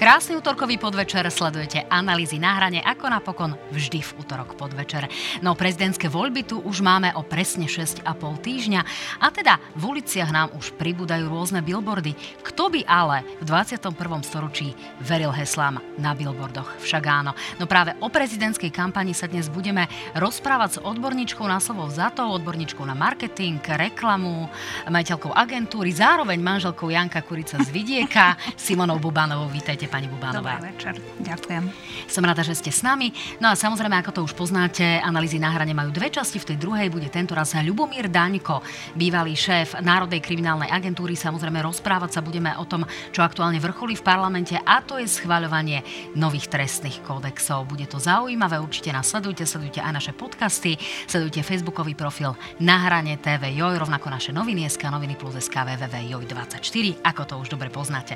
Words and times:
Krásny 0.00 0.40
útorkový 0.40 0.80
podvečer 0.80 1.28
sledujete 1.28 1.84
analýzy 1.92 2.40
na 2.40 2.56
hrane 2.56 2.80
ako 2.80 3.12
napokon 3.12 3.52
vždy 3.68 4.00
v 4.00 4.10
útorok 4.16 4.56
podvečer. 4.56 5.12
No 5.44 5.52
prezidentské 5.52 6.08
voľby 6.08 6.48
tu 6.48 6.56
už 6.56 6.80
máme 6.80 7.12
o 7.12 7.20
presne 7.20 7.68
6,5 7.68 8.08
týždňa 8.16 8.80
a 9.20 9.28
teda 9.28 9.60
v 9.76 9.82
uliciach 9.92 10.32
nám 10.32 10.56
už 10.56 10.72
pribúdajú 10.80 11.28
rôzne 11.28 11.60
billboardy. 11.60 12.16
Kto 12.40 12.72
by 12.72 12.88
ale 12.88 13.28
v 13.44 13.52
21. 13.52 13.92
storočí 14.24 14.72
veril 15.04 15.36
heslám 15.36 15.84
na 16.00 16.16
billboardoch? 16.16 16.80
Však 16.80 17.04
áno. 17.04 17.36
No 17.60 17.68
práve 17.68 17.92
o 18.00 18.08
prezidentskej 18.08 18.72
kampani 18.72 19.12
sa 19.12 19.28
dnes 19.28 19.52
budeme 19.52 19.84
rozprávať 20.16 20.70
s 20.72 20.78
odborníčkou 20.80 21.44
na 21.44 21.60
slovo 21.60 21.92
za 21.92 22.08
to, 22.08 22.24
odborníčkou 22.24 22.88
na 22.88 22.96
marketing, 22.96 23.60
reklamu, 23.60 24.48
majiteľkou 24.88 25.36
agentúry, 25.36 25.92
zároveň 25.92 26.40
manželkou 26.40 26.88
Janka 26.88 27.20
Kurica 27.20 27.60
z 27.60 27.68
Vidieka, 27.68 28.40
Simonou 28.56 28.96
Bubanovou. 28.96 29.52
Vítajte 29.52 29.89
pani 29.90 30.06
Bubánová. 30.06 30.62
Dobrý 30.62 30.70
večer, 30.70 30.94
ďakujem. 31.18 31.64
Som 32.06 32.22
rada, 32.22 32.46
že 32.46 32.54
ste 32.54 32.70
s 32.70 32.86
nami. 32.86 33.10
No 33.42 33.50
a 33.50 33.58
samozrejme, 33.58 33.98
ako 33.98 34.10
to 34.14 34.20
už 34.24 34.38
poznáte, 34.38 34.82
analýzy 35.02 35.42
na 35.42 35.50
hrane 35.50 35.74
majú 35.74 35.90
dve 35.90 36.08
časti. 36.08 36.38
V 36.38 36.54
tej 36.54 36.58
druhej 36.62 36.88
bude 36.88 37.10
tento 37.10 37.34
raz 37.34 37.52
Ľubomír 37.58 38.06
Daňko, 38.06 38.62
bývalý 38.94 39.34
šéf 39.34 39.82
Národnej 39.82 40.22
kriminálnej 40.22 40.70
agentúry. 40.70 41.18
Samozrejme, 41.18 41.58
rozprávať 41.60 42.16
sa 42.16 42.20
budeme 42.22 42.54
o 42.56 42.64
tom, 42.64 42.86
čo 43.10 43.26
aktuálne 43.26 43.58
vrcholí 43.58 43.98
v 43.98 44.06
parlamente 44.06 44.54
a 44.54 44.78
to 44.80 44.96
je 45.02 45.10
schváľovanie 45.10 45.82
nových 46.14 46.46
trestných 46.46 47.02
kódexov. 47.02 47.66
Bude 47.66 47.90
to 47.90 47.98
zaujímavé, 47.98 48.62
určite 48.62 48.94
nás 48.94 49.10
sledujte, 49.10 49.42
sledujte 49.42 49.82
aj 49.82 49.92
naše 49.98 50.12
podcasty, 50.14 50.78
sledujte 51.10 51.42
facebookový 51.42 51.98
profil 51.98 52.38
Na 52.62 52.86
hrane 52.86 53.18
TV 53.18 53.58
Joj, 53.58 53.82
rovnako 53.82 54.06
naše 54.12 54.30
noviny 54.30 54.70
SK, 54.70 54.92
noviny 54.94 55.18
plus 55.18 55.34
SK, 55.42 55.66
www.joj24, 55.66 57.02
ako 57.02 57.22
to 57.26 57.34
už 57.42 57.48
dobre 57.50 57.72
poznáte. 57.72 58.14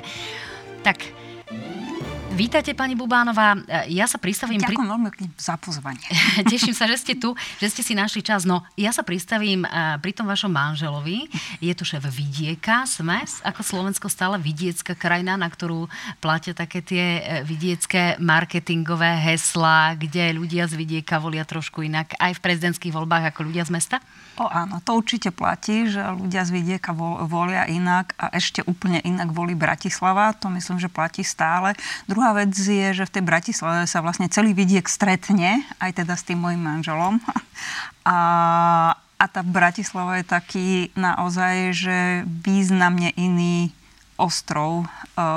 Tak 0.85 1.03
Vítajte, 2.35 2.75
pani 2.75 2.99
Bubánová. 2.99 3.55
Ja 3.87 4.11
sa 4.11 4.19
pristavím... 4.19 4.59
Ďakujem 4.59 4.75
pri... 4.75 4.91
veľmi 4.91 5.09
za 5.39 5.55
pozvanie. 5.55 6.03
Teším 6.51 6.75
sa, 6.75 6.83
že 6.83 6.99
ste 6.99 7.15
tu, 7.15 7.31
že 7.63 7.71
ste 7.71 7.79
si 7.79 7.95
našli 7.95 8.19
čas. 8.19 8.43
No, 8.43 8.59
ja 8.75 8.91
sa 8.91 9.07
pristavím 9.07 9.63
eh, 9.63 9.95
pri 10.03 10.11
tom 10.11 10.27
vašom 10.27 10.51
manželovi. 10.51 11.31
Je 11.63 11.71
to 11.71 11.87
šéf 11.87 12.03
Vidieka, 12.03 12.83
sme 12.83 13.23
ako 13.23 13.61
Slovensko 13.63 14.11
stále 14.11 14.35
vidiecká 14.35 14.99
krajina, 14.99 15.39
na 15.39 15.47
ktorú 15.47 15.87
platia 16.19 16.51
také 16.51 16.83
tie 16.83 17.05
eh, 17.23 17.23
vidiecké 17.47 18.19
marketingové 18.19 19.15
heslá, 19.31 19.95
kde 19.95 20.35
ľudia 20.35 20.67
z 20.67 20.75
Vidieka 20.75 21.23
volia 21.23 21.47
trošku 21.47 21.87
inak 21.87 22.19
aj 22.19 22.35
v 22.35 22.43
prezidentských 22.43 22.91
voľbách 22.91 23.31
ako 23.31 23.47
ľudia 23.47 23.63
z 23.63 23.71
mesta? 23.71 24.03
O 24.35 24.51
áno, 24.51 24.83
to 24.83 24.99
určite 24.99 25.31
platí, 25.31 25.87
že 25.87 26.03
ľudia 26.11 26.43
z 26.43 26.51
vidieka 26.51 26.91
volia 27.23 27.63
inak 27.71 28.11
a 28.19 28.35
ešte 28.35 28.59
úplne 28.67 28.99
inak 28.99 29.31
volí 29.31 29.55
Bratislava. 29.55 30.35
To 30.43 30.51
myslím, 30.51 30.75
že 30.75 30.91
platí 30.91 31.23
stále. 31.23 31.71
Druhá 32.03 32.35
vec 32.35 32.51
je, 32.51 32.91
že 32.91 33.07
v 33.07 33.13
tej 33.15 33.23
Bratislave 33.23 33.87
sa 33.87 34.03
vlastne 34.03 34.27
celý 34.27 34.51
vidiek 34.51 34.83
stretne, 34.91 35.63
aj 35.79 36.03
teda 36.03 36.19
s 36.19 36.27
tým 36.27 36.43
mojim 36.43 36.59
manželom. 36.59 37.23
A, 38.05 38.19
a 39.17 39.25
tá 39.25 39.41
Bratislava 39.41 40.21
je 40.21 40.27
taký 40.27 40.67
naozaj, 40.93 41.73
že 41.73 41.97
významne 42.27 43.15
iný 43.17 43.73
ostrov 44.15 44.87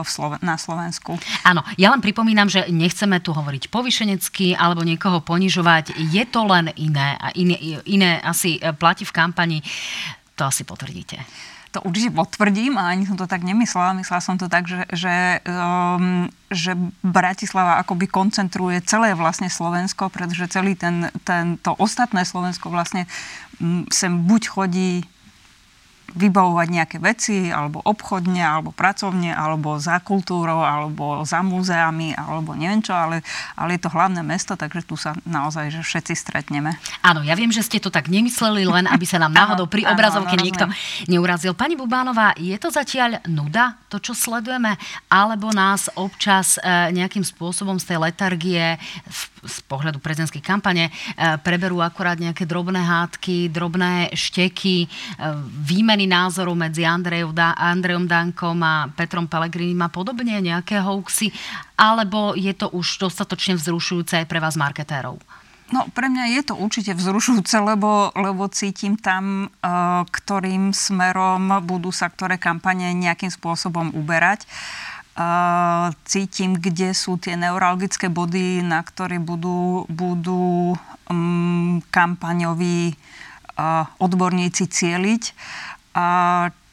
Sloven- 0.07 0.43
na 0.43 0.59
Slovensku. 0.59 1.19
Áno, 1.47 1.63
ja 1.79 1.91
len 1.91 2.03
pripomínam, 2.03 2.51
že 2.51 2.67
nechceme 2.71 3.19
tu 3.23 3.35
hovoriť 3.35 3.71
povyšenecky 3.71 4.55
alebo 4.55 4.83
niekoho 4.83 5.23
ponižovať. 5.23 5.99
Je 6.11 6.25
to 6.27 6.47
len 6.47 6.71
iné 6.79 7.19
a 7.19 7.31
iné, 7.35 7.83
iné 7.87 8.19
asi 8.23 8.59
e, 8.59 8.71
platí 8.75 9.03
v 9.07 9.15
kampani. 9.15 9.59
To 10.39 10.47
asi 10.47 10.63
potvrdíte. 10.63 11.19
To 11.77 11.85
určite 11.85 12.17
potvrdím 12.17 12.81
a 12.81 12.89
ani 12.89 13.05
som 13.05 13.19
to 13.19 13.29
tak 13.29 13.45
nemyslela. 13.45 13.99
Myslela 14.01 14.25
som 14.25 14.41
to 14.41 14.49
tak, 14.49 14.65
že, 14.65 14.89
že, 14.89 15.45
um, 15.45 16.25
že 16.49 16.73
Bratislava 17.05 17.77
akoby 17.85 18.09
koncentruje 18.09 18.81
celé 18.89 19.13
vlastne 19.13 19.53
Slovensko, 19.53 20.09
pretože 20.09 20.49
celý 20.49 20.81
ten, 20.81 21.13
ten, 21.29 21.61
to 21.61 21.77
ostatné 21.77 22.25
Slovensko 22.25 22.73
vlastne 22.73 23.05
sem 23.93 24.13
buď 24.25 24.43
chodí 24.49 25.05
vybavovať 26.17 26.69
nejaké 26.73 26.97
veci, 27.05 27.53
alebo 27.53 27.85
obchodne, 27.85 28.41
alebo 28.41 28.73
pracovne, 28.73 29.29
alebo 29.37 29.77
za 29.77 30.01
kultúrou, 30.01 30.65
alebo 30.65 31.21
za 31.29 31.45
múzeami, 31.45 32.17
alebo 32.17 32.57
neviem 32.57 32.81
čo, 32.81 32.97
ale, 32.97 33.21
ale 33.53 33.77
je 33.77 33.85
to 33.85 33.93
hlavné 33.93 34.25
mesto, 34.25 34.57
takže 34.57 34.89
tu 34.89 34.97
sa 34.97 35.13
naozaj 35.29 35.69
že 35.69 35.85
všetci 35.85 36.15
stretneme. 36.17 36.81
Áno, 37.05 37.21
ja 37.21 37.37
viem, 37.37 37.53
že 37.53 37.61
ste 37.61 37.77
to 37.77 37.93
tak 37.93 38.09
nemysleli, 38.09 38.65
len 38.65 38.89
aby 38.89 39.05
sa 39.05 39.21
nám 39.21 39.37
náhodou 39.41 39.69
pri 39.69 39.85
obrazovke 39.85 40.33
áno, 40.33 40.45
niekto 40.45 40.65
neurazil. 41.13 41.53
Pani 41.53 41.77
Bubánová, 41.77 42.33
je 42.41 42.57
to 42.57 42.73
zatiaľ 42.73 43.21
nuda, 43.29 43.77
to, 43.93 44.01
čo 44.01 44.17
sledujeme, 44.17 44.81
alebo 45.13 45.53
nás 45.53 45.93
občas 45.97 46.57
e, 46.57 46.93
nejakým 46.93 47.25
spôsobom 47.25 47.77
z 47.77 47.95
tej 47.95 47.99
letargie 48.01 48.77
v, 49.05 49.21
z 49.45 49.57
pohľadu 49.67 50.03
prezidentskej 50.03 50.43
kampane 50.43 50.89
e, 50.89 50.93
preberú 51.43 51.79
akorát 51.83 52.19
nejaké 52.19 52.47
drobné 52.49 52.83
hádky, 52.83 53.51
drobné 53.53 54.13
šteky, 54.15 54.85
e, 54.85 54.89
výmeny 55.63 56.11
názorov 56.11 56.59
medzi 56.59 56.83
Andrejom, 56.83 57.35
Andrejom 57.39 58.07
Dankom 58.11 58.59
a 58.63 58.89
Petrom 58.93 59.31
Pelegrinim 59.31 59.79
a 59.83 59.91
podobne, 59.93 60.41
nejaké 60.43 60.83
hoaxy, 60.83 61.31
alebo 61.79 62.35
je 62.35 62.51
to 62.55 62.71
už 62.75 63.07
dostatočne 63.07 63.55
vzrušujúce 63.55 64.25
aj 64.25 64.27
pre 64.27 64.43
vás 64.43 64.59
marketérov? 64.59 65.19
No, 65.69 65.85
pre 65.93 66.09
mňa 66.09 66.33
je 66.41 66.43
to 66.49 66.55
určite 66.57 66.97
vzrušujúce, 66.97 67.61
lebo, 67.61 68.09
lebo 68.17 68.49
cítim 68.49 68.97
tam, 68.97 69.53
uh, 69.61 70.01
ktorým 70.09 70.73
smerom 70.73 71.61
budú 71.61 71.93
sa 71.93 72.09
ktoré 72.09 72.41
kampane 72.41 72.89
nejakým 72.97 73.29
spôsobom 73.29 73.93
uberať. 73.93 74.49
Uh, 74.49 74.88
cítim, 76.07 76.55
kde 76.55 76.95
sú 76.95 77.19
tie 77.19 77.35
neurologické 77.35 78.07
body, 78.07 78.63
na 78.63 78.87
ktoré 78.87 79.19
budú, 79.19 79.83
budú 79.91 80.79
um, 81.11 81.83
kampaňoví 81.91 82.95
uh, 82.95 83.91
odborníci 83.99 84.71
cieliť. 84.71 85.23
A 85.99 86.07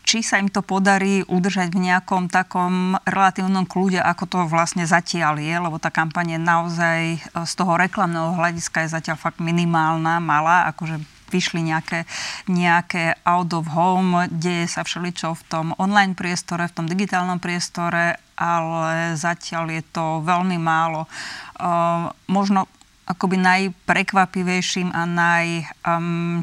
či 0.06 0.22
sa 0.22 0.38
im 0.38 0.54
to 0.54 0.62
podarí 0.62 1.26
udržať 1.26 1.74
v 1.74 1.90
nejakom 1.90 2.30
takom 2.30 2.94
relatívnom 3.10 3.66
kľude, 3.66 3.98
ako 3.98 4.24
to 4.30 4.38
vlastne 4.46 4.86
zatiaľ 4.86 5.42
je, 5.42 5.56
lebo 5.58 5.82
tá 5.82 5.90
kampaň 5.90 6.38
je 6.38 6.40
naozaj 6.40 7.00
e, 7.18 7.20
z 7.42 7.54
toho 7.58 7.74
reklamného 7.74 8.38
hľadiska 8.38 8.86
je 8.86 8.94
zatiaľ 8.94 9.18
fakt 9.18 9.42
minimálna, 9.42 10.22
malá, 10.22 10.70
akože 10.70 11.02
vyšli 11.36 11.60
nejaké, 11.68 12.08
nejaké 12.48 13.20
out 13.28 13.52
of 13.52 13.68
home, 13.76 14.32
deje 14.32 14.72
sa 14.72 14.88
všeličo 14.88 15.36
v 15.36 15.44
tom 15.52 15.68
online 15.76 16.16
priestore, 16.16 16.72
v 16.72 16.76
tom 16.80 16.88
digitálnom 16.88 17.44
priestore, 17.44 18.16
ale 18.40 19.20
zatiaľ 19.20 19.76
je 19.76 19.84
to 19.92 20.24
veľmi 20.24 20.56
málo. 20.56 21.12
Uh, 21.60 22.08
možno 22.32 22.72
akoby 23.04 23.36
najprekvapivejším 23.38 24.96
a 24.96 25.04
naj, 25.04 25.48
um, 25.84 26.42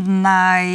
naj 0.00 0.66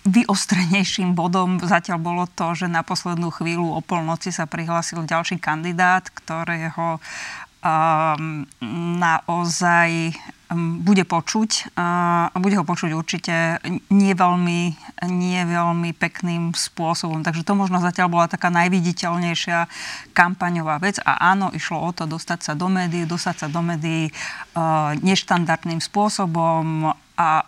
Vyostrenejším 0.00 1.12
bodom 1.12 1.60
zatiaľ 1.60 2.00
bolo 2.00 2.24
to, 2.24 2.56
že 2.56 2.72
na 2.72 2.80
poslednú 2.80 3.28
chvíľu 3.28 3.76
o 3.76 3.84
polnoci 3.84 4.32
sa 4.32 4.48
prihlásil 4.48 5.04
ďalší 5.04 5.36
kandidát, 5.36 6.08
ktorého 6.08 6.96
um, 6.96 8.48
naozaj 8.96 10.16
um, 10.16 10.39
bude 10.58 11.06
počuť 11.06 11.78
a 11.78 11.86
bude 12.34 12.58
ho 12.58 12.66
počuť 12.66 12.90
určite 12.90 13.62
nie 13.86 14.12
veľmi, 14.18 14.60
nie 15.06 15.40
veľmi 15.46 15.94
pekným 15.94 16.50
spôsobom. 16.50 17.22
Takže 17.22 17.46
to 17.46 17.54
možno 17.54 17.78
zatiaľ 17.78 18.10
bola 18.10 18.26
taká 18.26 18.50
najviditeľnejšia 18.50 19.70
kampaňová 20.10 20.82
vec 20.82 20.98
a 21.06 21.30
áno, 21.30 21.54
išlo 21.54 21.78
o 21.78 21.90
to 21.94 22.10
dostať 22.10 22.50
sa 22.50 22.52
do 22.58 22.66
médií, 22.66 23.06
dostať 23.06 23.46
sa 23.46 23.48
do 23.48 23.62
médií 23.62 24.10
uh, 24.10 24.98
neštandardným 24.98 25.78
spôsobom 25.78 26.90
a 27.14 27.46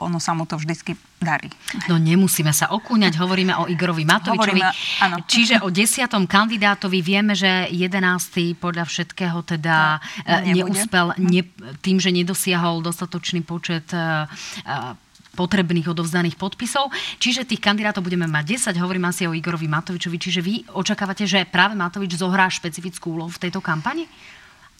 ono 0.00 0.16
sa 0.16 0.32
mu 0.32 0.48
to 0.48 0.56
vždycky 0.56 0.96
darí. 1.20 1.52
No 1.86 2.00
nemusíme 2.00 2.50
sa 2.50 2.72
okúňať, 2.72 3.20
hovoríme 3.20 3.52
o 3.60 3.68
Igorovi 3.68 4.08
Matovičovi. 4.08 4.60
Hovoríme, 4.64 5.22
Čiže 5.28 5.60
o 5.60 5.68
desiatom 5.68 6.24
kandidátovi 6.24 7.04
vieme, 7.04 7.36
že 7.36 7.68
jedenáctý 7.70 8.56
podľa 8.56 8.88
všetkého 8.88 9.44
teda 9.44 10.00
no, 10.00 10.56
neúspel 10.56 11.12
ne, 11.20 11.44
tým, 11.84 12.00
že 12.00 12.08
nedosiahol 12.10 12.80
dostatočný 12.80 13.44
počet 13.44 13.92
e, 13.92 14.00
e, 14.00 15.10
potrebných 15.36 15.92
odovzdaných 15.92 16.40
podpisov. 16.40 16.90
Čiže 17.20 17.46
tých 17.46 17.62
kandidátov 17.62 18.02
budeme 18.02 18.24
mať 18.26 18.72
10, 18.72 18.82
hovorím 18.82 19.12
asi 19.12 19.28
o 19.28 19.36
Igorovi 19.36 19.68
Matovičovi. 19.68 20.16
Čiže 20.16 20.40
vy 20.40 20.54
očakávate, 20.72 21.28
že 21.28 21.46
práve 21.46 21.76
Matovič 21.76 22.16
zohrá 22.16 22.48
špecifickú 22.48 23.14
úlohu 23.14 23.30
v 23.30 23.48
tejto 23.48 23.60
kampani? 23.62 24.08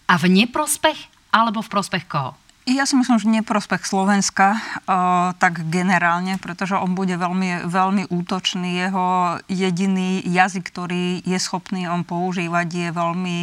A 0.09 0.19
v 0.19 0.27
neprospech 0.27 1.31
alebo 1.31 1.63
v 1.63 1.71
prospech 1.71 2.03
koho? 2.09 2.35
Ja 2.69 2.85
si 2.85 2.93
myslím, 2.93 3.17
že 3.17 3.25
neprospech 3.41 3.89
Slovenska 3.89 4.53
uh, 4.53 5.33
tak 5.41 5.65
generálne, 5.73 6.37
pretože 6.37 6.77
on 6.77 6.93
bude 6.93 7.17
veľmi, 7.17 7.65
veľmi 7.65 8.05
útočný. 8.13 8.85
Jeho 8.85 9.41
jediný 9.49 10.21
jazyk, 10.21 10.69
ktorý 10.69 11.25
je 11.25 11.39
schopný 11.41 11.89
on 11.89 12.05
používať, 12.05 12.67
je 12.69 12.89
veľmi, 12.93 13.39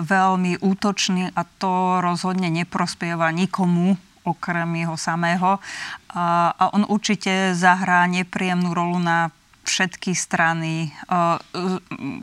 veľmi 0.00 0.52
útočný 0.64 1.36
a 1.36 1.44
to 1.60 2.00
rozhodne 2.00 2.48
neprospieva 2.48 3.28
nikomu 3.28 4.00
okrem 4.24 4.72
jeho 4.72 4.96
samého. 4.96 5.60
A, 6.16 6.56
a 6.56 6.64
on 6.72 6.88
určite 6.88 7.52
zahrá 7.52 8.08
nepríjemnú 8.08 8.72
rolu 8.72 8.96
na 8.96 9.35
všetky 9.66 10.14
strany, 10.14 10.94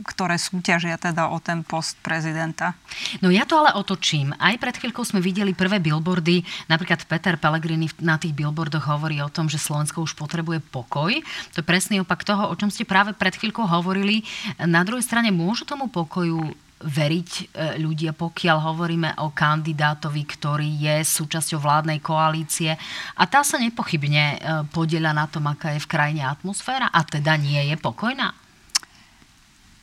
ktoré 0.08 0.40
súťažia 0.40 0.96
teda 0.96 1.28
o 1.28 1.38
ten 1.38 1.60
post 1.62 2.00
prezidenta. 2.00 2.74
No 3.20 3.28
ja 3.28 3.44
to 3.44 3.60
ale 3.60 3.76
otočím. 3.76 4.32
Aj 4.40 4.56
pred 4.56 4.74
chvíľkou 4.74 5.04
sme 5.04 5.20
videli 5.20 5.52
prvé 5.52 5.78
billboardy. 5.78 6.42
Napríklad 6.72 7.04
Peter 7.04 7.36
Pellegrini 7.36 7.92
na 8.00 8.16
tých 8.16 8.32
billboardoch 8.32 8.88
hovorí 8.88 9.20
o 9.20 9.28
tom, 9.28 9.52
že 9.52 9.60
Slovensko 9.60 10.02
už 10.02 10.16
potrebuje 10.16 10.64
pokoj. 10.72 11.12
To 11.54 11.60
je 11.60 11.66
presný 11.68 12.00
opak 12.00 12.24
toho, 12.24 12.48
o 12.48 12.54
čom 12.56 12.72
ste 12.72 12.88
práve 12.88 13.12
pred 13.12 13.36
chvíľkou 13.36 13.68
hovorili. 13.68 14.24
Na 14.64 14.82
druhej 14.82 15.04
strane 15.04 15.28
môžu 15.28 15.68
tomu 15.68 15.92
pokoju 15.92 16.56
veriť 16.84 17.30
e, 17.32 17.42
ľudia, 17.80 18.12
pokiaľ 18.12 18.58
hovoríme 18.60 19.10
o 19.24 19.32
kandidátovi, 19.32 20.22
ktorý 20.28 20.68
je 20.84 20.96
súčasťou 21.00 21.58
vládnej 21.64 22.04
koalície 22.04 22.76
a 23.16 23.22
tá 23.24 23.40
sa 23.40 23.56
nepochybne 23.56 24.24
e, 24.24 24.36
podieľa 24.68 25.16
na 25.16 25.26
tom, 25.26 25.48
aká 25.48 25.72
je 25.74 25.84
v 25.84 25.90
krajine 25.90 26.22
atmosféra 26.28 26.92
a 26.92 27.00
teda 27.02 27.40
nie 27.40 27.60
je 27.72 27.76
pokojná? 27.80 28.36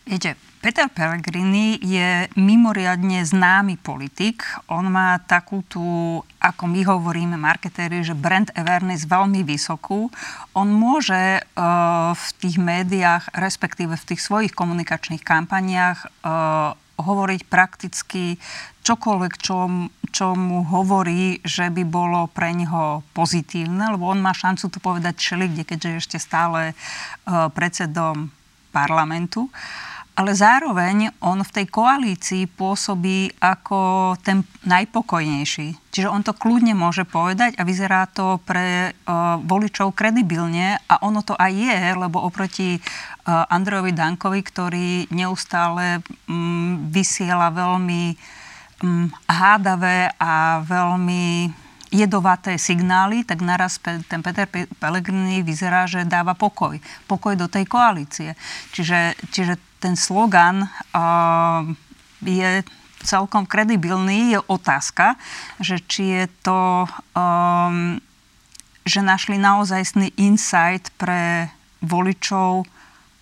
Viete, 0.02 0.34
Peter 0.62 0.86
Pellegrini 0.90 1.82
je 1.82 2.30
mimoriadne 2.38 3.26
známy 3.26 3.82
politik. 3.82 4.46
On 4.70 4.86
má 4.86 5.18
takú 5.26 5.66
tú, 5.66 5.82
ako 6.38 6.64
my 6.70 6.82
hovoríme 6.86 7.34
marketéri, 7.34 8.06
že 8.06 8.18
brand 8.18 8.50
awareness 8.54 9.10
veľmi 9.10 9.42
vysokú. 9.42 10.14
On 10.54 10.70
môže 10.70 11.42
uh, 11.42 12.14
v 12.14 12.28
tých 12.38 12.62
médiách, 12.62 13.30
respektíve 13.34 13.98
v 13.98 14.08
tých 14.14 14.22
svojich 14.22 14.54
komunikačných 14.54 15.26
kampaniách 15.26 16.06
uh, 16.26 16.78
hovoriť 17.02 17.42
prakticky 17.50 18.38
čokoľvek, 18.82 19.34
čo, 19.38 19.70
čo 20.10 20.34
mu 20.34 20.66
hovorí, 20.66 21.42
že 21.46 21.70
by 21.70 21.84
bolo 21.86 22.26
pre 22.30 22.54
neho 22.54 23.06
pozitívne, 23.14 23.94
lebo 23.94 24.10
on 24.10 24.22
má 24.22 24.34
šancu 24.34 24.70
to 24.70 24.80
povedať 24.82 25.22
všelikde, 25.22 25.64
keďže 25.66 25.90
je 25.90 26.02
ešte 26.02 26.18
stále 26.18 26.74
uh, 26.74 27.50
predsedom 27.54 28.34
parlamentu. 28.74 29.52
Ale 30.12 30.36
zároveň 30.36 31.16
on 31.24 31.40
v 31.40 31.56
tej 31.56 31.66
koalícii 31.72 32.44
pôsobí 32.44 33.32
ako 33.40 34.14
ten 34.20 34.44
najpokojnejší. 34.68 35.80
Čiže 35.88 36.12
on 36.12 36.20
to 36.20 36.36
kľudne 36.36 36.76
môže 36.76 37.08
povedať 37.08 37.56
a 37.56 37.64
vyzerá 37.64 38.12
to 38.12 38.36
pre 38.44 38.92
uh, 38.92 39.40
voličov 39.40 39.96
kredibilne 39.96 40.84
a 40.84 41.00
ono 41.00 41.24
to 41.24 41.32
aj 41.40 41.52
je, 41.56 41.80
lebo 41.96 42.20
oproti 42.28 42.84
Andrejovi 43.26 43.94
Dankovi, 43.94 44.42
ktorý 44.42 44.90
neustále 45.14 46.02
um, 46.26 46.90
vysiela 46.90 47.54
veľmi 47.54 48.18
um, 48.82 49.08
hádavé 49.30 50.10
a 50.18 50.66
veľmi 50.66 51.54
jedovaté 51.92 52.56
signály, 52.56 53.28
tak 53.28 53.44
naraz 53.44 53.78
ten 53.84 54.24
Peter 54.24 54.48
Pellegrini 54.80 55.44
vyzerá, 55.44 55.86
že 55.86 56.08
dáva 56.08 56.34
pokoj. 56.34 56.80
Pokoj 57.06 57.36
do 57.36 57.52
tej 57.52 57.68
koalície. 57.68 58.34
Čiže, 58.72 59.20
čiže 59.30 59.60
ten 59.84 60.00
slogan 60.00 60.72
uh, 60.96 61.68
je 62.24 62.64
celkom 63.04 63.44
kredibilný. 63.44 64.34
Je 64.34 64.40
otázka, 64.40 65.20
že 65.60 65.84
či 65.84 66.22
je 66.22 66.26
to, 66.42 66.88
um, 67.12 68.00
že 68.88 69.04
našli 69.04 69.36
naozajstný 69.36 70.16
insight 70.16 70.90
pre 70.96 71.52
voličov 71.84 72.64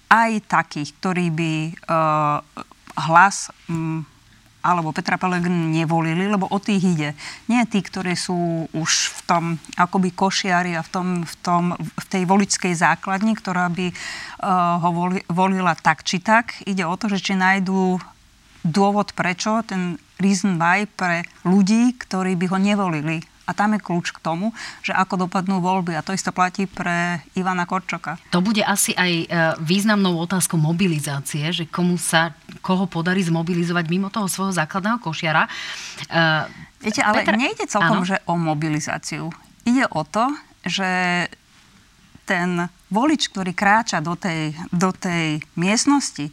aj 0.10 0.32
takých, 0.50 0.90
ktorí 0.98 1.26
by 1.30 1.54
uh, 1.88 2.42
hlas 3.10 3.54
um, 3.70 4.04
alebo 4.60 4.92
Petra 4.92 5.16
Pellegrini 5.16 5.80
nevolili, 5.80 6.28
lebo 6.28 6.44
o 6.52 6.60
tých 6.60 6.84
ide. 6.84 7.10
Nie 7.48 7.64
tí, 7.64 7.80
ktorí 7.80 8.12
sú 8.20 8.68
už 8.76 8.92
v 9.16 9.20
tom 9.24 9.44
akoby 9.80 10.12
košiari 10.12 10.76
a 10.76 10.84
v, 10.84 10.90
tom, 10.92 11.08
v, 11.24 11.36
tom, 11.40 11.64
v 11.80 12.06
tej 12.12 12.28
voličskej 12.28 12.76
základni, 12.76 13.40
ktorá 13.40 13.72
by 13.72 13.88
uh, 13.88 14.84
ho 14.84 14.90
voli, 14.92 15.24
volila 15.32 15.80
tak 15.80 16.04
či 16.04 16.20
tak. 16.20 16.60
Ide 16.68 16.84
o 16.84 16.96
to, 17.00 17.08
že 17.08 17.24
či 17.24 17.40
nájdú 17.40 18.04
dôvod 18.68 19.16
prečo, 19.16 19.64
ten 19.64 19.96
reason 20.20 20.60
why 20.60 20.84
pre 20.84 21.24
ľudí, 21.48 21.96
ktorí 21.96 22.36
by 22.36 22.46
ho 22.52 22.58
nevolili 22.60 23.24
a 23.50 23.52
tam 23.58 23.74
je 23.74 23.82
kľúč 23.82 24.14
k 24.14 24.22
tomu, 24.22 24.54
že 24.86 24.94
ako 24.94 25.26
dopadnú 25.26 25.58
voľby. 25.58 25.98
A 25.98 26.06
to 26.06 26.14
isto 26.14 26.30
platí 26.30 26.70
pre 26.70 27.26
Ivana 27.34 27.66
Korčoka. 27.66 28.22
To 28.30 28.46
bude 28.46 28.62
asi 28.62 28.94
aj 28.94 29.12
e, 29.12 29.26
významnou 29.66 30.22
otázkou 30.22 30.62
mobilizácie, 30.62 31.50
že 31.50 31.66
komu 31.66 31.98
sa, 31.98 32.38
koho 32.62 32.86
podarí 32.86 33.26
zmobilizovať 33.26 33.86
mimo 33.90 34.14
toho 34.14 34.30
svojho 34.30 34.54
základného 34.54 35.02
košiara. 35.02 35.50
E, 35.50 35.50
Viete, 36.86 37.02
ale 37.02 37.26
Petra... 37.26 37.42
nejde 37.42 37.66
celkom, 37.66 38.06
že 38.06 38.22
o 38.30 38.38
mobilizáciu. 38.38 39.34
Ide 39.66 39.90
o 39.90 40.06
to, 40.06 40.30
že 40.64 40.88
ten 42.30 42.70
volič, 42.94 43.34
ktorý 43.34 43.58
kráča 43.58 44.06
do 44.06 44.14
tej, 44.14 44.54
do 44.70 44.94
tej 44.94 45.42
miestnosti, 45.58 46.30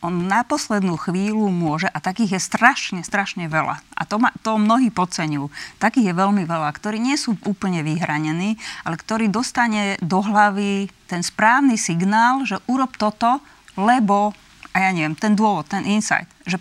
on 0.00 0.26
na 0.26 0.44
poslednú 0.44 0.96
chvíľu 0.96 1.48
môže, 1.52 1.88
a 1.88 1.98
takých 2.00 2.36
je 2.36 2.40
strašne, 2.40 3.00
strašne 3.04 3.46
veľa, 3.46 3.80
a 3.96 4.02
to, 4.08 4.16
ma, 4.20 4.32
to 4.40 4.56
mnohí 4.56 4.88
podceňujú, 4.88 5.48
takých 5.80 6.12
je 6.12 6.14
veľmi 6.16 6.44
veľa, 6.48 6.72
ktorí 6.72 7.00
nie 7.00 7.16
sú 7.20 7.36
úplne 7.44 7.84
vyhranení, 7.84 8.56
ale 8.84 8.96
ktorí 8.96 9.28
dostane 9.28 10.00
do 10.00 10.24
hlavy 10.24 10.88
ten 11.08 11.20
správny 11.20 11.76
signál, 11.76 12.48
že 12.48 12.58
urob 12.68 12.96
toto, 12.96 13.44
lebo, 13.76 14.32
a 14.72 14.76
ja 14.88 14.90
neviem, 14.92 15.16
ten 15.16 15.36
dôvod, 15.36 15.68
ten 15.68 15.84
insight, 15.84 16.28
že 16.48 16.56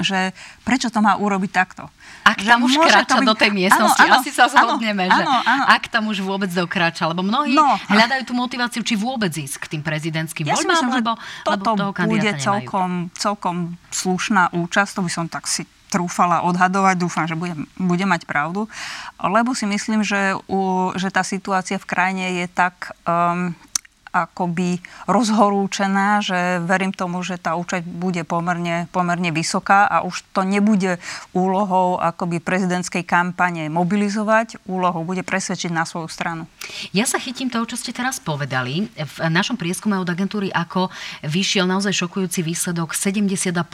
že 0.00 0.34
prečo 0.66 0.90
to 0.90 0.98
má 0.98 1.14
urobiť 1.14 1.50
takto. 1.54 1.86
Ak 2.24 2.40
tam 2.40 2.64
už 2.64 2.80
kráča 2.80 3.20
byť... 3.20 3.28
do 3.28 3.34
tej 3.36 3.50
miestnosti, 3.52 4.00
ano, 4.00 4.16
ano, 4.16 4.20
asi 4.24 4.30
sa 4.32 4.48
zhodneme, 4.48 5.06
ano, 5.06 5.14
že 5.14 5.22
ano. 5.44 5.64
ak 5.68 5.92
tam 5.92 6.08
už 6.08 6.24
vôbec 6.24 6.48
dokráča, 6.48 7.06
lebo 7.12 7.20
mnohí 7.20 7.52
no. 7.52 7.76
hľadajú 7.92 8.22
tú 8.24 8.32
motiváciu, 8.32 8.80
či 8.80 8.96
vôbec 8.96 9.30
ísť 9.30 9.60
k 9.60 9.76
tým 9.76 9.82
prezidentským 9.84 10.48
ja 10.48 10.56
voľbám, 10.56 10.88
lebo, 10.98 11.12
lebo 11.46 11.62
toho 11.62 11.86
bude 12.08 12.30
celkom, 12.40 13.12
celkom 13.14 13.76
slušná 13.92 14.56
účasť, 14.56 14.90
to 14.98 15.00
by 15.04 15.10
som 15.12 15.26
tak 15.28 15.44
si 15.46 15.68
trúfala 15.94 16.42
odhadovať, 16.42 16.98
dúfam, 16.98 17.30
že 17.30 17.38
bude, 17.38 17.54
bude 17.78 18.02
mať 18.02 18.26
pravdu, 18.26 18.66
lebo 19.22 19.54
si 19.54 19.62
myslím, 19.70 20.02
že, 20.02 20.34
u, 20.50 20.90
že 20.98 21.06
tá 21.14 21.22
situácia 21.22 21.78
v 21.78 21.86
krajine 21.86 22.42
je 22.42 22.46
tak 22.50 22.98
um, 23.06 23.54
akoby 24.14 24.78
rozhorúčená, 25.10 26.22
že 26.22 26.62
verím 26.62 26.94
tomu, 26.94 27.26
že 27.26 27.34
tá 27.34 27.58
účasť 27.58 27.82
bude 27.82 28.22
pomerne, 28.22 28.86
pomerne 28.94 29.34
vysoká 29.34 29.90
a 29.90 30.06
už 30.06 30.22
to 30.30 30.46
nebude 30.46 31.02
úlohou 31.34 31.98
akoby 31.98 32.38
prezidentskej 32.38 33.02
kampane 33.02 33.66
mobilizovať, 33.66 34.62
úlohou 34.70 35.02
bude 35.02 35.26
presvedčiť 35.26 35.74
na 35.74 35.82
svoju 35.82 36.06
stranu. 36.06 36.46
Ja 36.94 37.04
sa 37.10 37.18
chytím 37.18 37.50
toho, 37.50 37.66
čo 37.66 37.74
ste 37.74 37.90
teraz 37.90 38.22
povedali. 38.22 38.86
V 38.94 39.14
našom 39.26 39.58
prieskume 39.58 39.98
od 39.98 40.06
agentúry 40.06 40.54
ako 40.54 40.88
vyšiel 41.26 41.66
naozaj 41.66 41.90
šokujúci 41.90 42.46
výsledok 42.46 42.94
70,5% 42.94 43.66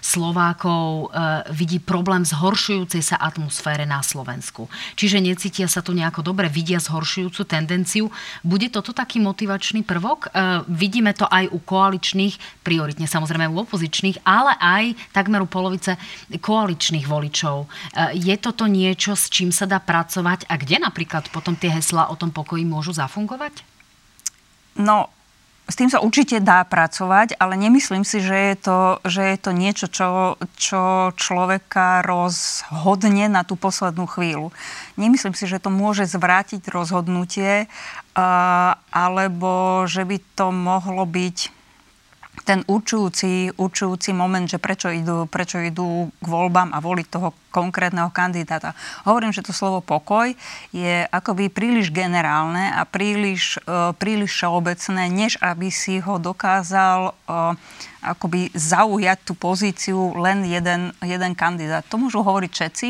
Slovákov 0.00 1.10
e, 1.10 1.26
vidí 1.56 1.82
problém 1.82 2.22
zhoršujúcej 2.22 3.02
sa 3.02 3.16
atmosfére 3.18 3.88
na 3.88 4.04
Slovensku. 4.04 4.68
Čiže 4.94 5.24
necítia 5.24 5.66
sa 5.66 5.80
tu 5.80 5.96
nejako 5.96 6.20
dobre, 6.20 6.52
vidia 6.52 6.78
zhoršujúcu 6.78 7.42
tendenciu. 7.48 8.12
Bude 8.44 8.68
toto 8.68 8.92
tak 8.92 9.07
taký 9.08 9.24
motivačný 9.24 9.88
prvok. 9.88 10.28
E, 10.28 10.60
vidíme 10.68 11.16
to 11.16 11.24
aj 11.24 11.48
u 11.48 11.64
koaličných, 11.64 12.60
prioritne 12.60 13.08
samozrejme 13.08 13.48
u 13.48 13.64
opozičných, 13.64 14.20
ale 14.28 14.52
aj 14.60 14.84
takmer 15.16 15.40
u 15.40 15.48
polovice 15.48 15.96
koaličných 16.28 17.08
voličov. 17.08 17.64
E, 17.64 17.66
je 18.20 18.36
toto 18.36 18.68
niečo, 18.68 19.16
s 19.16 19.32
čím 19.32 19.48
sa 19.48 19.64
dá 19.64 19.80
pracovať 19.80 20.44
a 20.44 20.60
kde 20.60 20.84
napríklad 20.84 21.32
potom 21.32 21.56
tie 21.56 21.72
hesla 21.72 22.12
o 22.12 22.20
tom 22.20 22.28
pokoji 22.28 22.68
môžu 22.68 22.92
zafungovať? 22.92 23.64
No, 24.76 25.08
s 25.68 25.76
tým 25.76 25.92
sa 25.92 26.00
určite 26.00 26.40
dá 26.40 26.64
pracovať, 26.64 27.36
ale 27.36 27.52
nemyslím 27.60 28.00
si, 28.00 28.24
že 28.24 28.32
je 28.32 28.56
to, 28.56 28.78
že 29.04 29.20
je 29.20 29.36
to 29.36 29.50
niečo, 29.52 29.86
čo, 29.92 30.08
čo 30.56 31.12
človeka 31.12 32.00
rozhodne 32.00 33.28
na 33.28 33.44
tú 33.44 33.52
poslednú 33.60 34.08
chvíľu. 34.08 34.48
Nemyslím 34.96 35.36
si, 35.36 35.44
že 35.44 35.60
to 35.60 35.68
môže 35.68 36.08
zvrátiť 36.08 36.64
rozhodnutie, 36.72 37.68
alebo 38.88 39.84
že 39.84 40.08
by 40.08 40.16
to 40.32 40.48
mohlo 40.48 41.04
byť 41.04 41.52
ten 42.48 42.64
určujúci, 42.64 43.60
určujúci 43.60 44.16
moment, 44.16 44.48
že 44.48 44.56
prečo 44.56 44.88
idú, 44.88 45.28
prečo 45.28 45.60
idú 45.60 46.08
k 46.16 46.26
voľbám 46.26 46.72
a 46.72 46.80
voliť 46.80 47.06
toho 47.12 47.36
konkrétneho 47.58 48.14
kandidáta. 48.14 48.78
Hovorím, 49.02 49.34
že 49.34 49.42
to 49.42 49.50
slovo 49.50 49.82
pokoj 49.82 50.30
je 50.70 51.02
akoby 51.10 51.50
príliš 51.50 51.90
generálne 51.90 52.70
a 52.70 52.86
príliš, 52.86 53.58
uh, 53.66 53.90
príliš 53.98 54.38
všeobecné, 54.38 55.10
než 55.10 55.34
aby 55.42 55.74
si 55.74 55.98
ho 55.98 56.22
dokázal 56.22 57.10
uh, 57.26 57.58
akoby 57.98 58.54
zaujať 58.54 59.18
tú 59.26 59.34
pozíciu 59.34 60.14
len 60.14 60.46
jeden, 60.46 60.94
jeden 61.02 61.32
kandidát. 61.34 61.82
To 61.90 61.98
môžu 61.98 62.22
hovoriť 62.22 62.50
všetci 62.50 62.88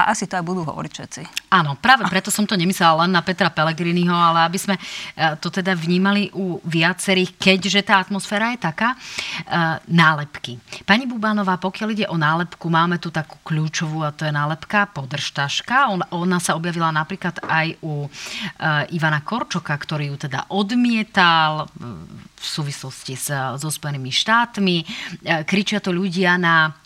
a 0.00 0.08
asi 0.08 0.24
to 0.24 0.40
aj 0.40 0.44
budú 0.44 0.64
hovoriť 0.64 0.92
všetci. 0.92 1.22
Áno, 1.52 1.76
práve 1.76 2.08
preto 2.08 2.32
som 2.32 2.48
to 2.48 2.56
nemyslela 2.56 3.04
len 3.04 3.12
na 3.12 3.20
Petra 3.20 3.52
Pellegriniho, 3.52 4.12
ale 4.12 4.48
aby 4.48 4.56
sme 4.56 4.74
e, 4.80 4.82
to 5.36 5.52
teda 5.52 5.76
vnímali 5.76 6.32
u 6.32 6.56
viacerých, 6.64 7.36
keďže 7.36 7.84
tá 7.84 8.00
atmosféra 8.00 8.56
je 8.56 8.64
taká, 8.64 8.98
nálepky. 9.86 10.58
Pani 10.86 11.04
Bubánová, 11.04 11.60
pokiaľ 11.60 11.88
ide 11.92 12.06
o 12.08 12.16
nálepku, 12.16 12.66
máme 12.68 12.98
tu 12.98 13.12
takú 13.12 13.38
kľúčovú 13.44 14.02
a 14.02 14.05
to 14.14 14.28
je 14.28 14.32
nálepka 14.34 14.92
podržtaška. 14.92 15.90
Ona, 16.12 16.38
sa 16.38 16.54
objavila 16.54 16.92
napríklad 16.94 17.42
aj 17.42 17.80
u 17.82 18.06
uh, 18.06 18.10
Ivana 18.92 19.24
Korčoka, 19.24 19.74
ktorý 19.74 20.14
ju 20.14 20.16
teda 20.28 20.50
odmietal 20.52 21.66
v 22.36 22.44
súvislosti 22.44 23.18
so 23.18 23.68
Spojenými 23.72 24.12
štátmi. 24.12 24.76
Kričia 25.48 25.82
to 25.82 25.90
ľudia 25.90 26.38
na 26.38 26.85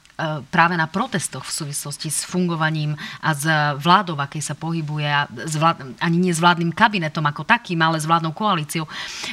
práve 0.51 0.75
na 0.77 0.87
protestoch 0.87 1.45
v 1.47 1.53
súvislosti 1.65 2.09
s 2.13 2.25
fungovaním 2.27 2.95
a 3.25 3.31
s 3.33 3.45
vládou, 3.81 4.19
akej 4.21 4.43
sa 4.43 4.55
pohybuje, 4.55 5.07
a 5.09 5.27
s 5.29 5.55
vlád, 5.57 5.97
ani 6.01 6.17
nie 6.21 6.33
s 6.35 6.43
vládnym 6.43 6.73
kabinetom 6.73 7.25
ako 7.25 7.45
takým, 7.45 7.81
ale 7.81 8.01
s 8.01 8.09
vládnou 8.09 8.37
koalíciou. 8.37 8.85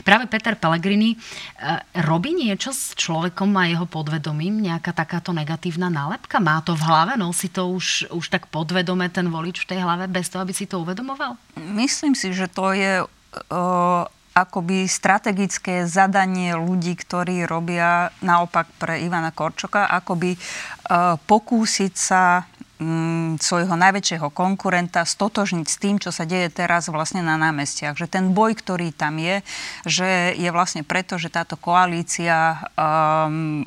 Práve 0.01 0.25
Peter 0.31 0.55
Pellegrini 0.55 1.13
e, 1.13 1.17
robí 2.07 2.33
niečo 2.33 2.71
s 2.71 2.95
človekom 2.95 3.51
a 3.59 3.67
jeho 3.67 3.85
podvedomím, 3.87 4.63
nejaká 4.63 4.95
takáto 4.95 5.35
negatívna 5.35 5.91
nálepka? 5.91 6.39
Má 6.39 6.63
to 6.63 6.73
v 6.73 6.85
hlave? 6.87 7.13
Nosí 7.19 7.51
to 7.51 7.67
už, 7.71 8.11
už 8.11 8.25
tak 8.31 8.47
podvedome 8.47 9.11
ten 9.11 9.27
volič 9.27 9.63
v 9.63 9.75
tej 9.75 9.79
hlave 9.83 10.07
bez 10.07 10.31
toho, 10.31 10.43
aby 10.43 10.55
si 10.55 10.65
to 10.65 10.79
uvedomoval? 10.79 11.35
Myslím 11.55 12.15
si, 12.15 12.31
že 12.31 12.47
to 12.47 12.71
je 12.71 13.03
uh 13.51 14.05
akoby 14.37 14.85
strategické 14.85 15.89
zadanie 15.89 16.53
ľudí, 16.53 16.93
ktorí 16.93 17.49
robia 17.49 18.13
naopak 18.21 18.69
pre 18.77 19.01
Ivana 19.01 19.33
Korčoka, 19.33 19.89
akoby 19.89 20.37
e, 20.37 20.39
pokúsiť 21.17 21.93
sa 21.97 22.45
mm, 22.77 23.41
svojho 23.41 23.73
najväčšieho 23.73 24.29
konkurenta 24.29 25.01
stotožniť 25.01 25.65
s 25.65 25.77
tým, 25.81 25.97
čo 25.97 26.13
sa 26.13 26.29
deje 26.29 26.53
teraz 26.53 26.85
vlastne 26.93 27.25
na 27.25 27.33
námestiach. 27.41 27.97
Že 27.97 28.07
ten 28.13 28.25
boj, 28.37 28.53
ktorý 28.53 28.93
tam 28.93 29.17
je, 29.17 29.41
že 29.89 30.37
je 30.37 30.49
vlastne 30.53 30.85
preto, 30.85 31.17
že 31.17 31.33
táto 31.33 31.57
koalícia 31.57 32.61
um, 32.77 33.65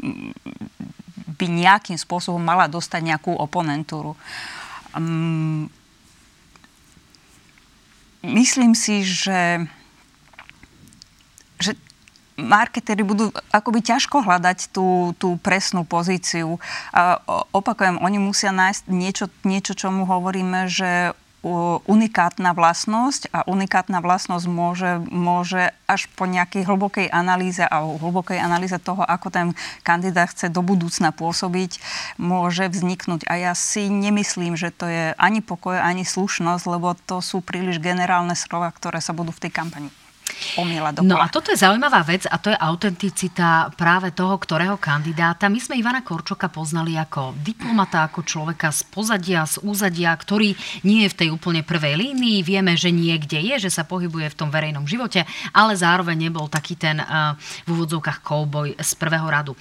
by 1.34 1.46
nejakým 1.50 1.98
spôsobom 1.98 2.40
mala 2.40 2.70
dostať 2.70 3.00
nejakú 3.02 3.34
oponentúru. 3.34 4.14
Um, 4.94 5.66
myslím 8.22 8.78
si, 8.78 9.02
že 9.02 9.66
že 9.66 9.79
marketéri 12.40 13.04
budú 13.04 13.28
akoby 13.52 13.84
ťažko 13.84 14.24
hľadať 14.24 14.72
tú, 14.72 15.12
tú 15.20 15.36
presnú 15.44 15.84
pozíciu. 15.84 16.56
A 16.90 17.20
opakujem, 17.52 18.00
oni 18.00 18.18
musia 18.18 18.50
nájsť 18.50 18.82
niečo, 18.88 19.26
niečo, 19.44 19.76
čomu 19.76 20.08
hovoríme, 20.08 20.66
že 20.66 21.12
unikátna 21.88 22.52
vlastnosť 22.52 23.32
a 23.32 23.48
unikátna 23.48 24.04
vlastnosť 24.04 24.44
môže, 24.44 25.00
môže 25.08 25.72
až 25.88 26.04
po 26.12 26.28
nejakej 26.28 26.68
hlbokej 26.68 27.08
analýze 27.08 27.64
a 27.64 27.80
hlbokej 27.80 28.36
analýze 28.36 28.76
toho, 28.76 29.00
ako 29.00 29.32
ten 29.32 29.46
kandidát 29.80 30.28
chce 30.28 30.52
do 30.52 30.60
budúcna 30.60 31.16
pôsobiť, 31.16 31.80
môže 32.20 32.68
vzniknúť. 32.68 33.24
A 33.24 33.40
ja 33.40 33.52
si 33.56 33.88
nemyslím, 33.88 34.52
že 34.52 34.68
to 34.68 34.84
je 34.84 35.16
ani 35.16 35.40
pokoj, 35.40 35.80
ani 35.80 36.04
slušnosť, 36.04 36.64
lebo 36.68 36.92
to 37.08 37.24
sú 37.24 37.40
príliš 37.40 37.80
generálne 37.80 38.36
slova, 38.36 38.68
ktoré 38.68 39.00
sa 39.00 39.16
budú 39.16 39.32
v 39.32 39.48
tej 39.48 39.52
kampani 39.56 39.88
omiela 40.56 40.94
dokola. 40.94 41.08
No 41.08 41.16
a 41.18 41.26
toto 41.28 41.50
je 41.50 41.58
zaujímavá 41.58 42.04
vec 42.04 42.28
a 42.28 42.36
to 42.36 42.52
je 42.52 42.58
autenticita 42.58 43.72
práve 43.74 44.12
toho, 44.12 44.36
ktorého 44.36 44.76
kandidáta. 44.76 45.48
My 45.48 45.58
sme 45.58 45.80
Ivana 45.80 46.04
Korčoka 46.04 46.52
poznali 46.52 46.94
ako 46.94 47.34
diplomata, 47.40 48.04
ako 48.06 48.22
človeka 48.22 48.70
z 48.70 48.86
pozadia, 48.86 49.42
z 49.48 49.58
úzadia, 49.66 50.12
ktorý 50.14 50.54
nie 50.86 51.04
je 51.06 51.12
v 51.12 51.18
tej 51.18 51.28
úplne 51.34 51.64
prvej 51.66 51.98
línii. 51.98 52.46
Vieme, 52.46 52.78
že 52.78 52.94
niekde 52.94 53.40
je, 53.42 53.68
že 53.68 53.70
sa 53.74 53.82
pohybuje 53.82 54.30
v 54.30 54.38
tom 54.38 54.48
verejnom 54.54 54.86
živote, 54.86 55.26
ale 55.50 55.74
zároveň 55.74 56.30
nebol 56.30 56.46
taký 56.46 56.78
ten 56.78 57.02
uh, 57.02 57.34
v 57.66 57.74
úvodzovkách 57.74 58.22
cowboy 58.22 58.78
z 58.78 58.92
prvého 58.94 59.26
radu. 59.26 59.52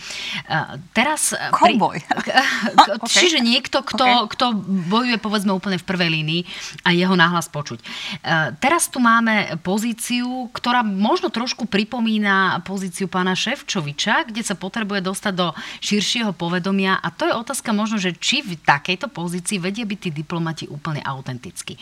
Uh, 0.46 0.78
teraz... 0.94 1.34
Cowboy? 1.50 1.98
Pri, 1.98 2.30
okay. 3.02 3.10
Čiže 3.10 3.42
niekto, 3.42 3.82
kto, 3.82 4.30
okay. 4.30 4.38
kto 4.38 4.46
bojuje 4.90 5.18
povedzme 5.18 5.50
úplne 5.50 5.82
v 5.82 5.88
prvej 5.88 6.10
línii 6.22 6.42
a 6.86 6.94
jeho 6.94 7.18
náhlas 7.18 7.50
počuť. 7.50 7.80
Uh, 7.82 8.54
teraz 8.62 8.86
tu 8.92 9.02
máme 9.02 9.58
pozíciu, 9.66 10.48
ktorá 10.54 10.69
možno 10.86 11.30
trošku 11.34 11.66
pripomína 11.66 12.62
pozíciu 12.64 13.10
pána 13.10 13.34
Ševčoviča, 13.38 14.30
kde 14.30 14.42
sa 14.42 14.56
potrebuje 14.56 15.04
dostať 15.04 15.34
do 15.36 15.48
širšieho 15.84 16.32
povedomia. 16.34 16.98
A 17.02 17.10
to 17.10 17.28
je 17.28 17.34
otázka 17.34 17.74
možno, 17.76 17.98
že 17.98 18.16
či 18.16 18.46
v 18.46 18.58
takejto 18.58 19.10
pozícii 19.12 19.58
vedia 19.62 19.84
byť 19.84 20.00
tí 20.00 20.10
diplomati 20.14 20.66
úplne 20.70 21.04
autentickí. 21.04 21.76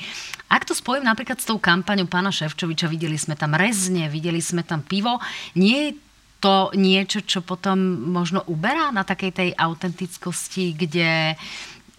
Ak 0.48 0.64
to 0.64 0.74
spojím 0.74 1.06
napríklad 1.06 1.38
s 1.40 1.48
tou 1.48 1.60
kampaňou 1.60 2.08
pána 2.08 2.32
Ševčoviča, 2.32 2.92
videli 2.92 3.16
sme 3.20 3.36
tam 3.36 3.54
rezne, 3.54 4.08
videli 4.08 4.40
sme 4.40 4.64
tam 4.64 4.84
pivo, 4.84 5.20
nie 5.60 5.92
je 5.92 5.92
to 6.38 6.70
niečo, 6.78 7.26
čo 7.26 7.42
potom 7.42 7.78
možno 8.14 8.46
uberá 8.46 8.94
na 8.94 9.02
takej 9.02 9.32
tej 9.34 9.50
autentickosti, 9.58 10.78
kde 10.78 11.34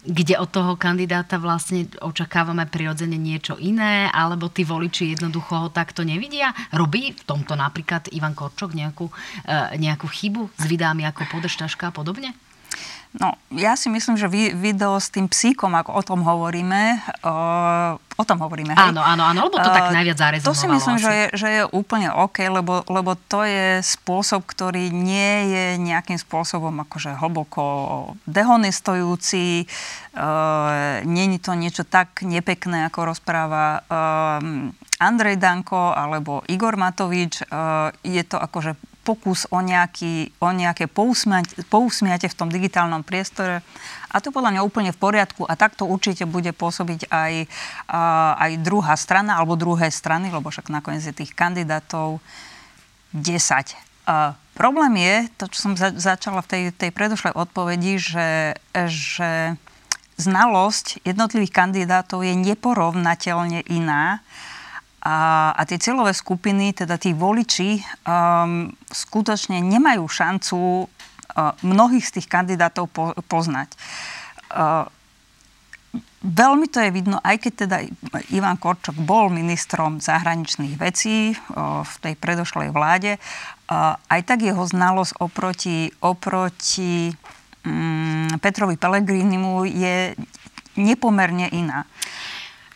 kde 0.09 0.41
od 0.41 0.49
toho 0.49 0.73
kandidáta 0.73 1.37
vlastne 1.37 1.85
očakávame 2.01 2.65
prirodzene 2.65 3.13
niečo 3.13 3.61
iné, 3.61 4.09
alebo 4.09 4.49
tí 4.49 4.65
voliči 4.65 5.13
jednoducho 5.13 5.53
ho 5.53 5.69
takto 5.69 6.01
nevidia? 6.01 6.49
Robí 6.73 7.13
v 7.13 7.23
tomto 7.29 7.53
napríklad 7.53 8.09
Ivan 8.09 8.33
Korčok 8.33 8.73
nejakú, 8.73 9.05
e, 9.45 9.77
nejakú 9.77 10.09
chybu 10.09 10.49
s 10.57 10.65
videami 10.65 11.05
ako 11.05 11.29
Podržtaška 11.29 11.93
a 11.93 11.95
podobne? 11.95 12.33
No, 13.09 13.33
ja 13.49 13.73
si 13.73 13.89
myslím, 13.89 14.21
že 14.21 14.29
video 14.53 14.93
s 15.01 15.09
tým 15.09 15.25
psíkom, 15.25 15.73
ako 15.73 15.97
o 15.97 16.01
tom 16.05 16.21
hovoríme, 16.21 17.01
o 18.13 18.23
tom 18.23 18.37
hovoríme. 18.37 18.77
Hej? 18.77 18.93
Áno, 18.93 19.01
áno, 19.01 19.25
áno, 19.25 19.39
lebo 19.49 19.57
to 19.57 19.65
tak 19.65 19.89
najviac 19.89 20.13
zarezonovalo. 20.13 20.53
To 20.53 20.61
si 20.61 20.67
myslím, 20.69 20.97
že 21.01 21.11
je, 21.11 21.25
že 21.33 21.47
je 21.49 21.61
úplne 21.73 22.13
OK, 22.13 22.45
lebo, 22.45 22.85
lebo 22.85 23.17
to 23.17 23.41
je 23.49 23.81
spôsob, 23.81 24.45
ktorý 24.45 24.93
nie 24.93 25.49
je 25.49 25.65
nejakým 25.81 26.21
spôsobom 26.21 26.85
akože 26.85 27.17
hlboko 27.17 27.63
dehonestujúci. 28.29 29.65
Uh, 30.13 31.01
Není 31.01 31.41
to 31.41 31.57
niečo 31.57 31.89
tak 31.89 32.21
nepekné, 32.21 32.93
ako 32.93 33.09
rozpráva 33.09 33.81
uh, 33.89 34.37
Andrej 35.01 35.41
Danko 35.41 35.97
alebo 35.97 36.45
Igor 36.45 36.77
Matovič. 36.77 37.41
Uh, 37.49 37.89
je 38.05 38.21
to 38.21 38.37
akože 38.37 38.77
pokus 39.09 39.49
o, 39.49 39.57
nejaký, 39.57 40.37
o 40.37 40.53
nejaké 40.53 40.85
pousmiate, 40.85 42.29
v 42.29 42.37
tom 42.37 42.53
digitálnom 42.53 43.01
priestore. 43.01 43.65
A 44.13 44.21
to 44.21 44.29
podľa 44.29 44.53
mňa 44.53 44.61
úplne 44.61 44.93
v 44.93 45.01
poriadku 45.01 45.49
a 45.49 45.57
takto 45.57 45.89
určite 45.89 46.29
bude 46.29 46.53
pôsobiť 46.53 47.09
aj, 47.09 47.33
aj 48.37 48.51
druhá 48.61 48.93
strana 48.93 49.41
alebo 49.41 49.57
druhé 49.57 49.89
strany, 49.89 50.29
lebo 50.29 50.53
však 50.53 50.69
nakoniec 50.69 51.01
je 51.01 51.25
tých 51.25 51.33
kandidátov 51.33 52.21
10. 53.17 53.73
A 54.05 54.37
problém 54.53 54.93
je, 55.01 55.15
to, 55.41 55.45
čo 55.49 55.57
som 55.57 55.73
za, 55.73 55.89
začala 55.93 56.45
v 56.45 56.49
tej, 56.49 56.63
tej 56.73 56.91
predošlej 56.93 57.33
odpovedi, 57.33 57.97
že, 57.97 58.57
že 58.73 59.57
znalosť 60.17 61.01
jednotlivých 61.05 61.53
kandidátov 61.53 62.21
je 62.21 62.33
neporovnateľne 62.37 63.65
iná 63.69 64.21
a, 64.99 65.51
a 65.55 65.61
tie 65.63 65.79
cieľové 65.79 66.11
skupiny, 66.11 66.75
teda 66.75 66.99
tí 66.99 67.15
voliči, 67.15 67.79
um, 68.03 68.67
skutočne 68.91 69.63
nemajú 69.63 70.03
šancu 70.03 70.59
uh, 70.59 70.87
mnohých 71.63 72.03
z 72.03 72.13
tých 72.19 72.27
kandidátov 72.27 72.91
po, 72.91 73.15
poznať. 73.27 73.75
Uh, 74.51 74.87
Veľmi 76.19 76.67
to 76.67 76.83
je 76.83 76.91
vidno, 76.91 77.15
aj 77.23 77.47
keď 77.47 77.53
teda 77.65 77.77
Ivan 78.35 78.59
Korčok 78.59 78.99
bol 78.99 79.31
ministrom 79.31 80.03
zahraničných 80.03 80.75
vecí 80.75 81.31
uh, 81.31 81.81
v 81.87 81.93
tej 82.03 82.13
predošlej 82.19 82.75
vláde, 82.75 83.15
uh, 83.15 83.95
aj 84.11 84.27
tak 84.27 84.43
jeho 84.43 84.59
znalosť 84.67 85.15
oproti, 85.23 85.87
oproti 86.03 87.15
um, 87.63 88.27
Petrovi 88.43 88.75
Pellegrinimu 88.75 89.63
je 89.63 90.11
nepomerne 90.75 91.47
iná. 91.55 91.87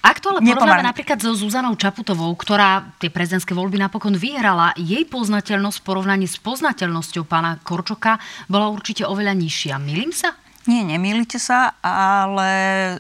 Ak 0.04 0.20
to 0.20 0.36
ale 0.36 0.44
porovnáme 0.44 0.84
napríklad 0.84 1.16
so 1.24 1.32
Zuzanou 1.32 1.80
Čaputovou, 1.80 2.28
ktorá 2.36 2.92
tie 3.00 3.08
prezidentské 3.08 3.56
voľby 3.56 3.80
napokon 3.80 4.20
vyhrala, 4.20 4.76
jej 4.76 5.08
poznateľnosť 5.08 5.80
v 5.80 5.86
porovnaní 5.88 6.28
s 6.28 6.36
poznateľnosťou 6.44 7.24
pána 7.24 7.56
Korčoka 7.64 8.20
bola 8.52 8.68
určite 8.68 9.08
oveľa 9.08 9.32
nižšia. 9.32 9.80
Milím 9.80 10.12
sa? 10.12 10.36
Nie, 10.68 10.84
nemýlite 10.84 11.40
sa, 11.40 11.80
ale 11.80 12.52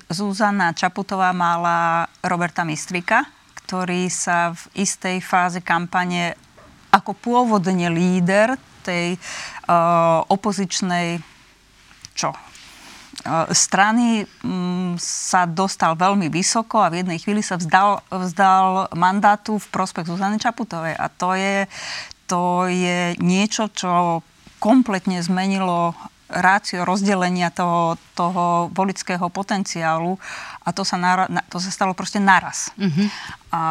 Zuzana 0.08 0.72
Čaputová 0.72 1.36
mala 1.36 2.08
Roberta 2.24 2.64
Mistrika, 2.64 3.28
ktorý 3.68 4.08
sa 4.08 4.56
v 4.56 4.88
istej 4.88 5.20
fáze 5.20 5.60
kampane 5.60 6.40
ako 6.96 7.12
pôvodne 7.20 7.92
líder 7.92 8.56
tej 8.84 9.20
uh, 9.20 10.24
opozičnej 10.32 11.20
čo, 12.16 12.32
strany 13.56 14.28
sa 15.02 15.46
dostal 15.46 15.94
veľmi 15.96 16.28
vysoko 16.30 16.82
a 16.82 16.92
v 16.92 17.04
jednej 17.04 17.20
chvíli 17.20 17.42
sa 17.46 17.60
vzdal, 17.60 18.02
vzdal 18.10 18.94
mandátu 18.98 19.58
v 19.60 19.68
prospech 19.72 20.10
Zuzany 20.10 20.38
Čaputovej. 20.42 20.98
A 20.98 21.08
to 21.12 21.38
je, 21.38 21.66
to 22.26 22.66
je 22.68 23.14
niečo, 23.20 23.70
čo 23.72 24.24
kompletne 24.64 25.20
zmenilo 25.20 25.92
rácio 26.34 26.82
rozdelenia 26.82 27.54
toho, 27.54 28.00
toho 28.18 28.74
volického 28.74 29.30
potenciálu 29.30 30.18
a 30.66 30.70
to 30.74 30.82
sa, 30.82 30.98
nara, 30.98 31.30
to 31.52 31.62
sa 31.62 31.70
stalo 31.70 31.94
proste 31.94 32.18
naraz. 32.18 32.74
Mm-hmm. 32.80 33.08
A, 33.54 33.62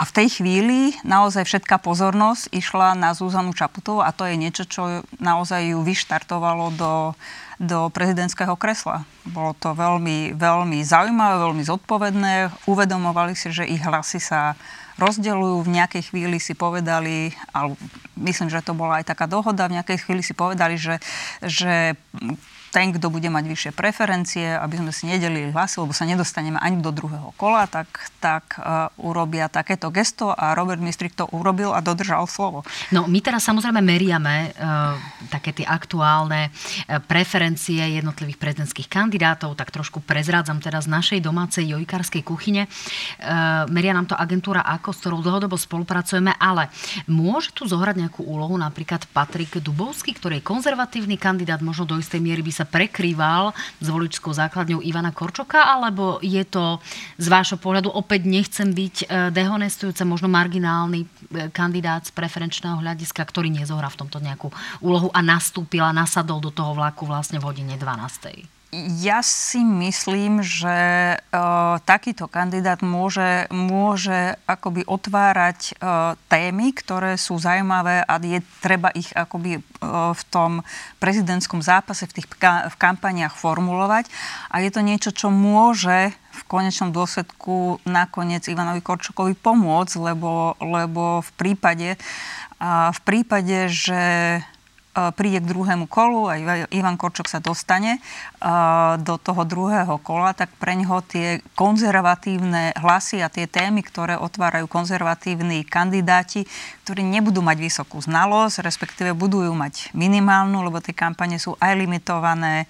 a 0.00 0.08
v 0.08 0.16
tej 0.16 0.40
chvíli 0.40 0.96
naozaj 1.04 1.44
všetká 1.44 1.76
pozornosť 1.76 2.48
išla 2.56 2.96
na 2.96 3.12
Zuzanu 3.12 3.52
Čaputovú 3.52 4.00
a 4.00 4.16
to 4.16 4.24
je 4.24 4.40
niečo, 4.40 4.64
čo 4.64 5.04
naozaj 5.20 5.76
ju 5.76 5.84
vyštartovalo 5.84 6.72
do, 6.72 7.12
do 7.60 7.92
prezidentského 7.92 8.56
kresla. 8.56 9.04
Bolo 9.28 9.52
to 9.60 9.76
veľmi, 9.76 10.32
veľmi 10.32 10.80
zaujímavé, 10.80 11.44
veľmi 11.44 11.64
zodpovedné. 11.68 12.32
Uvedomovali 12.64 13.36
si, 13.36 13.52
že 13.52 13.68
ich 13.68 13.84
hlasy 13.84 14.24
sa 14.24 14.56
rozdeľujú. 14.96 15.68
V 15.68 15.74
nejakej 15.76 16.02
chvíli 16.08 16.40
si 16.40 16.56
povedali, 16.56 17.36
ale 17.52 17.76
myslím, 18.16 18.48
že 18.48 18.64
to 18.64 18.72
bola 18.72 19.04
aj 19.04 19.12
taká 19.12 19.28
dohoda, 19.28 19.68
v 19.68 19.80
nejakej 19.80 20.08
chvíli 20.08 20.24
si 20.24 20.32
povedali, 20.32 20.80
že, 20.80 20.96
že 21.44 21.92
ten, 22.70 22.94
kto 22.94 23.10
bude 23.10 23.26
mať 23.26 23.44
vyššie 23.50 23.72
preferencie, 23.74 24.46
aby 24.54 24.78
sme 24.78 24.94
si 24.94 25.10
nedelili 25.10 25.50
hlasy, 25.50 25.82
lebo 25.82 25.90
sa 25.90 26.06
nedostaneme 26.06 26.56
ani 26.62 26.78
do 26.78 26.94
druhého 26.94 27.34
kola, 27.34 27.66
tak, 27.66 27.90
tak 28.22 28.56
uh, 28.56 28.88
urobia 29.02 29.50
takéto 29.50 29.90
gesto 29.90 30.30
a 30.30 30.54
Robert 30.54 30.78
Mistrik 30.78 31.18
to 31.18 31.26
urobil 31.34 31.74
a 31.74 31.82
dodržal 31.82 32.30
slovo. 32.30 32.62
No 32.94 33.10
my 33.10 33.18
teraz 33.18 33.44
samozrejme 33.50 33.82
meriame 33.82 34.54
uh, 34.54 34.94
také 35.28 35.50
tie 35.50 35.66
aktuálne 35.66 36.48
uh, 36.48 37.02
preferencie 37.02 37.82
jednotlivých 37.98 38.38
prezidentských 38.38 38.86
kandidátov, 38.86 39.58
tak 39.58 39.74
trošku 39.74 40.00
prezrádzam 40.06 40.62
teraz 40.62 40.86
z 40.86 40.94
našej 40.94 41.20
domácej 41.26 41.66
jojkarskej 41.74 42.22
kuchyne. 42.22 42.70
Uh, 43.18 43.66
meria 43.66 43.90
nám 43.90 44.06
to 44.06 44.14
agentúra 44.14 44.62
AKO, 44.62 44.94
s 44.94 45.02
ktorou 45.02 45.20
dlhodobo 45.20 45.58
spolupracujeme, 45.58 46.38
ale 46.38 46.70
môže 47.10 47.50
tu 47.50 47.66
zohrať 47.66 48.06
nejakú 48.06 48.22
úlohu 48.22 48.54
napríklad 48.54 49.10
Patrik 49.10 49.58
Dubovský, 49.58 50.14
ktorý 50.14 50.38
je 50.38 50.46
konzervatívny 50.46 51.18
kandidát, 51.18 51.58
možno 51.58 51.84
do 51.84 51.98
istej 51.98 52.22
miery 52.22 52.46
by 52.46 52.52
sa 52.54 52.59
prekrýval 52.68 53.56
s 53.80 53.86
voličskou 53.88 54.30
základňou 54.30 54.84
Ivana 54.84 55.10
Korčoka, 55.10 55.64
alebo 55.70 56.20
je 56.20 56.42
to 56.44 56.78
z 57.16 57.26
vášho 57.26 57.56
pohľadu, 57.56 57.90
opäť 57.90 58.28
nechcem 58.28 58.68
byť 58.70 58.96
e, 59.00 59.04
dehonestujúca, 59.32 60.02
možno 60.04 60.28
marginálny 60.28 61.04
e, 61.04 61.08
kandidát 61.50 62.04
z 62.04 62.12
preferenčného 62.12 62.80
hľadiska, 62.80 63.20
ktorý 63.24 63.48
nezohrá 63.50 63.88
v 63.88 64.00
tomto 64.04 64.20
nejakú 64.20 64.52
úlohu 64.84 65.08
a 65.10 65.20
nastúpil 65.24 65.82
a 65.82 65.96
nasadol 65.96 66.40
do 66.40 66.52
toho 66.52 66.76
vlaku 66.76 67.08
vlastne 67.08 67.40
v 67.40 67.46
hodine 67.48 67.74
12. 67.78 68.59
Ja 68.70 69.18
si 69.26 69.66
myslím, 69.66 70.46
že 70.46 71.18
uh, 71.18 71.82
takýto 71.82 72.30
kandidát 72.30 72.86
môže, 72.86 73.50
môže 73.50 74.38
akoby 74.46 74.86
otvárať 74.86 75.74
uh, 75.74 76.14
témy, 76.30 76.70
ktoré 76.70 77.18
sú 77.18 77.34
zaujímavé 77.42 78.06
a 78.06 78.14
je 78.22 78.38
treba 78.62 78.94
ich 78.94 79.10
akoby 79.10 79.58
uh, 79.58 80.14
v 80.14 80.22
tom 80.30 80.62
prezidentskom 81.02 81.66
zápase, 81.66 82.06
v 82.06 82.22
tých 82.22 82.30
v 82.70 82.76
kampaniach 82.78 83.34
formulovať. 83.34 84.06
A 84.54 84.62
je 84.62 84.70
to 84.70 84.86
niečo, 84.86 85.10
čo 85.10 85.34
môže 85.34 86.14
v 86.14 86.42
konečnom 86.46 86.94
dôsledku 86.94 87.82
nakoniec 87.90 88.46
Ivanovi 88.46 88.86
Korčokovi 88.86 89.34
pomôcť, 89.34 89.98
lebo, 89.98 90.54
lebo 90.62 91.26
v 91.26 91.30
prípade, 91.34 91.98
uh, 92.62 92.94
v 92.94 93.00
prípade, 93.02 93.66
že 93.66 94.02
E, 94.38 94.49
príde 94.90 95.38
k 95.38 95.46
druhému 95.46 95.86
kolu 95.86 96.26
a 96.26 96.34
Ivan 96.74 96.98
Korčok 96.98 97.30
sa 97.30 97.38
dostane 97.38 98.02
do 98.98 99.14
toho 99.22 99.46
druhého 99.46 100.02
kola, 100.02 100.34
tak 100.34 100.50
pre 100.58 100.74
ňoho 100.74 100.98
tie 101.06 101.38
konzervatívne 101.54 102.74
hlasy 102.74 103.22
a 103.22 103.30
tie 103.30 103.46
témy, 103.46 103.86
ktoré 103.86 104.18
otvárajú 104.18 104.66
konzervatívni 104.66 105.62
kandidáti, 105.62 106.42
ktorí 106.82 107.06
nebudú 107.06 107.38
mať 107.38 107.58
vysokú 107.62 108.02
znalosť, 108.02 108.66
respektíve 108.66 109.14
budú 109.14 109.46
ju 109.46 109.54
mať 109.54 109.94
minimálnu, 109.94 110.58
lebo 110.66 110.82
tie 110.82 110.92
kampane 110.92 111.38
sú 111.38 111.54
aj 111.62 111.72
limitované 111.78 112.66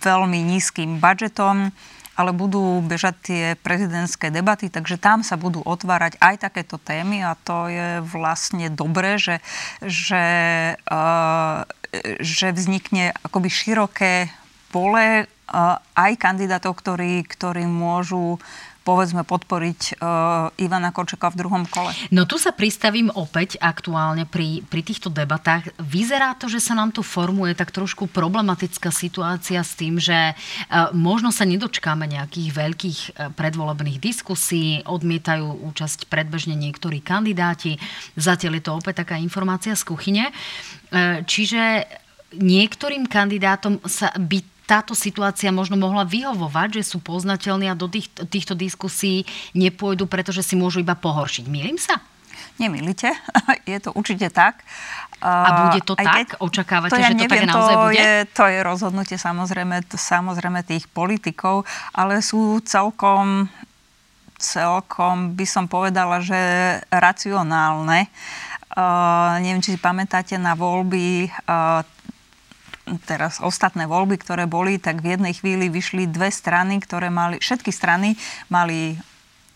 veľmi 0.00 0.40
nízkym 0.40 0.96
budžetom 0.96 1.68
ale 2.12 2.36
budú 2.36 2.84
bežať 2.84 3.14
tie 3.24 3.44
prezidentské 3.56 4.28
debaty, 4.28 4.68
takže 4.68 5.00
tam 5.00 5.24
sa 5.24 5.40
budú 5.40 5.64
otvárať 5.64 6.20
aj 6.20 6.48
takéto 6.48 6.76
témy 6.76 7.24
a 7.24 7.32
to 7.40 7.72
je 7.72 8.04
vlastne 8.04 8.68
dobré, 8.68 9.16
že, 9.16 9.40
že, 9.80 10.26
uh, 10.76 11.64
že 12.20 12.52
vznikne 12.52 13.16
akoby 13.24 13.48
široké 13.48 14.14
pole 14.68 15.24
uh, 15.24 15.76
aj 15.96 16.12
kandidátov, 16.20 16.76
ktorí, 16.76 17.24
ktorí 17.24 17.64
môžu 17.64 18.36
povedzme 18.82 19.22
podporiť 19.22 19.98
uh, 19.98 20.50
Ivana 20.58 20.90
Korčeka 20.90 21.30
v 21.30 21.38
druhom 21.38 21.64
kole. 21.70 21.94
No 22.10 22.26
tu 22.26 22.36
sa 22.36 22.50
pristavím 22.50 23.08
opäť 23.14 23.58
aktuálne 23.62 24.26
pri, 24.26 24.62
pri 24.66 24.82
týchto 24.82 25.08
debatách. 25.08 25.70
Vyzerá 25.78 26.34
to, 26.34 26.50
že 26.50 26.58
sa 26.58 26.74
nám 26.74 26.90
tu 26.90 27.00
formuje 27.06 27.54
tak 27.54 27.70
trošku 27.70 28.10
problematická 28.10 28.90
situácia 28.90 29.62
s 29.62 29.78
tým, 29.78 30.02
že 30.02 30.34
uh, 30.34 30.90
možno 30.94 31.30
sa 31.30 31.46
nedočkáme 31.46 32.04
nejakých 32.10 32.48
veľkých 32.50 32.98
uh, 33.00 33.10
predvolebných 33.32 34.02
diskusí, 34.02 34.82
odmietajú 34.84 35.62
účasť 35.72 36.10
predbežne 36.10 36.58
niektorí 36.58 36.98
kandidáti. 37.00 37.78
Zatiaľ 38.18 38.58
je 38.58 38.64
to 38.66 38.76
opäť 38.76 39.06
taká 39.06 39.16
informácia 39.18 39.78
z 39.78 39.82
kuchyne. 39.86 40.24
Uh, 40.92 41.22
čiže 41.24 41.86
niektorým 42.36 43.06
kandidátom 43.06 43.80
sa 43.84 44.12
by 44.16 44.51
táto 44.66 44.94
situácia 44.94 45.50
možno 45.50 45.74
mohla 45.74 46.06
vyhovovať, 46.06 46.80
že 46.80 46.94
sú 46.94 46.98
poznateľní 47.02 47.66
a 47.68 47.74
do 47.74 47.90
tých, 47.90 48.08
týchto 48.30 48.54
diskusí 48.54 49.26
nepôjdu, 49.52 50.06
pretože 50.06 50.46
si 50.46 50.54
môžu 50.54 50.80
iba 50.80 50.94
pohoršiť. 50.94 51.44
Mýlim 51.50 51.76
sa? 51.76 51.98
Nemýlite, 52.60 53.10
je 53.70 53.78
to 53.82 53.90
určite 53.96 54.30
tak. 54.30 54.62
A 55.22 55.70
bude 55.70 55.86
to 55.86 55.94
Aj 55.94 56.02
tak? 56.02 56.34
Keď, 56.34 56.42
Očakávate, 56.42 56.92
to 56.92 56.98
ja 56.98 57.14
že 57.14 57.14
neviem, 57.14 57.46
to 57.46 57.46
tak 57.46 57.54
naozaj 57.54 57.74
to 57.74 57.82
bude? 57.86 57.94
Je, 57.94 58.12
to 58.34 58.44
je 58.50 58.58
rozhodnutie 58.66 59.16
samozrejme, 59.18 59.76
samozrejme 59.94 60.60
tých 60.66 60.90
politikov, 60.90 61.62
ale 61.94 62.18
sú 62.18 62.58
celkom 62.66 63.46
celkom 64.42 65.38
by 65.38 65.46
som 65.46 65.70
povedala, 65.70 66.18
že 66.18 66.34
racionálne. 66.90 68.10
Uh, 68.74 69.38
neviem, 69.38 69.62
či 69.62 69.76
si 69.76 69.78
pamätáte 69.78 70.34
na 70.34 70.58
voľby 70.58 71.30
uh, 71.30 71.86
teraz 73.06 73.38
ostatné 73.38 73.86
voľby, 73.86 74.18
ktoré 74.18 74.44
boli, 74.50 74.78
tak 74.82 75.00
v 75.00 75.14
jednej 75.14 75.34
chvíli 75.34 75.70
vyšli 75.70 76.10
dve 76.10 76.34
strany, 76.34 76.82
ktoré 76.82 77.08
mali, 77.08 77.38
všetky 77.38 77.70
strany 77.70 78.18
mali 78.50 78.98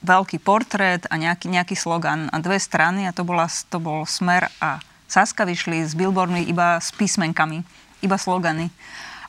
veľký 0.07 0.39
portrét 0.39 1.03
a 1.11 1.19
nejaký, 1.19 1.51
nejaký 1.51 1.75
slogan 1.75 2.31
a 2.31 2.39
dve 2.39 2.61
strany 2.63 3.11
a 3.11 3.13
to, 3.17 3.27
bola, 3.27 3.51
to 3.51 3.83
bol 3.83 4.07
Smer 4.07 4.47
a 4.63 4.79
Saska 5.07 5.47
vyšli 5.47 5.87
s 5.87 5.95
billboardmi 5.95 6.47
iba 6.51 6.83
s 6.83 6.91
písmenkami, 6.95 7.63
iba 8.03 8.19
slogany. 8.19 8.71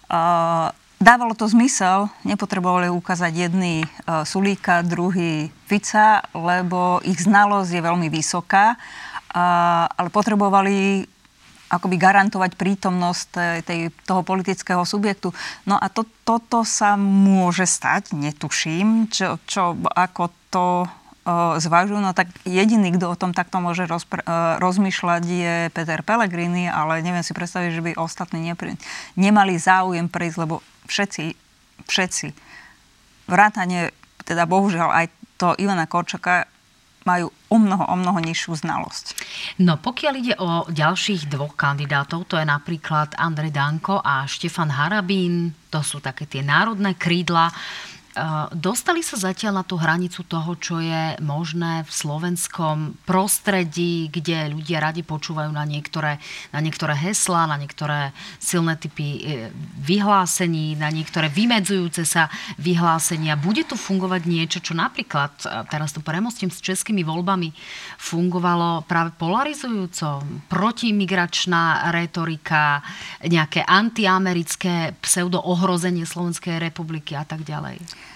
Uh, 0.09 0.73
dávalo 0.97 1.37
to 1.37 1.45
zmysel, 1.45 2.09
nepotrebovali 2.25 2.89
ukázať 2.89 3.33
jedný 3.33 3.85
uh, 3.85 4.25
Sulíka, 4.25 4.81
druhý 4.81 5.53
Fica, 5.69 6.25
lebo 6.33 7.01
ich 7.05 7.21
znalosť 7.21 7.77
je 7.77 7.81
veľmi 7.81 8.09
vysoká, 8.09 8.73
uh, 8.73 9.85
ale 9.85 10.09
potrebovali 10.09 11.05
akoby 11.67 11.95
garantovať 11.99 12.55
prítomnosť 12.55 13.63
tej, 13.67 13.91
toho 14.07 14.23
politického 14.23 14.87
subjektu. 14.87 15.35
No 15.67 15.75
a 15.75 15.91
to, 15.91 16.07
toto 16.23 16.63
sa 16.63 16.95
môže 16.95 17.67
stať, 17.67 18.15
netuším, 18.15 19.11
čo, 19.11 19.39
čo 19.43 19.75
ako 19.91 20.23
to 20.47 20.67
zvažujú, 21.59 21.99
no 21.99 22.15
tak 22.15 22.31
jediný, 22.47 22.95
kto 22.95 23.11
o 23.11 23.19
tom 23.19 23.35
takto 23.35 23.59
môže 23.59 23.83
rozpr- 23.83 24.23
rozmýšľať 24.63 25.23
je 25.27 25.55
Peter 25.75 25.99
Pellegrini, 25.99 26.71
ale 26.71 27.03
neviem 27.03 27.19
si 27.19 27.35
predstaviť, 27.35 27.71
že 27.75 27.83
by 27.83 27.91
ostatní 27.99 28.47
nepri- 28.47 28.79
nemali 29.19 29.59
záujem 29.59 30.07
prísť, 30.07 30.47
lebo 30.47 30.63
všetci, 30.87 31.35
všetci, 31.83 32.27
vrátane, 33.27 33.91
teda 34.23 34.47
bohužiaľ 34.47 34.89
aj 35.03 35.05
to 35.35 35.51
Ivana 35.59 35.83
Korčaka 35.83 36.47
majú 37.03 37.27
o 37.47 37.57
mnoho, 37.57 37.83
o 37.87 37.95
mnoho 37.95 38.19
nižšiu 38.19 38.59
znalosť. 38.59 39.05
No 39.63 39.79
pokiaľ 39.79 40.13
ide 40.19 40.35
o 40.39 40.67
ďalších 40.67 41.31
dvoch 41.31 41.55
kandidátov, 41.55 42.27
to 42.27 42.35
je 42.35 42.45
napríklad 42.45 43.15
Andrej 43.15 43.55
Danko 43.55 44.03
a 44.03 44.27
Štefan 44.27 44.71
Harabín, 44.71 45.55
to 45.71 45.79
sú 45.79 46.03
také 46.03 46.27
tie 46.27 46.43
národné 46.43 46.95
krídla. 46.99 47.51
Eh, 48.17 48.45
dostali 48.57 49.05
sa 49.05 49.13
zatiaľ 49.13 49.61
na 49.61 49.63
tú 49.63 49.77
hranicu 49.77 50.25
toho, 50.25 50.57
čo 50.57 50.81
je 50.81 51.21
možné 51.21 51.85
v 51.85 51.91
slovenskom 51.93 52.97
prostredí, 53.05 54.09
kde 54.09 54.57
ľudia 54.57 54.81
radi 54.81 55.05
počúvajú 55.05 55.53
na 55.53 55.61
niektoré, 55.69 56.17
na 56.49 56.57
niektoré 56.57 56.97
heslá, 56.97 57.45
na 57.45 57.61
niektoré 57.61 58.09
silné 58.41 58.73
typy 58.73 59.21
eh, 59.21 59.53
vyhlásení, 59.85 60.73
na 60.81 60.89
niektoré 60.89 61.29
vymedzujúce 61.29 62.09
sa 62.09 62.33
vyhlásenia. 62.57 63.37
Bude 63.37 63.61
tu 63.61 63.77
fungovať 63.77 64.25
niečo, 64.25 64.65
čo 64.65 64.73
napríklad, 64.73 65.37
eh, 65.45 65.61
teraz 65.69 65.93
to 65.93 66.01
premostím 66.01 66.49
s 66.49 66.57
českými 66.57 67.05
voľbami, 67.05 67.53
fungovalo 68.01 68.81
práve 68.89 69.13
polarizujúco, 69.13 70.25
protimigračná 70.49 71.93
retorika, 71.93 72.81
nejaké 73.21 73.61
antiamerické 73.61 74.97
pseudoohrozenie 75.05 76.09
Slovenskej 76.09 76.57
republiky 76.57 77.13
a 77.13 77.21
tak 77.21 77.45
ďalej. 77.45 78.06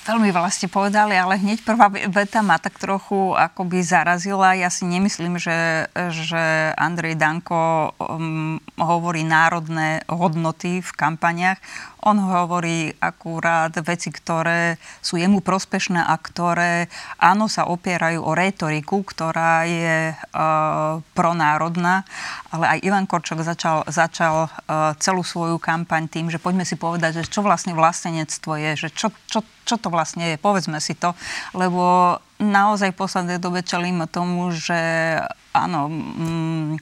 Veľmi 0.00 0.32
veľa 0.32 0.48
ste 0.48 0.64
povedali, 0.64 1.12
ale 1.12 1.36
hneď 1.36 1.60
prvá 1.60 1.92
veta 1.92 2.40
ma 2.40 2.56
tak 2.56 2.80
trochu 2.80 3.36
akoby 3.36 3.84
zarazila. 3.84 4.56
Ja 4.56 4.72
si 4.72 4.88
nemyslím, 4.88 5.36
že, 5.36 5.92
že 5.92 6.72
Andrej 6.72 7.20
Danko 7.20 7.92
um, 8.00 8.56
hovorí 8.80 9.28
národné 9.28 10.00
hodnoty 10.08 10.80
v 10.80 10.90
kampaniach. 10.96 11.60
On 12.04 12.16
hovorí 12.16 12.92
akurát 12.96 13.72
veci, 13.84 14.08
ktoré 14.08 14.80
sú 15.04 15.20
jemu 15.20 15.44
prospešné 15.44 16.00
a 16.00 16.16
ktoré 16.16 16.88
áno 17.20 17.44
sa 17.44 17.68
opierajú 17.68 18.24
o 18.24 18.32
retoriku, 18.32 19.04
ktorá 19.04 19.68
je 19.68 20.16
uh, 20.16 21.04
pronárodná, 21.12 22.08
ale 22.48 22.78
aj 22.78 22.78
Ivan 22.88 23.04
Korčok 23.04 23.44
začal, 23.44 23.84
začal 23.84 24.48
uh, 24.48 24.96
celú 24.96 25.20
svoju 25.20 25.60
kampaň 25.60 26.08
tým, 26.08 26.32
že 26.32 26.40
poďme 26.40 26.64
si 26.64 26.80
povedať, 26.80 27.20
že 27.20 27.28
čo 27.28 27.44
vlastne 27.44 27.76
vlastenectvo 27.76 28.56
je, 28.56 28.70
že 28.86 28.88
čo, 28.96 29.12
čo, 29.28 29.44
čo 29.68 29.76
to 29.76 29.92
vlastne 29.92 30.34
je, 30.34 30.36
povedzme 30.40 30.80
si 30.80 30.96
to, 30.96 31.12
lebo 31.52 32.16
naozaj 32.40 32.96
v 32.96 33.00
poslednej 33.04 33.36
dobe 33.36 33.60
čelíme 33.60 34.08
tomu, 34.08 34.48
že 34.56 34.80
áno, 35.52 35.92
mm, 35.92 36.80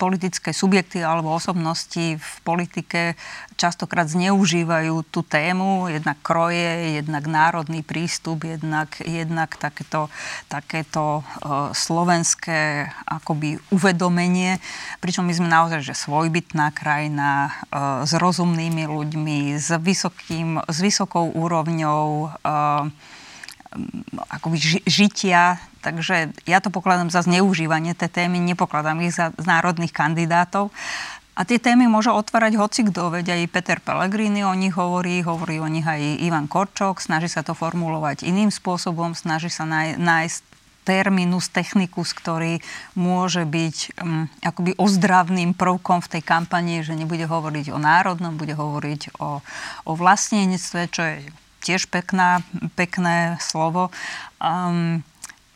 politické 0.00 0.56
subjekty 0.56 1.04
alebo 1.04 1.36
osobnosti 1.36 2.16
v 2.16 2.36
politike 2.40 3.20
častokrát 3.60 4.08
zneužívajú 4.08 5.04
tú 5.12 5.20
tému, 5.20 5.92
jednak 5.92 6.16
kroje, 6.24 6.96
jednak 7.04 7.28
národný 7.28 7.84
prístup, 7.84 8.48
jednak, 8.48 8.96
jednak 9.04 9.52
takéto, 9.60 10.08
takéto 10.48 11.20
uh, 11.20 11.68
slovenské 11.76 12.88
akoby 13.04 13.60
uvedomenie, 13.68 14.56
pričom 15.04 15.28
my 15.28 15.36
sme 15.36 15.52
naozaj 15.52 15.84
že 15.84 15.92
svojbytná 15.92 16.72
krajina 16.72 17.52
uh, 17.68 18.08
s 18.08 18.16
rozumnými 18.16 18.88
ľuďmi, 18.88 19.60
s, 19.60 19.68
vysokým, 19.76 20.64
s 20.64 20.78
vysokou 20.80 21.28
úrovňou 21.28 22.32
uh, 22.40 22.88
akoby 24.30 24.82
žitia 24.84 25.62
Takže 25.80 26.36
ja 26.44 26.60
to 26.60 26.68
pokladám 26.68 27.08
za 27.08 27.24
zneužívanie 27.24 27.96
tej 27.96 28.12
témy, 28.12 28.36
nepokladám 28.36 29.00
ich 29.00 29.16
za 29.16 29.32
národných 29.40 29.96
kandidátov. 29.96 30.68
A 31.32 31.48
tie 31.48 31.56
témy 31.56 31.88
môže 31.88 32.12
otvárať 32.12 32.60
hoci 32.60 32.84
kto, 32.84 33.16
veď 33.16 33.32
aj 33.32 33.42
Peter 33.48 33.78
Pellegrini 33.80 34.44
o 34.44 34.52
nich 34.52 34.76
hovorí, 34.76 35.24
hovorí 35.24 35.56
o 35.56 35.72
nich 35.72 35.88
aj 35.88 36.20
Ivan 36.20 36.52
Korčok, 36.52 37.00
snaží 37.00 37.32
sa 37.32 37.40
to 37.40 37.56
formulovať 37.56 38.28
iným 38.28 38.52
spôsobom, 38.52 39.16
snaží 39.16 39.48
sa 39.48 39.64
náj, 39.64 39.96
nájsť 39.96 40.42
terminus 40.84 41.48
technicus, 41.48 42.12
ktorý 42.12 42.60
môže 42.92 43.48
byť 43.48 43.76
um, 44.04 44.28
akoby 44.44 44.76
ozdravným 44.76 45.56
prvkom 45.56 46.04
v 46.04 46.10
tej 46.18 46.22
kampani, 46.24 46.84
že 46.84 46.92
nebude 46.92 47.24
hovoriť 47.24 47.72
o 47.72 47.78
národnom, 47.80 48.36
bude 48.36 48.52
hovoriť 48.52 49.16
o, 49.16 49.40
o 49.86 49.92
vlastníctve, 49.96 50.80
čo 50.92 51.02
je 51.08 51.16
tiež 51.60 51.88
pekná, 51.88 52.40
pekné 52.74 53.36
slovo. 53.40 53.92
Um, 54.40 55.04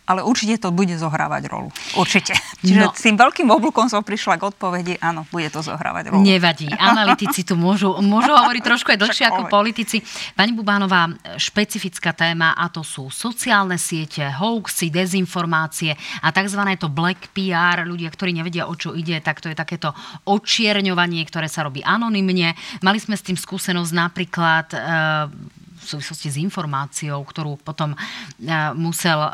ale 0.05 0.21
určite 0.21 0.61
to 0.61 0.69
bude 0.69 0.93
zohrávať 0.93 1.49
rolu. 1.49 1.73
Určite. 1.97 2.37
Čiže 2.65 2.85
no. 2.85 2.93
s 2.93 3.01
tým 3.01 3.17
veľkým 3.17 3.49
oblúkom 3.49 3.89
som 3.89 4.05
prišla 4.05 4.37
k 4.37 4.53
odpovedi, 4.53 4.95
áno, 5.01 5.25
bude 5.33 5.49
to 5.49 5.65
zohrávať 5.65 6.13
rolu. 6.13 6.21
Nevadí. 6.21 6.69
Analytici 6.77 7.41
tu 7.41 7.57
môžu, 7.57 7.97
môžu 8.05 8.37
hovoriť 8.41 8.63
trošku 8.63 8.93
aj 8.93 9.01
dlhšie 9.01 9.25
ako 9.33 9.49
politici. 9.49 10.05
Pani 10.37 10.53
Bubánová, 10.53 11.09
špecifická 11.41 12.13
téma 12.13 12.53
a 12.53 12.69
to 12.69 12.85
sú 12.85 13.09
sociálne 13.09 13.81
siete, 13.81 14.29
hoaxy, 14.29 14.93
dezinformácie 14.93 15.97
a 16.21 16.29
tzv. 16.29 16.61
to 16.77 16.93
black 16.93 17.33
PR. 17.33 17.89
Ľudia, 17.89 18.13
ktorí 18.13 18.37
nevedia, 18.37 18.69
o 18.69 18.77
čo 18.77 18.93
ide, 18.93 19.17
tak 19.25 19.41
to 19.41 19.49
je 19.49 19.57
takéto 19.57 19.97
očierňovanie, 20.29 21.25
ktoré 21.25 21.49
sa 21.49 21.65
robí 21.65 21.81
anonymne. 21.81 22.53
Mali 22.85 23.01
sme 23.01 23.17
s 23.17 23.25
tým 23.25 23.41
skúsenosť 23.41 23.93
napríklad 23.97 24.67
e, 24.69 24.79
v 25.85 25.93
súvislosti 26.01 26.29
s 26.33 26.37
informáciou, 26.41 27.21
ktorú 27.21 27.61
potom 27.61 27.93
e, 27.93 27.99
musel 28.75 29.21
e, 29.21 29.31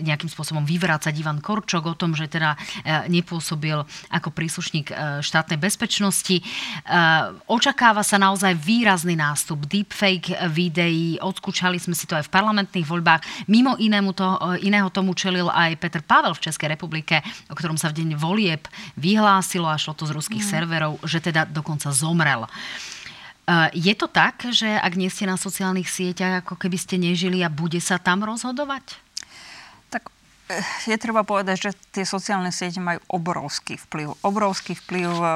nejakým 0.00 0.32
spôsobom 0.32 0.64
vyvrácať 0.64 1.12
Ivan 1.20 1.44
Korčok 1.44 1.92
o 1.92 1.94
tom, 1.94 2.16
že 2.16 2.26
teda 2.26 2.56
e, 2.56 3.12
nepôsobil 3.12 3.76
ako 4.08 4.28
príslušník 4.32 4.88
štátnej 5.20 5.58
bezpečnosti. 5.60 6.40
Očakáva 7.50 8.00
sa 8.06 8.16
naozaj 8.16 8.54
výrazný 8.56 9.18
nástup 9.18 9.66
deepfake 9.66 10.32
videí. 10.48 11.18
Odskúčali 11.20 11.76
sme 11.76 11.92
si 11.92 12.08
to 12.08 12.16
aj 12.16 12.30
v 12.30 12.34
parlamentných 12.34 12.86
voľbách. 12.86 13.50
Mimo 13.50 13.74
inému 13.76 14.14
to, 14.16 14.26
iného 14.62 14.88
tomu 14.88 15.12
čelil 15.12 15.50
aj 15.50 15.76
Peter 15.82 16.00
Pavel 16.00 16.32
v 16.32 16.44
Českej 16.48 16.72
republike, 16.72 17.20
o 17.50 17.54
ktorom 17.58 17.76
sa 17.76 17.90
v 17.90 18.02
deň 18.02 18.08
volieb 18.16 18.62
vyhlásilo 18.96 19.68
a 19.68 19.76
šlo 19.76 19.92
to 19.92 20.08
z 20.08 20.14
ruských 20.14 20.44
mm. 20.44 20.50
serverov, 20.50 20.92
že 21.04 21.18
teda 21.20 21.44
dokonca 21.50 21.90
zomrel. 21.92 22.46
Je 23.78 23.94
to 23.94 24.10
tak, 24.10 24.42
že 24.50 24.66
ak 24.66 24.98
nie 24.98 25.06
ste 25.06 25.22
na 25.22 25.38
sociálnych 25.38 25.86
sieťach, 25.86 26.42
ako 26.42 26.58
keby 26.58 26.74
ste 26.74 26.98
nežili 26.98 27.46
a 27.46 27.52
bude 27.52 27.78
sa 27.78 27.94
tam 27.94 28.26
rozhodovať? 28.26 28.98
Tak 29.86 30.10
eh, 30.50 30.66
je 30.90 30.98
treba 30.98 31.22
povedať, 31.22 31.70
že 31.70 31.70
tie 31.94 32.02
sociálne 32.02 32.50
siete 32.50 32.82
majú 32.82 32.98
obrovský 33.06 33.78
vplyv. 33.86 34.18
Obrovský 34.26 34.74
vplyv 34.74 35.10
eh, 35.14 35.30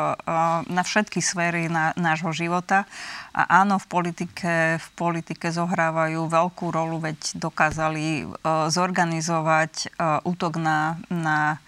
na 0.67 0.83
všetky 0.83 1.23
sféry 1.23 1.71
nášho 1.95 2.35
života. 2.35 2.83
A 3.31 3.63
áno, 3.63 3.79
v 3.79 3.87
politike, 3.87 4.83
v 4.83 4.89
politike 4.99 5.55
zohrávajú 5.55 6.27
veľkú 6.27 6.67
rolu, 6.75 6.99
veď 6.99 7.39
dokázali 7.39 8.27
eh, 8.27 8.29
zorganizovať 8.75 10.03
útok 10.27 10.59
na, 10.59 10.99
na, 11.07 11.63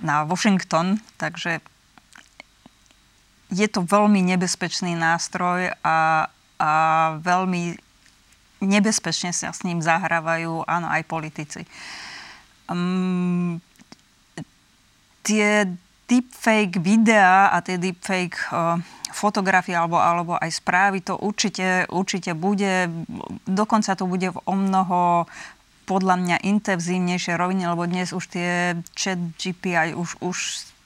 na 0.00 0.24
Washington. 0.24 0.96
Takže 1.20 1.60
je 3.52 3.68
to 3.68 3.84
veľmi 3.84 4.24
nebezpečný 4.32 4.96
nástroj 4.96 5.76
a, 5.84 6.26
a 6.56 6.72
veľmi 7.20 7.76
nebezpečne 8.64 9.36
sa 9.36 9.52
s 9.52 9.60
ním 9.68 9.84
zahrávajú, 9.84 10.64
áno, 10.64 10.88
aj 10.88 11.02
politici. 11.04 11.68
Um, 12.70 13.60
tie 15.20 15.68
deepfake 16.08 16.80
videá 16.80 17.52
a 17.52 17.60
tie 17.60 17.76
deepfake 17.76 18.38
uh, 18.50 18.80
fotografie 19.12 19.76
alebo, 19.76 20.00
alebo 20.00 20.34
aj 20.40 20.50
správy, 20.50 21.04
to 21.04 21.18
určite, 21.20 21.84
určite 21.92 22.32
bude, 22.32 22.88
dokonca 23.44 23.92
to 23.92 24.08
bude 24.08 24.32
v 24.32 24.38
o 24.48 24.54
mnoho 24.56 25.28
podľa 25.84 26.16
mňa 26.16 26.36
intenzívnejšie 26.46 27.36
rovine, 27.36 27.68
lebo 27.68 27.84
dnes 27.84 28.14
už 28.14 28.24
tie 28.30 28.78
chat 28.94 29.18
GPI 29.36 29.98
už, 29.98 30.22
už 30.22 30.36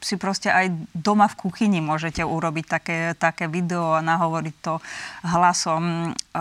si 0.01 0.21
proste 0.21 0.53
aj 0.53 0.73
doma 0.93 1.27
v 1.27 1.49
kuchyni 1.49 1.81
môžete 1.81 2.23
urobiť 2.23 2.65
také, 2.69 2.99
také 3.17 3.49
video 3.49 3.97
a 3.97 4.05
nahovoriť 4.05 4.57
to 4.61 4.79
hlasom 5.25 6.13
e, 6.13 6.41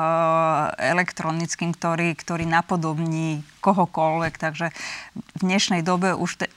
elektronickým, 0.79 1.71
ktorý, 1.71 2.13
ktorý 2.15 2.43
napodobní 2.45 3.41
kohokoľvek. 3.63 4.33
Takže 4.35 4.69
v 5.15 5.41
dnešnej 5.41 5.81
dobe 5.81 6.13
už 6.13 6.45
te, 6.45 6.47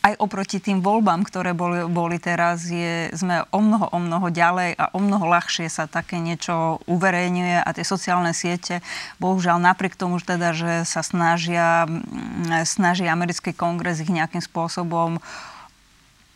aj 0.00 0.16
oproti 0.16 0.56
tým 0.64 0.80
voľbám, 0.80 1.28
ktoré 1.28 1.52
boli, 1.52 1.84
boli 1.84 2.16
teraz, 2.16 2.64
je, 2.64 3.12
sme 3.12 3.44
o 3.52 3.60
mnoho, 3.60 3.92
o 3.92 3.98
mnoho 4.00 4.32
ďalej 4.32 4.72
a 4.80 4.84
o 4.96 4.98
mnoho 5.00 5.28
ľahšie 5.28 5.68
sa 5.68 5.84
také 5.84 6.16
niečo 6.16 6.80
uverejňuje 6.88 7.60
a 7.60 7.70
tie 7.76 7.84
sociálne 7.84 8.32
siete, 8.32 8.80
bohužiaľ 9.20 9.60
napriek 9.60 10.00
tomu, 10.00 10.16
že 10.16 10.36
teda, 10.36 10.56
že 10.56 10.72
sa 10.88 11.04
snažia, 11.04 11.84
snaží 12.64 13.04
americký 13.04 13.52
kongres 13.52 14.00
ich 14.00 14.08
nejakým 14.08 14.40
spôsobom 14.40 15.20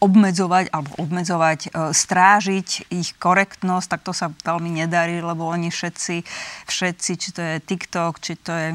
obmedzovať 0.05 0.69
alebo 0.69 0.93
obmedzovať, 1.01 1.61
e, 1.65 1.69
strážiť 1.97 2.93
ich 2.93 3.17
korektnosť, 3.17 3.87
tak 3.89 4.01
to 4.05 4.13
sa 4.13 4.29
veľmi 4.31 4.85
nedarí, 4.85 5.25
lebo 5.25 5.49
oni 5.49 5.73
všetci, 5.73 6.17
všetci, 6.69 7.11
či 7.17 7.29
to 7.33 7.41
je 7.41 7.57
TikTok, 7.65 8.21
či 8.21 8.37
to 8.37 8.53
je 8.53 8.69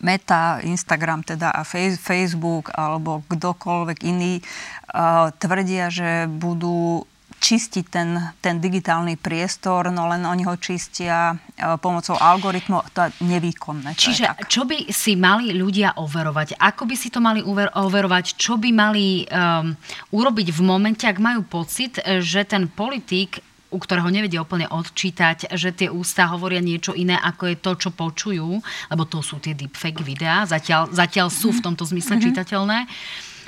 Meta, 0.00 0.64
Instagram 0.64 1.20
teda 1.20 1.52
a 1.52 1.68
Facebook 1.68 2.72
alebo 2.72 3.20
kdokoľvek 3.28 3.98
iný 4.08 4.40
uh, 4.40 5.28
tvrdia, 5.36 5.92
že 5.92 6.24
budú 6.32 7.04
čistiť 7.42 7.84
ten, 7.90 8.14
ten 8.38 8.62
digitálny 8.62 9.18
priestor, 9.18 9.90
no 9.90 10.06
len 10.06 10.22
oni 10.22 10.46
ho 10.46 10.54
čistia 10.62 11.34
e, 11.34 11.74
pomocou 11.82 12.14
algoritmov, 12.14 12.86
to 12.94 13.10
je 13.10 13.10
nevýkonné. 13.26 13.98
To 13.98 13.98
Čiže 13.98 14.24
je 14.30 14.46
čo 14.46 14.62
by 14.62 14.94
si 14.94 15.18
mali 15.18 15.50
ľudia 15.50 15.98
overovať? 15.98 16.54
Ako 16.54 16.86
by 16.86 16.94
si 16.94 17.10
to 17.10 17.18
mali 17.18 17.42
overovať? 17.42 18.38
Čo 18.38 18.62
by 18.62 18.70
mali 18.70 19.26
um, 19.26 19.74
urobiť 20.14 20.48
v 20.54 20.60
momente, 20.62 21.02
ak 21.02 21.18
majú 21.18 21.42
pocit, 21.42 21.98
že 22.22 22.46
ten 22.46 22.70
politik 22.70 23.42
u 23.72 23.80
ktorého 23.80 24.12
nevedia 24.12 24.44
úplne 24.44 24.68
odčítať, 24.68 25.56
že 25.56 25.72
tie 25.72 25.88
ústa 25.88 26.28
hovoria 26.28 26.60
niečo 26.60 26.92
iné, 26.92 27.16
ako 27.16 27.42
je 27.48 27.56
to, 27.56 27.72
čo 27.80 27.90
počujú, 27.96 28.60
lebo 28.92 29.02
to 29.08 29.24
sú 29.24 29.40
tie 29.40 29.56
deepfake 29.56 30.04
videá, 30.04 30.44
zatiaľ, 30.44 30.92
zatiaľ 30.92 31.32
sú 31.32 31.56
v 31.56 31.64
tomto 31.64 31.88
zmysle 31.88 32.20
mm-hmm. 32.20 32.26
čitateľné 32.36 32.78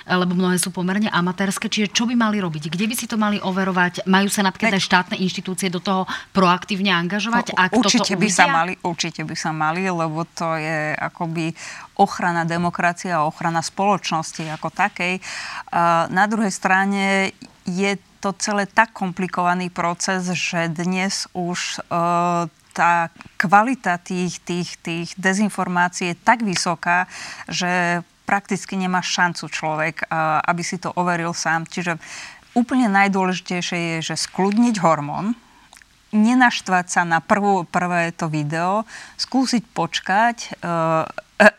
lebo 0.05 0.37
mnohé 0.37 0.61
sú 0.61 0.69
pomerne 0.69 1.09
amatérske. 1.09 1.73
Čiže 1.73 1.93
čo 1.93 2.05
by 2.05 2.15
mali 2.15 2.39
robiť? 2.41 2.69
Kde 2.69 2.87
by 2.89 2.95
si 2.95 3.09
to 3.09 3.17
mali 3.17 3.41
overovať? 3.41 4.05
Majú 4.05 4.29
sa 4.29 4.45
napríklad 4.45 4.77
aj 4.77 4.85
štátne 4.85 5.17
inštitúcie 5.21 5.73
do 5.73 5.81
toho 5.81 6.05
proaktívne 6.37 6.93
angažovať? 6.93 7.57
Ak 7.57 7.73
určite 7.73 8.15
by 8.15 8.29
sa 8.29 8.47
mali, 8.47 8.73
určite 8.85 9.25
by 9.25 9.37
sa 9.37 9.51
mali, 9.51 9.89
lebo 9.89 10.29
to 10.37 10.57
je 10.61 10.93
akoby 10.93 11.57
ochrana 11.97 12.45
demokracie 12.45 13.15
a 13.15 13.25
ochrana 13.25 13.65
spoločnosti 13.65 14.45
ako 14.51 14.69
takej. 14.69 15.23
Na 16.11 16.25
druhej 16.29 16.53
strane 16.53 17.33
je 17.65 17.97
to 18.25 18.33
celé 18.41 18.65
tak 18.65 18.97
komplikovaný 18.97 19.69
proces, 19.69 20.25
že 20.33 20.73
dnes 20.73 21.29
už 21.37 21.77
e, 21.77 21.93
tá 22.73 23.13
kvalita 23.37 24.01
tých, 24.01 24.41
tých, 24.41 24.81
tých 24.81 25.13
dezinformácií 25.21 26.17
je 26.17 26.23
tak 26.25 26.41
vysoká, 26.41 27.05
že 27.53 28.01
prakticky 28.25 28.75
nemá 28.81 29.05
šancu 29.05 29.47
človek, 29.53 30.09
aby 30.45 30.63
si 30.65 30.81
to 30.81 30.91
overil 30.97 31.37
sám. 31.37 31.69
Čiže 31.69 32.01
úplne 32.57 32.89
najdôležitejšie 32.89 33.79
je, 33.79 34.15
že 34.15 34.17
skľudniť 34.17 34.81
hormón, 34.81 35.37
nenaštvať 36.15 36.87
sa 36.87 37.03
na 37.03 37.19
prvú, 37.19 37.67
prvé 37.67 38.15
to 38.15 38.31
video, 38.31 38.87
skúsiť 39.19 39.67
počkať, 39.75 40.37
e, 40.63 40.71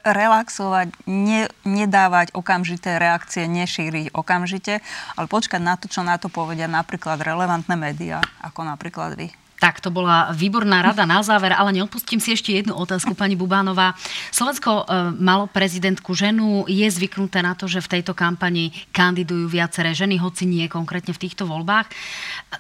relaxovať, 0.07 0.87
ne, 1.11 1.51
nedávať 1.67 2.31
okamžité 2.31 2.95
reakcie, 2.95 3.43
nešíriť 3.51 4.15
okamžite, 4.15 4.79
ale 5.19 5.25
počkať 5.27 5.59
na 5.59 5.75
to, 5.75 5.91
čo 5.91 6.01
na 6.07 6.15
to 6.15 6.31
povedia 6.31 6.71
napríklad 6.71 7.19
relevantné 7.19 7.75
médiá, 7.75 8.23
ako 8.39 8.63
napríklad 8.63 9.19
vy. 9.19 9.35
Tak, 9.65 9.81
to 9.81 9.89
bola 9.89 10.29
výborná 10.29 10.85
rada 10.85 11.09
na 11.09 11.25
záver, 11.25 11.49
ale 11.49 11.73
neodpustím 11.73 12.21
si 12.21 12.37
ešte 12.37 12.53
jednu 12.53 12.77
otázku, 12.77 13.17
pani 13.17 13.33
Bubánová. 13.33 13.97
Slovensko 14.29 14.85
e, 14.85 15.09
malo 15.17 15.49
prezidentku 15.49 16.13
ženu, 16.13 16.69
je 16.69 16.85
zvyknuté 16.85 17.41
na 17.41 17.57
to, 17.57 17.65
že 17.65 17.81
v 17.81 17.97
tejto 17.97 18.13
kampani 18.13 18.69
kandidujú 18.93 19.49
viaceré 19.49 19.97
ženy, 19.97 20.21
hoci 20.21 20.45
nie 20.45 20.69
konkrétne 20.69 21.17
v 21.17 21.21
týchto 21.25 21.49
voľbách. 21.49 21.89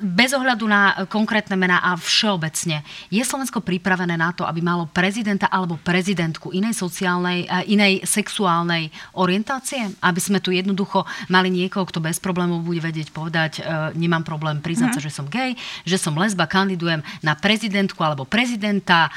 Bez 0.01 0.33
ohľadu 0.33 0.65
na 0.65 1.05
konkrétne 1.05 1.53
mená 1.53 1.77
a 1.77 1.93
všeobecne, 1.93 2.81
je 3.13 3.21
Slovensko 3.21 3.61
pripravené 3.61 4.17
na 4.17 4.33
to, 4.33 4.41
aby 4.41 4.65
malo 4.65 4.89
prezidenta 4.89 5.45
alebo 5.53 5.77
prezidentku 5.77 6.57
inej 6.57 6.73
sociálnej, 6.73 7.45
e, 7.45 7.69
inej 7.69 8.01
sexuálnej 8.01 8.89
orientácie? 9.13 9.93
Aby 10.01 10.17
sme 10.17 10.41
tu 10.41 10.49
jednoducho 10.49 11.05
mali 11.29 11.53
niekoho, 11.53 11.85
kto 11.85 12.01
bez 12.01 12.17
problémov 12.17 12.65
bude 12.65 12.81
vedieť 12.81 13.13
povedať, 13.13 13.61
e, 13.61 13.93
nemám 13.93 14.25
problém 14.25 14.57
priznať 14.57 14.89
mm. 14.89 14.95
sa, 14.97 15.05
že 15.05 15.13
som 15.13 15.29
gay, 15.29 15.53
že 15.85 16.01
som 16.01 16.17
lesba, 16.17 16.49
kandidujem 16.49 16.94
kandidujem 16.95 17.23
na 17.23 17.33
prezidentku 17.35 17.99
alebo 18.03 18.23
prezidenta 18.25 19.09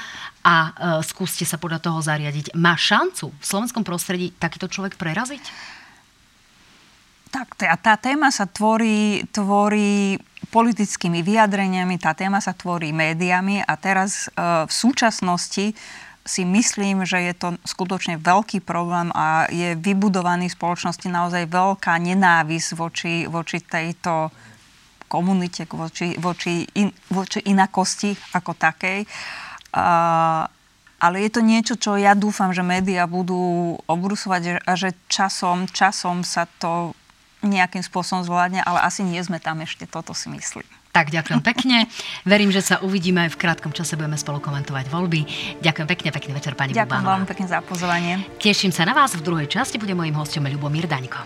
a 0.43 0.55
e, 0.55 0.71
skúste 1.05 1.45
sa 1.45 1.61
podľa 1.61 1.83
toho 1.83 1.99
zariadiť. 2.01 2.57
Má 2.57 2.75
šancu 2.75 3.31
v 3.35 3.45
slovenskom 3.45 3.85
prostredí 3.85 4.33
takýto 4.38 4.71
človek 4.71 4.97
preraziť? 4.97 5.43
Tak, 7.29 7.61
tá, 7.61 7.77
tá 7.77 7.95
téma 8.01 8.33
sa 8.33 8.49
tvorí, 8.49 9.21
tvorí 9.29 10.17
politickými 10.49 11.21
vyjadreniami, 11.21 12.01
tá 12.01 12.17
téma 12.17 12.41
sa 12.41 12.57
tvorí 12.57 12.88
médiami 12.88 13.61
a 13.61 13.77
teraz 13.77 14.33
e, 14.33 14.64
v 14.64 14.73
súčasnosti 14.73 15.77
si 16.29 16.45
myslím, 16.45 17.09
že 17.09 17.25
je 17.25 17.33
to 17.33 17.49
skutočne 17.64 18.21
veľký 18.21 18.61
problém 18.61 19.09
a 19.17 19.49
je 19.49 19.73
vybudovaný 19.81 20.53
v 20.53 20.57
spoločnosti 20.61 21.09
naozaj 21.09 21.49
veľká 21.49 21.97
nenávisť 21.97 22.71
voči, 22.77 23.25
voči 23.25 23.64
tejto 23.64 24.29
komunite, 25.09 25.64
voči, 25.64 26.14
voči, 26.21 26.68
in, 26.77 26.92
voči 27.09 27.40
inakosti 27.49 28.12
ako 28.37 28.53
takej. 28.55 29.09
Uh, 29.73 30.44
ale 30.99 31.16
je 31.25 31.31
to 31.31 31.40
niečo, 31.40 31.75
čo 31.79 31.94
ja 31.94 32.12
dúfam, 32.12 32.51
že 32.51 32.66
médiá 32.66 33.07
budú 33.07 33.75
obrusovať 33.87 34.66
a 34.66 34.73
že 34.75 34.92
časom, 35.07 35.71
časom 35.71 36.27
sa 36.27 36.44
to 36.59 36.92
nejakým 37.40 37.87
spôsobom 37.87 38.27
zvládne, 38.27 38.66
ale 38.66 38.83
asi 38.83 39.07
nie 39.07 39.23
sme 39.23 39.38
tam 39.38 39.62
ešte, 39.62 39.87
toto 39.87 40.11
si 40.11 40.27
myslím. 40.27 40.66
Tak, 40.90 41.14
ďakujem 41.14 41.38
pekne. 41.44 41.87
Verím, 42.27 42.51
že 42.51 42.59
sa 42.59 42.83
uvidíme 42.83 43.29
aj 43.29 43.38
v 43.38 43.40
krátkom 43.47 43.71
čase, 43.71 43.94
budeme 43.94 44.18
spolu 44.18 44.42
komentovať 44.42 44.90
voľby. 44.90 45.21
Ďakujem 45.62 45.87
pekne, 45.87 46.09
pekný 46.11 46.33
večer, 46.35 46.59
pani 46.59 46.75
Ďakujem 46.75 46.90
Bubánová. 46.90 47.11
veľmi 47.14 47.27
pekne 47.31 47.47
za 47.47 47.61
pozvanie. 47.62 48.14
Teším 48.42 48.75
sa 48.75 48.83
na 48.83 48.97
vás. 48.97 49.14
V 49.14 49.23
druhej 49.23 49.47
časti 49.47 49.79
bude 49.79 49.94
mojím 49.94 50.18
hostom 50.18 50.51
Ľubomír 50.51 50.90
Daňko. 50.90 51.23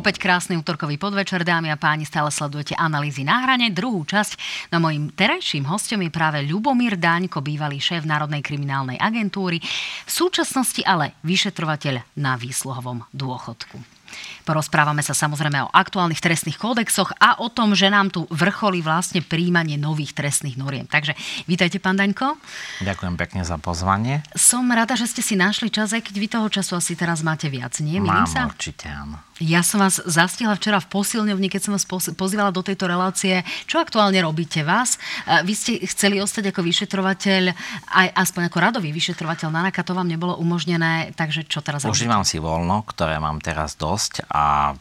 Opäť 0.00 0.16
krásny 0.16 0.56
útorkový 0.56 0.96
podvečer, 0.96 1.44
dámy 1.44 1.68
a 1.68 1.76
páni, 1.76 2.08
stále 2.08 2.32
sledujete 2.32 2.72
analýzy 2.72 3.20
na 3.20 3.44
hrane. 3.44 3.68
Druhú 3.68 4.08
časť 4.08 4.32
no 4.72 4.80
mojim 4.80 5.12
terajším 5.12 5.68
hostom 5.68 6.00
je 6.00 6.08
práve 6.08 6.40
Ľubomír 6.48 6.96
Daňko, 6.96 7.44
bývalý 7.44 7.76
šéf 7.76 8.08
Národnej 8.08 8.40
kriminálnej 8.40 8.96
agentúry, 8.96 9.60
v 9.60 10.08
súčasnosti 10.08 10.80
ale 10.88 11.20
vyšetrovateľ 11.20 12.16
na 12.16 12.32
výsluhovom 12.40 13.04
dôchodku. 13.12 13.99
Porozprávame 14.44 15.04
sa 15.04 15.14
samozrejme 15.14 15.66
o 15.66 15.72
aktuálnych 15.72 16.18
trestných 16.18 16.58
kódexoch 16.58 17.14
a 17.20 17.38
o 17.38 17.48
tom, 17.52 17.76
že 17.76 17.92
nám 17.92 18.10
tu 18.10 18.26
vrcholí 18.32 18.82
vlastne 18.82 19.22
príjmanie 19.22 19.78
nových 19.78 20.16
trestných 20.16 20.58
noriem. 20.58 20.88
Takže 20.88 21.14
vítajte, 21.46 21.78
pán 21.78 22.00
Daňko. 22.00 22.34
Ďakujem 22.82 23.14
pekne 23.20 23.42
za 23.46 23.60
pozvanie. 23.60 24.26
Som 24.34 24.72
rada, 24.72 24.98
že 24.98 25.06
ste 25.06 25.22
si 25.22 25.38
našli 25.38 25.70
čas, 25.70 25.94
aj 25.94 26.02
keď 26.06 26.14
vy 26.16 26.26
toho 26.26 26.48
času 26.50 26.80
asi 26.80 26.98
teraz 26.98 27.22
máte 27.22 27.46
viac, 27.52 27.78
nie? 27.84 28.00
Mám 28.02 28.26
sa? 28.26 28.48
určite, 28.50 28.90
áno. 28.90 29.22
Ja 29.40 29.64
som 29.64 29.80
vás 29.80 29.96
zastihla 30.04 30.52
včera 30.52 30.84
v 30.84 30.92
posilňovni, 30.92 31.48
keď 31.48 31.60
som 31.64 31.72
vás 31.72 31.88
pozývala 32.12 32.52
do 32.52 32.60
tejto 32.60 32.84
relácie. 32.84 33.40
Čo 33.64 33.80
aktuálne 33.80 34.20
robíte 34.20 34.60
vás? 34.60 35.00
Vy 35.48 35.52
ste 35.56 35.72
chceli 35.88 36.20
ostať 36.20 36.52
ako 36.52 36.60
vyšetrovateľ, 36.60 37.48
aj 37.88 38.06
aspoň 38.20 38.52
ako 38.52 38.58
radový 38.60 38.92
vyšetrovateľ 38.92 39.48
Nanaka, 39.48 39.80
to 39.80 39.96
vám 39.96 40.12
nebolo 40.12 40.36
umožnené, 40.36 41.16
takže 41.16 41.48
čo 41.48 41.64
teraz 41.64 41.88
Užívam 41.88 42.20
si 42.20 42.36
voľno, 42.36 42.84
ktoré 42.84 43.16
mám 43.16 43.40
teraz 43.40 43.80
dosť 43.80 43.99
a 44.30 44.74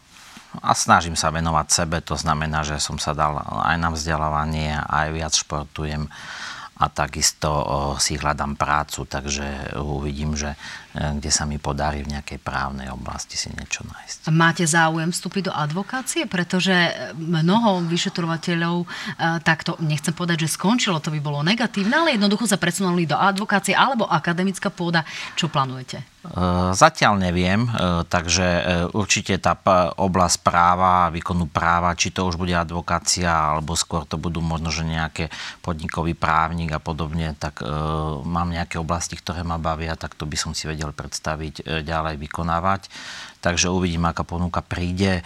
a 0.66 0.74
snažím 0.74 1.14
sa 1.14 1.30
venovať 1.30 1.68
sebe, 1.70 2.02
to 2.02 2.18
znamená, 2.18 2.66
že 2.66 2.82
som 2.82 2.98
sa 2.98 3.14
dal 3.14 3.38
aj 3.38 3.78
na 3.78 3.94
vzdelávanie, 3.94 4.74
aj 4.82 5.08
viac 5.14 5.34
športujem 5.38 6.10
a 6.80 6.86
takisto 6.90 7.52
si 8.00 8.16
hľadám 8.18 8.56
prácu, 8.58 9.06
takže 9.06 9.78
uvidím, 9.78 10.34
že 10.34 10.56
kde 10.94 11.30
sa 11.30 11.46
mi 11.46 11.62
podarí 11.62 12.02
v 12.02 12.18
nejakej 12.18 12.42
právnej 12.42 12.90
oblasti 12.90 13.38
si 13.38 13.54
niečo 13.54 13.86
nájsť. 13.86 14.34
Máte 14.34 14.66
záujem 14.66 15.14
vstúpiť 15.14 15.50
do 15.50 15.54
advokácie? 15.54 16.26
Pretože 16.26 16.74
mnoho 17.14 17.86
vyšetrovateľov 17.86 18.76
e, 18.84 18.88
takto, 19.46 19.78
nechcem 19.86 20.14
povedať, 20.14 20.50
že 20.50 20.58
skončilo, 20.58 20.98
to 20.98 21.14
by 21.14 21.20
bolo 21.22 21.46
negatívne, 21.46 21.94
ale 21.94 22.18
jednoducho 22.18 22.50
sa 22.50 22.58
presunuli 22.58 23.06
do 23.06 23.18
advokácie 23.18 23.78
alebo 23.78 24.10
akademická 24.10 24.74
pôda. 24.74 25.06
Čo 25.38 25.52
plánujete? 25.52 26.20
E, 26.20 26.76
zatiaľ 26.76 27.16
neviem, 27.16 27.64
e, 27.64 28.04
takže 28.04 28.48
e, 28.48 28.62
určite 28.92 29.40
tá 29.40 29.56
oblasť 29.96 30.44
práva, 30.44 31.08
výkonu 31.16 31.48
práva, 31.48 31.96
či 31.96 32.12
to 32.12 32.28
už 32.28 32.36
bude 32.36 32.52
advokácia, 32.52 33.32
alebo 33.32 33.72
skôr 33.76 34.04
to 34.04 34.20
budú 34.20 34.44
možno, 34.44 34.68
že 34.68 34.84
nejaké 34.84 35.32
podnikový 35.64 36.20
právnik 36.20 36.76
a 36.76 36.80
podobne, 36.80 37.36
tak 37.36 37.60
mám 38.24 38.52
nejaké 38.52 38.80
oblasti, 38.80 39.20
ktoré 39.20 39.44
ma 39.44 39.60
bavia, 39.60 40.00
tak 40.00 40.16
to 40.16 40.24
by 40.24 40.40
som 40.40 40.56
si 40.56 40.68
vedel 40.68 40.79
predstaviť 40.96 41.84
ďalej 41.84 42.16
vykonávať. 42.16 42.88
Takže 43.40 43.72
uvidím, 43.72 44.08
aká 44.08 44.28
ponuka 44.28 44.60
príde. 44.60 45.24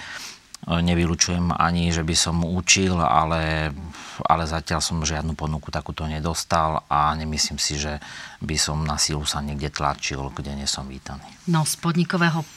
Nevylučujem 0.63 1.51
ani, 1.51 1.91
že 1.91 2.07
by 2.07 2.15
som 2.15 2.39
učil, 2.39 2.95
ale, 2.95 3.75
ale 4.23 4.43
zatiaľ 4.47 4.79
som 4.79 5.03
žiadnu 5.03 5.35
ponuku 5.35 5.67
takúto 5.67 6.07
nedostal 6.07 6.87
a 6.87 7.11
nemyslím 7.19 7.59
si, 7.59 7.75
že 7.75 7.99
by 8.39 8.55
som 8.55 8.79
na 8.87 8.95
silu 8.95 9.27
sa 9.27 9.43
niekde 9.43 9.67
tlačil, 9.67 10.23
kde 10.31 10.55
nie 10.55 10.63
som 10.63 10.87
vítaný. 10.87 11.27
No, 11.51 11.67
z 11.67 11.75
podnikového 11.83 12.39
e, 12.39 12.47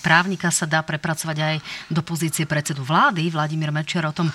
právnika 0.00 0.48
sa 0.48 0.64
dá 0.64 0.80
prepracovať 0.80 1.36
aj 1.36 1.56
do 1.92 2.00
pozície 2.00 2.48
predsedu 2.48 2.80
vlády. 2.80 3.28
Vladimír 3.28 3.68
Mečiar 3.68 4.08
o 4.08 4.16
tom 4.16 4.32
e, 4.32 4.34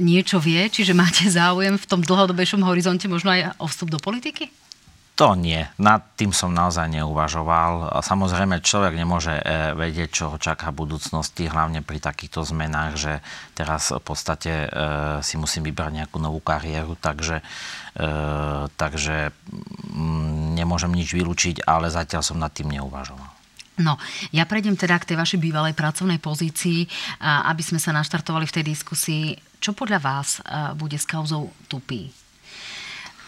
niečo 0.00 0.40
vie, 0.40 0.72
čiže 0.72 0.96
máte 0.96 1.28
záujem 1.28 1.76
v 1.76 1.84
tom 1.84 2.00
dlhodobejšom 2.00 2.64
horizonte 2.64 3.12
možno 3.12 3.28
aj 3.28 3.60
o 3.60 3.68
vstup 3.68 3.92
do 3.92 4.00
politiky? 4.00 4.48
To 5.18 5.34
nie. 5.34 5.66
Nad 5.82 6.14
tým 6.14 6.30
som 6.30 6.54
naozaj 6.54 6.94
neuvažoval. 6.94 7.90
Samozrejme, 8.06 8.62
človek 8.62 8.94
nemôže 8.94 9.34
e, 9.34 9.74
vedieť, 9.74 10.08
čo 10.14 10.24
ho 10.30 10.38
čaká 10.38 10.70
v 10.70 10.86
budúcnosti, 10.86 11.50
hlavne 11.50 11.82
pri 11.82 11.98
takýchto 11.98 12.46
zmenách, 12.46 12.94
že 12.94 13.12
teraz 13.58 13.90
v 13.90 13.98
podstate 13.98 14.52
e, 14.54 14.66
si 15.26 15.34
musím 15.34 15.66
vybrať 15.66 15.90
nejakú 15.98 16.22
novú 16.22 16.38
kariéru, 16.38 16.94
takže, 16.94 17.42
e, 17.98 18.06
takže 18.70 19.34
mm, 19.90 20.54
nemôžem 20.54 20.94
nič 20.94 21.10
vylúčiť, 21.10 21.66
ale 21.66 21.90
zatiaľ 21.90 22.22
som 22.22 22.38
nad 22.38 22.54
tým 22.54 22.70
neuvažoval. 22.78 23.34
No, 23.82 23.98
ja 24.30 24.46
prejdem 24.46 24.78
teda 24.78 25.02
k 25.02 25.14
tej 25.14 25.16
vašej 25.18 25.42
bývalej 25.42 25.74
pracovnej 25.74 26.22
pozícii, 26.22 26.86
aby 27.22 27.62
sme 27.62 27.78
sa 27.78 27.94
naštartovali 27.94 28.46
v 28.46 28.54
tej 28.58 28.64
diskusii. 28.74 29.38
Čo 29.62 29.70
podľa 29.70 30.02
vás 30.02 30.42
bude 30.74 30.98
s 30.98 31.06
kauzou 31.06 31.54
Tupy? 31.70 32.27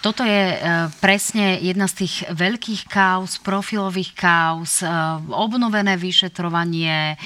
Toto 0.01 0.25
je 0.25 0.57
e, 0.57 0.59
presne 1.05 1.61
jedna 1.61 1.85
z 1.85 2.05
tých 2.05 2.25
veľkých 2.33 2.89
kauz, 2.89 3.37
profilových 3.45 4.17
kauz, 4.17 4.81
e, 4.81 4.89
obnovené 5.29 6.01
vyšetrovanie, 6.01 7.13
e, 7.13 7.17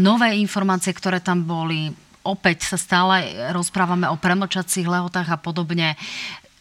nové 0.00 0.32
informácie, 0.40 0.96
ktoré 0.96 1.20
tam 1.20 1.44
boli. 1.44 1.92
Opäť 2.24 2.72
sa 2.72 2.80
stále 2.80 3.28
rozprávame 3.52 4.08
o 4.08 4.16
premlčacích 4.16 4.88
lehotách 4.88 5.28
a 5.28 5.36
podobne. 5.36 5.92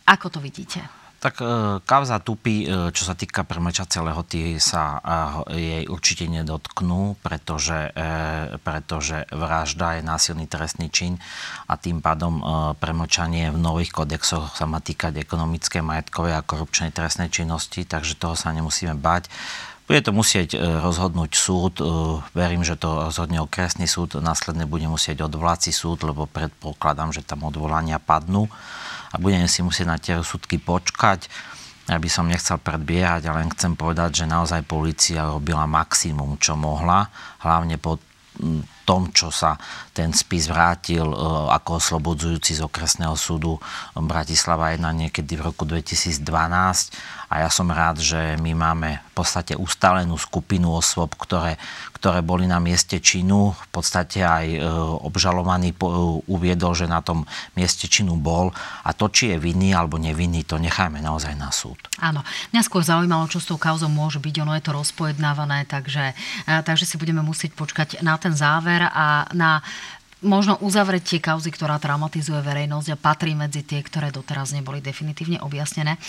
Ako 0.04 0.28
to 0.28 0.43
vidíte? 0.43 0.99
Tak 1.20 1.44
e, 1.44 1.46
kauza 1.84 2.24
Tupy, 2.24 2.64
e, 2.64 2.66
čo 2.96 3.04
sa 3.04 3.12
týka 3.12 3.44
premlčacej 3.44 4.08
lehoty, 4.08 4.56
sa 4.56 5.04
e, 5.52 5.60
jej 5.60 5.84
určite 5.92 6.32
nedotknú, 6.32 7.20
pretože, 7.20 7.92
pretože 8.64 9.28
vražda 9.36 10.00
je 10.00 10.08
násilný 10.08 10.48
trestný 10.48 10.88
čin 10.88 11.20
a 11.68 11.76
tým 11.76 12.00
pádom 12.00 12.40
premlčanie 12.80 13.52
v 13.52 13.60
nových 13.60 13.92
kodexoch 13.92 14.56
sa 14.56 14.64
má 14.64 14.80
týkať 14.80 15.20
ekonomické, 15.20 15.84
majetkovej 15.84 16.40
a 16.40 16.46
korupčnej 16.46 16.96
trestnej 16.96 17.28
činnosti, 17.28 17.84
takže 17.84 18.16
toho 18.16 18.40
sa 18.40 18.56
nemusíme 18.56 18.96
bať. 18.96 19.28
Bude 19.90 20.06
to 20.06 20.14
musieť 20.14 20.54
rozhodnúť 20.56 21.32
súd. 21.34 21.82
Verím, 22.38 22.62
že 22.62 22.78
to 22.78 23.10
rozhodne 23.10 23.42
okresný 23.42 23.90
súd. 23.90 24.22
Následne 24.22 24.70
bude 24.70 24.86
musieť 24.86 25.26
odvolací 25.26 25.74
súd, 25.74 26.06
lebo 26.06 26.30
predpokladám, 26.30 27.10
že 27.10 27.26
tam 27.26 27.50
odvolania 27.50 27.98
padnú 27.98 28.48
a 29.10 29.15
budeme 29.17 29.50
si 29.50 29.65
musieť 29.65 29.88
na 29.88 29.98
tie 29.98 30.13
rozsudky 30.17 30.62
počkať. 30.62 31.30
ja 31.89 31.98
by 31.98 32.10
som 32.10 32.30
nechcel 32.30 32.62
predbiehať, 32.62 33.26
ale 33.30 33.45
len 33.45 33.54
chcem 33.54 33.74
povedať, 33.74 34.24
že 34.24 34.26
naozaj 34.30 34.62
policia 34.69 35.26
robila 35.26 35.65
maximum, 35.65 36.38
čo 36.38 36.54
mohla, 36.54 37.10
hlavne 37.41 37.82
po 37.82 37.98
tom, 38.89 39.13
čo 39.13 39.30
sa 39.30 39.54
ten 39.93 40.10
spis 40.17 40.49
vrátil 40.49 41.06
e, 41.06 41.17
ako 41.54 41.78
oslobodzujúci 41.78 42.58
z 42.58 42.65
okresného 42.65 43.13
súdu 43.13 43.62
Bratislava 43.93 44.73
1 44.73 44.82
niekedy 44.82 45.38
v 45.38 45.45
roku 45.45 45.69
2012 45.69 46.25
a 47.30 47.45
ja 47.45 47.49
som 47.54 47.69
rád, 47.69 48.02
že 48.02 48.41
my 48.41 48.58
máme 48.58 48.97
v 48.97 49.12
podstate 49.13 49.54
ustálenú 49.54 50.17
skupinu 50.17 50.73
osôb, 50.73 51.13
ktoré, 51.13 51.62
ktoré 51.93 52.25
boli 52.25 52.49
na 52.49 52.58
mieste 52.58 52.97
činu. 52.97 53.54
V 53.54 53.69
podstate 53.69 54.25
aj 54.25 54.45
e, 54.49 54.60
obžalovaný 55.06 55.78
uviedol, 56.25 56.73
že 56.73 56.89
na 56.89 57.06
tom 57.06 57.30
mieste 57.54 57.86
činu 57.86 58.17
bol. 58.17 58.49
A 58.82 58.97
to, 58.97 59.13
či 59.13 59.30
je 59.30 59.38
vinný 59.38 59.78
alebo 59.78 60.02
nevinný, 60.02 60.41
to 60.41 60.58
nechajme 60.58 60.97
naozaj 61.06 61.38
na 61.38 61.54
súd. 61.54 61.78
Áno, 62.02 62.25
mňa 62.49 62.65
skôr 62.65 62.82
zaujímalo, 62.82 63.30
čo 63.30 63.38
s 63.38 63.45
tou 63.45 63.62
kauzou 63.62 63.93
môže 63.93 64.17
byť, 64.17 64.36
ono 64.41 64.58
je 64.58 64.65
to 64.65 64.73
rozpojednávané, 64.73 65.69
takže, 65.69 66.17
e, 66.49 66.54
takže 66.65 66.89
si 66.89 66.97
budeme 66.97 67.21
musieť 67.21 67.54
počkať 67.54 68.02
na 68.02 68.17
ten 68.17 68.34
záver 68.34 68.79
a 68.88 69.28
na 69.34 69.62
možno 70.20 70.60
uzavretie 70.60 71.24
kauzy, 71.24 71.48
ktorá 71.48 71.80
traumatizuje 71.80 72.40
verejnosť 72.44 72.88
a 72.92 73.00
patrí 73.00 73.32
medzi 73.32 73.64
tie, 73.64 73.80
ktoré 73.80 74.12
doteraz 74.12 74.52
neboli 74.52 74.84
definitívne 74.84 75.40
objasnené. 75.40 75.96
E, 75.96 76.00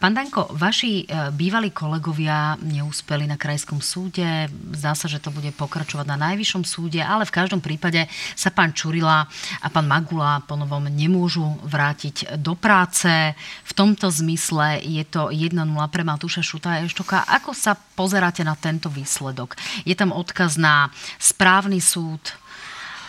pán 0.00 0.16
Danko, 0.16 0.48
vaši 0.56 1.04
e, 1.04 1.28
bývalí 1.28 1.68
kolegovia 1.68 2.56
neúspeli 2.64 3.28
na 3.28 3.36
krajskom 3.36 3.84
súde. 3.84 4.48
Zdá 4.72 4.96
sa, 4.96 5.12
že 5.12 5.20
to 5.20 5.28
bude 5.28 5.52
pokračovať 5.52 6.06
na 6.08 6.16
najvyššom 6.32 6.64
súde, 6.64 7.04
ale 7.04 7.28
v 7.28 7.36
každom 7.36 7.60
prípade 7.60 8.08
sa 8.32 8.48
pán 8.48 8.72
Čurila 8.72 9.28
a 9.60 9.66
pán 9.68 9.84
Magula 9.84 10.40
ponovom 10.48 10.88
nemôžu 10.88 11.44
vrátiť 11.68 12.40
do 12.40 12.56
práce. 12.56 13.36
V 13.68 13.72
tomto 13.76 14.08
zmysle 14.08 14.80
je 14.80 15.04
to 15.04 15.28
1-0 15.28 15.52
pre 15.92 16.02
Matúša 16.02 16.40
Šuta 16.40 16.80
a 16.80 16.82
Eštoka. 16.84 17.28
Ako 17.28 17.52
sa 17.52 17.76
pozeráte 17.76 18.40
na 18.40 18.56
tento 18.56 18.88
výsledok? 18.88 19.56
Je 19.84 19.92
tam 19.92 20.16
odkaz 20.16 20.56
na 20.56 20.88
správny 21.20 21.84
súd, 21.84 22.32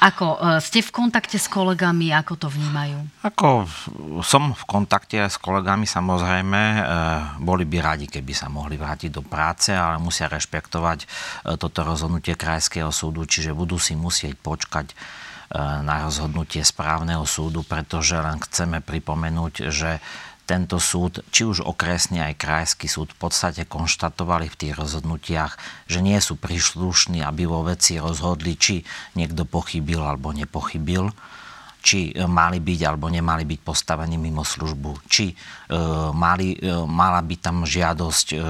ako 0.06 0.26
e, 0.38 0.62
ste 0.62 0.86
v 0.86 0.92
kontakte 0.94 1.42
s 1.42 1.50
kolegami, 1.50 2.14
ako 2.14 2.34
to 2.38 2.48
vnímajú? 2.54 3.26
Ako 3.26 3.66
som 4.22 4.54
v 4.54 4.64
kontakte 4.70 5.26
s 5.26 5.42
kolegami, 5.42 5.90
samozrejme, 5.90 6.62
e, 6.62 6.82
boli 7.42 7.66
by 7.66 7.78
radi, 7.82 8.06
keby 8.06 8.34
sa 8.38 8.46
mohli 8.46 8.78
vrátiť 8.78 9.10
do 9.10 9.26
práce, 9.26 9.74
ale 9.74 9.98
musia 9.98 10.30
rešpektovať 10.30 11.00
e, 11.02 11.08
toto 11.58 11.82
rozhodnutie 11.82 12.38
Krajského 12.38 12.94
súdu, 12.94 13.26
čiže 13.26 13.58
budú 13.58 13.82
si 13.82 13.98
musieť 13.98 14.38
počkať 14.38 14.94
na 15.86 16.10
rozhodnutie 16.10 16.66
správneho 16.66 17.22
súdu, 17.30 17.62
pretože 17.62 18.18
len 18.18 18.42
chceme 18.42 18.82
pripomenúť, 18.82 19.70
že 19.70 20.02
tento 20.46 20.78
súd, 20.78 21.26
či 21.34 21.44
už 21.44 21.66
okresný 21.66 22.22
aj 22.22 22.38
krajský 22.38 22.86
súd, 22.86 23.12
v 23.12 23.28
podstate 23.28 23.66
konštatovali 23.66 24.48
v 24.48 24.60
tých 24.62 24.74
rozhodnutiach, 24.78 25.58
že 25.90 26.00
nie 26.06 26.18
sú 26.22 26.38
príslušní, 26.38 27.26
aby 27.26 27.50
vo 27.50 27.66
veci 27.66 27.98
rozhodli, 27.98 28.54
či 28.54 28.86
niekto 29.18 29.44
pochybil 29.44 30.06
alebo 30.06 30.30
nepochybil 30.32 31.10
či 31.86 32.10
e, 32.10 32.26
mali 32.26 32.58
byť 32.58 32.80
alebo 32.82 33.06
nemali 33.14 33.46
byť 33.46 33.60
postavení 33.62 34.18
mimo 34.18 34.42
službu, 34.42 35.06
či 35.06 35.30
e, 35.30 35.34
mali, 36.10 36.58
e, 36.58 36.82
mala 36.90 37.22
byť 37.22 37.40
tam 37.46 37.62
žiadosť 37.62 38.28
e, 38.34 38.36
e, 38.36 38.44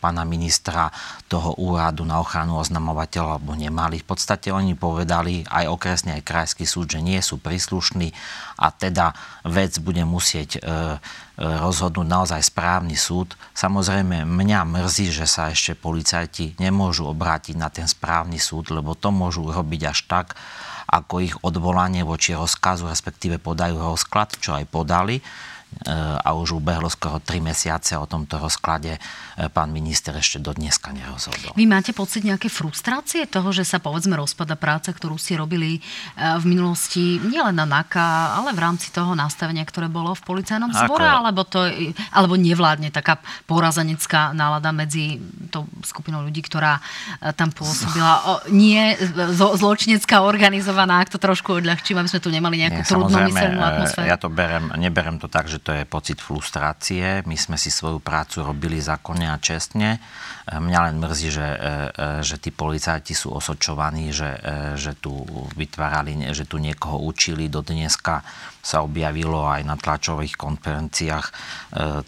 pána 0.00 0.24
ministra 0.24 0.88
toho 1.28 1.52
úradu 1.60 2.08
na 2.08 2.16
ochranu 2.16 2.56
oznamovateľa 2.56 3.36
alebo 3.36 3.52
nemali. 3.52 4.00
V 4.00 4.08
podstate 4.08 4.48
oni 4.48 4.72
povedali 4.72 5.44
aj 5.44 5.68
okresný, 5.68 6.16
aj 6.16 6.24
krajský 6.24 6.64
súd, 6.64 6.96
že 6.96 7.04
nie 7.04 7.20
sú 7.20 7.36
príslušní 7.36 8.16
a 8.56 8.72
teda 8.72 9.12
vec 9.44 9.76
bude 9.84 10.00
musieť 10.08 10.56
e, 10.56 10.60
e 10.64 10.68
rozhodnúť 11.40 12.08
naozaj 12.08 12.40
správny 12.40 12.96
súd. 12.96 13.36
Samozrejme, 13.52 14.24
mňa 14.24 14.60
mrzí, 14.64 15.12
že 15.12 15.28
sa 15.28 15.52
ešte 15.52 15.76
policajti 15.76 16.56
nemôžu 16.56 17.04
obrátiť 17.12 17.56
na 17.60 17.68
ten 17.68 17.84
správny 17.84 18.40
súd, 18.40 18.72
lebo 18.72 18.96
to 18.96 19.12
môžu 19.12 19.44
robiť 19.44 19.92
až 19.92 20.08
tak, 20.08 20.26
ako 20.90 21.14
ich 21.22 21.34
odvolanie 21.46 22.02
voči 22.02 22.34
rozkazu, 22.34 22.90
respektíve 22.90 23.38
podajú 23.38 23.78
rozklad, 23.78 24.34
čo 24.42 24.58
aj 24.58 24.66
podali 24.66 25.22
a 26.20 26.36
už 26.36 26.60
ubehlo 26.60 26.90
skoro 26.92 27.22
3 27.22 27.40
mesiace 27.40 27.96
o 27.96 28.04
tomto 28.04 28.36
rozklade 28.36 28.98
e, 28.98 29.00
pán 29.48 29.72
minister 29.72 30.12
ešte 30.12 30.42
do 30.42 30.52
dneska 30.52 30.92
nerozhodol. 30.92 31.56
Vy 31.56 31.64
máte 31.64 31.94
pocit 31.96 32.26
nejaké 32.26 32.50
frustrácie 32.50 33.24
toho, 33.24 33.48
že 33.54 33.64
sa 33.64 33.78
povedzme 33.80 34.18
rozpada 34.18 34.58
práca, 34.58 34.90
ktorú 34.92 35.16
ste 35.16 35.38
robili 35.38 35.78
e, 35.78 35.80
v 36.36 36.44
minulosti 36.44 37.22
nielen 37.22 37.54
na 37.54 37.64
NAKA, 37.64 38.36
ale 38.42 38.50
v 38.52 38.60
rámci 38.60 38.90
toho 38.90 39.14
nastavenia, 39.14 39.62
ktoré 39.62 39.86
bolo 39.86 40.12
v 40.12 40.22
policajnom 40.26 40.74
zbore, 40.74 41.06
Ako... 41.06 41.16
alebo, 41.22 41.42
to, 41.46 41.64
alebo 42.10 42.34
nevládne 42.34 42.90
taká 42.90 43.22
porazenecká 43.46 44.34
nálada 44.34 44.74
medzi 44.74 45.22
tou 45.48 45.70
skupinou 45.86 46.26
ľudí, 46.26 46.42
ktorá 46.44 46.82
tam 47.38 47.54
pôsobila. 47.54 48.26
O, 48.26 48.32
nie 48.50 48.98
zlo, 49.32 49.54
zločinecká 49.54 50.26
organizovaná, 50.26 51.00
ak 51.00 51.14
to 51.14 51.18
trošku 51.22 51.62
odľahčím, 51.62 51.96
aby 51.96 52.10
sme 52.10 52.20
tu 52.20 52.28
nemali 52.28 52.56
nejakú 52.66 52.82
nie, 52.82 52.90
trudnomyselnú 52.90 53.60
atmosféru. 53.62 54.06
Ja 54.10 54.18
to 54.18 54.28
berem, 54.28 54.74
neberem 54.76 55.16
to 55.22 55.30
tak, 55.30 55.46
že 55.46 55.59
to 55.60 55.70
je 55.76 55.84
pocit 55.84 56.18
frustrácie. 56.18 57.22
My 57.28 57.36
sme 57.36 57.54
si 57.54 57.68
svoju 57.68 58.00
prácu 58.00 58.42
robili 58.42 58.80
zákonne 58.80 59.30
a 59.30 59.38
čestne. 59.38 60.00
Mňa 60.50 60.78
len 60.90 60.96
mrzí, 60.98 61.28
že, 61.30 61.46
e, 61.46 61.58
e, 61.60 61.66
že 62.26 62.42
tí 62.42 62.50
policajti 62.50 63.14
sú 63.14 63.30
osočovaní, 63.30 64.10
že, 64.10 64.34
e, 64.34 64.74
že 64.74 64.98
tu 64.98 65.22
vytvárali, 65.54 66.26
že 66.34 66.48
tu 66.50 66.58
niekoho 66.58 66.98
učili. 67.06 67.46
Do 67.46 67.62
dneska 67.62 68.26
sa 68.58 68.82
objavilo 68.82 69.46
aj 69.46 69.62
na 69.64 69.78
tlačových 69.80 70.36
konferenciách 70.36 71.32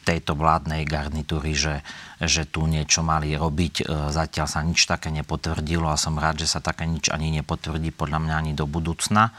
tejto 0.04 0.36
vládnej 0.36 0.84
garnitúry, 0.84 1.56
že, 1.56 1.80
že 2.20 2.44
tu 2.44 2.68
niečo 2.68 3.00
mali 3.00 3.32
robiť. 3.32 3.88
Zatiaľ 4.12 4.44
sa 4.44 4.60
nič 4.60 4.84
také 4.84 5.08
nepotvrdilo 5.08 5.88
a 5.88 5.96
som 5.96 6.12
rád, 6.20 6.44
že 6.44 6.52
sa 6.52 6.60
také 6.60 6.84
nič 6.84 7.08
ani 7.08 7.32
nepotvrdí 7.40 7.96
podľa 7.96 8.20
mňa 8.20 8.34
ani 8.36 8.52
do 8.52 8.68
budúcna. 8.68 9.32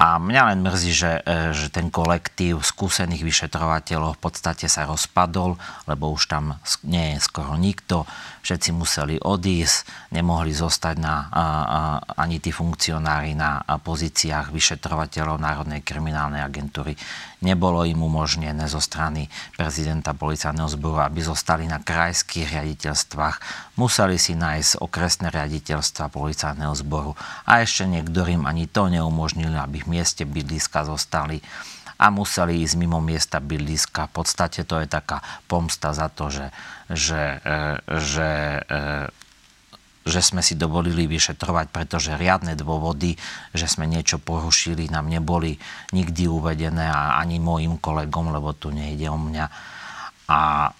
A 0.00 0.18
mňa 0.18 0.42
len 0.50 0.60
mrzí, 0.66 0.92
že, 0.92 1.12
e, 1.22 1.54
že 1.54 1.70
ten 1.70 1.86
kolektív 1.92 2.64
skúsených 2.64 3.22
vyšetrovateľov 3.22 4.18
v 4.18 4.22
podstate 4.22 4.66
sa 4.66 4.88
rozpadol, 4.88 5.54
lebo 5.86 6.10
už 6.10 6.26
tam 6.26 6.58
nie 6.82 7.14
je 7.14 7.18
skoro 7.22 7.54
nikto. 7.54 8.08
Všetci 8.42 8.74
museli 8.74 9.16
odísť, 9.22 10.10
nemohli 10.10 10.50
zostať 10.50 10.96
na, 10.98 11.14
a, 11.14 11.18
a, 11.30 11.44
ani 12.18 12.42
tí 12.42 12.50
funkcionári 12.50 13.38
na 13.38 13.62
pozíciách 13.62 14.50
vyšetrovateľov 14.50 15.38
Národnej 15.38 15.86
kriminálnej 15.86 16.42
agentúry. 16.42 16.98
Nebolo 17.42 17.82
im 17.82 18.06
umožnené 18.06 18.70
zo 18.70 18.78
strany 18.78 19.26
prezidenta 19.58 20.14
policajného 20.14 20.70
zboru, 20.70 21.02
aby 21.02 21.26
zostali 21.26 21.66
na 21.66 21.82
krajských 21.82 22.46
riaditeľstvách. 22.54 23.36
Museli 23.76 24.16
si 24.16 24.38
nájsť 24.38 24.78
okresné 24.78 25.34
riaditeľstva 25.34 26.06
policajného 26.06 26.74
zboru 26.78 27.18
a 27.42 27.60
ešte 27.60 27.84
niektorým 27.90 28.46
ani 28.46 28.70
to 28.70 28.86
neumožnili, 28.86 29.58
aby 29.58 29.82
v 29.82 29.98
mieste 29.98 30.22
bydliska 30.22 30.86
zostali 30.86 31.42
a 32.02 32.10
museli 32.10 32.66
ísť 32.66 32.74
mimo 32.78 32.98
miesta 32.98 33.38
bydliska. 33.38 34.10
V 34.10 34.22
podstate 34.22 34.66
to 34.66 34.82
je 34.82 34.90
taká 34.90 35.22
pomsta 35.46 35.94
za 35.94 36.10
to, 36.10 36.34
že, 36.34 36.50
že, 36.90 37.38
e, 37.38 37.58
že, 38.02 38.30
e, 38.66 39.21
že 40.02 40.20
sme 40.20 40.42
si 40.42 40.58
dovolili 40.58 41.06
vyšetrovať, 41.06 41.70
pretože 41.70 42.18
riadne 42.18 42.58
dôvody, 42.58 43.14
že 43.54 43.66
sme 43.70 43.86
niečo 43.86 44.18
porušili, 44.18 44.90
nám 44.90 45.06
neboli 45.06 45.56
nikdy 45.94 46.26
uvedené 46.26 46.90
a 46.90 47.18
ani 47.22 47.38
môjim 47.38 47.78
kolegom, 47.78 48.34
lebo 48.34 48.50
tu 48.54 48.74
nejde 48.74 49.06
o 49.10 49.18
mňa. 49.18 49.46
A 50.26 50.70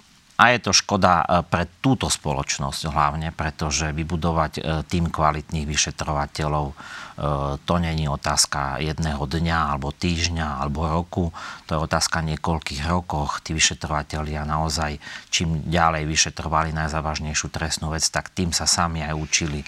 a 0.42 0.50
je 0.50 0.58
to 0.58 0.74
škoda 0.74 1.22
e, 1.22 1.46
pre 1.46 1.70
túto 1.78 2.10
spoločnosť 2.10 2.90
hlavne, 2.90 3.30
pretože 3.30 3.94
vybudovať 3.94 4.84
tým 4.90 5.06
kvalitných 5.06 5.70
vyšetrovateľov 5.70 6.74
E, 7.12 7.58
to 7.64 7.74
není 7.76 8.08
otázka 8.08 8.80
jedného 8.80 9.20
dňa, 9.28 9.58
alebo 9.76 9.92
týždňa, 9.92 10.64
alebo 10.64 10.88
roku. 10.88 11.30
To 11.68 11.70
je 11.76 11.84
otázka 11.84 12.24
niekoľkých 12.24 12.82
rokoch. 12.88 13.44
Tí 13.44 13.52
vyšetrovateľia 13.52 14.48
naozaj, 14.48 14.96
čím 15.28 15.60
ďalej 15.68 16.08
vyšetrovali 16.08 16.72
najzávažnejšiu 16.72 17.48
trestnú 17.52 17.92
vec, 17.92 18.04
tak 18.08 18.32
tým 18.32 18.56
sa 18.56 18.64
sami 18.64 19.04
aj 19.04 19.14
učili. 19.14 19.60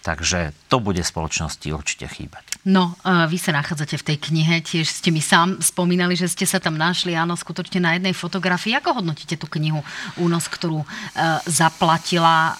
Takže 0.00 0.52
to 0.68 0.80
bude 0.80 1.00
spoločnosti 1.00 1.68
určite 1.72 2.08
chýbať. 2.08 2.49
No, 2.68 2.92
e, 3.00 3.24
vy 3.24 3.40
sa 3.40 3.56
nachádzate 3.56 3.96
v 3.96 4.06
tej 4.12 4.18
knihe, 4.20 4.60
tiež 4.60 4.84
ste 4.84 5.08
mi 5.08 5.24
sám 5.24 5.64
spomínali, 5.64 6.12
že 6.12 6.28
ste 6.28 6.44
sa 6.44 6.60
tam 6.60 6.76
našli, 6.76 7.16
áno, 7.16 7.32
skutočne 7.32 7.80
na 7.80 7.96
jednej 7.96 8.12
fotografii. 8.12 8.76
Ako 8.76 9.00
hodnotíte 9.00 9.40
tú 9.40 9.48
knihu 9.48 9.80
Únos, 10.20 10.44
ktorú 10.52 10.84
e, 10.84 10.86
zaplatila 11.48 12.52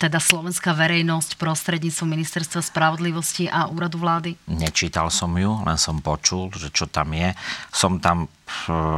teda 0.00 0.16
slovenská 0.16 0.72
verejnosť 0.72 1.36
prostredníctvom 1.36 2.08
Ministerstva 2.08 2.64
spravodlivosti 2.64 3.50
a 3.50 3.68
úradu 3.68 4.00
vlády? 4.00 4.40
Nečítal 4.48 5.12
som 5.12 5.32
ju, 5.36 5.60
len 5.64 5.76
som 5.76 6.00
počul, 6.00 6.48
že 6.56 6.72
čo 6.72 6.88
tam 6.88 7.12
je. 7.12 7.36
Som 7.68 8.00
tam 8.00 8.30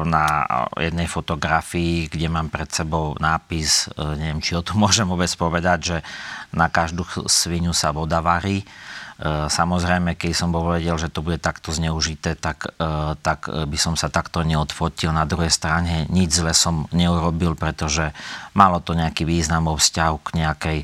na 0.07 0.43
jednej 0.75 1.07
fotografii, 1.07 2.11
kde 2.11 2.27
mám 2.27 2.51
pred 2.51 2.67
sebou 2.67 3.15
nápis, 3.19 3.87
e, 3.95 4.15
neviem, 4.19 4.43
či 4.43 4.59
o 4.59 4.63
tom 4.63 4.81
môžem 4.85 5.07
vôbec 5.07 5.31
povedať, 5.35 5.79
že 5.83 5.99
na 6.55 6.71
každú 6.71 7.07
svinu 7.27 7.75
sa 7.75 7.91
voda 7.91 8.23
varí. 8.23 8.67
Samozrejme, 9.25 10.13
keď 10.21 10.33
som 10.37 10.53
bol 10.53 10.69
vedel, 10.77 11.01
že 11.01 11.09
to 11.09 11.25
bude 11.25 11.41
takto 11.41 11.73
zneužité, 11.73 12.37
tak, 12.37 12.69
tak 13.25 13.49
by 13.49 13.79
som 13.81 13.97
sa 13.97 14.13
takto 14.13 14.45
neodfotil. 14.45 15.09
Na 15.09 15.25
druhej 15.25 15.49
strane 15.49 16.05
nič 16.13 16.37
zle 16.37 16.53
som 16.53 16.85
neurobil, 16.93 17.57
pretože 17.57 18.13
malo 18.53 18.85
to 18.85 18.93
nejaký 18.93 19.25
význam 19.25 19.73
vo 19.73 19.81
vzťahu 19.81 20.17
k 20.21 20.29
nejakej, 20.37 20.79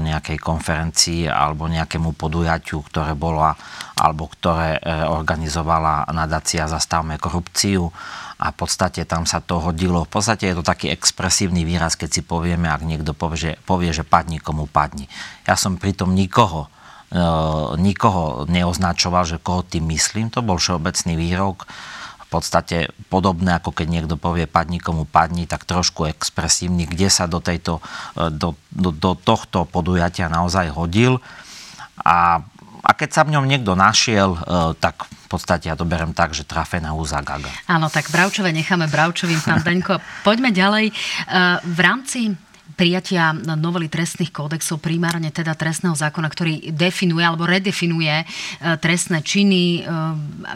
nejakej 0.00 0.38
konferencii 0.40 1.28
alebo 1.28 1.68
nejakému 1.68 2.16
podujatiu, 2.16 2.80
ktoré 2.80 3.12
bolo 3.12 3.44
alebo 3.94 4.26
ktoré 4.26 4.80
organizovala 5.12 6.08
nadácia 6.16 6.64
Zastavme 6.64 7.20
korupciu 7.20 7.92
a 8.40 8.50
v 8.50 8.56
podstate 8.58 9.06
tam 9.06 9.28
sa 9.28 9.38
to 9.38 9.62
hodilo. 9.62 10.08
V 10.08 10.18
podstate 10.18 10.50
je 10.50 10.58
to 10.58 10.64
taký 10.66 10.90
expresívny 10.90 11.62
výraz, 11.62 11.94
keď 11.94 12.10
si 12.10 12.22
povieme, 12.26 12.66
ak 12.66 12.82
niekto 12.82 13.14
povie, 13.14 13.38
že, 13.38 13.52
povie, 13.62 13.94
že 13.94 14.02
padni 14.02 14.42
komu 14.42 14.66
padni. 14.66 15.06
Ja 15.46 15.54
som 15.54 15.78
pritom 15.78 16.16
nikoho 16.16 16.72
nikoho 17.78 18.44
neoznačoval, 18.50 19.24
že 19.24 19.38
koho 19.38 19.62
tým 19.62 19.86
myslím. 19.94 20.34
To 20.34 20.42
bol 20.42 20.58
všeobecný 20.58 21.14
výrok. 21.14 21.66
V 22.24 22.42
podstate 22.42 22.90
podobné, 23.06 23.54
ako 23.54 23.70
keď 23.70 23.86
niekto 23.86 24.14
povie 24.18 24.50
padni 24.50 24.82
komu 24.82 25.06
padni, 25.06 25.46
tak 25.46 25.62
trošku 25.62 26.10
expresívny, 26.10 26.90
kde 26.90 27.06
sa 27.06 27.30
do, 27.30 27.38
tejto, 27.38 27.78
e, 28.18 28.34
do, 28.34 28.58
do, 28.74 28.90
do 28.90 29.14
tohto 29.14 29.62
podujatia 29.70 30.26
naozaj 30.26 30.74
hodil. 30.74 31.22
A 32.02 32.42
a 32.84 32.92
keď 32.92 33.10
sa 33.16 33.22
v 33.24 33.32
ňom 33.32 33.48
niekto 33.48 33.72
našiel, 33.72 34.36
e, 34.36 34.38
tak 34.76 35.08
v 35.08 35.26
podstate 35.32 35.72
ja 35.72 35.74
to 35.74 35.88
berem 35.88 36.12
tak, 36.12 36.36
že 36.36 36.44
trafená 36.44 36.92
úza 36.92 37.24
gaga. 37.24 37.48
Áno, 37.64 37.88
tak 37.88 38.12
Bravčové 38.12 38.52
necháme 38.52 38.92
Bravčovým, 38.92 39.40
pán 39.40 39.64
Daňko. 39.64 39.96
Poďme 40.28 40.52
ďalej. 40.52 40.92
E, 40.92 40.94
v 41.64 41.78
rámci 41.80 42.36
prijatia 42.74 43.32
novely 43.34 43.86
trestných 43.86 44.34
kódexov, 44.34 44.82
primárne 44.82 45.30
teda 45.30 45.54
trestného 45.54 45.94
zákona, 45.94 46.28
ktorý 46.30 46.74
definuje 46.74 47.22
alebo 47.22 47.46
redefinuje 47.46 48.22
e, 48.22 48.24
trestné 48.78 49.22
činy, 49.22 49.86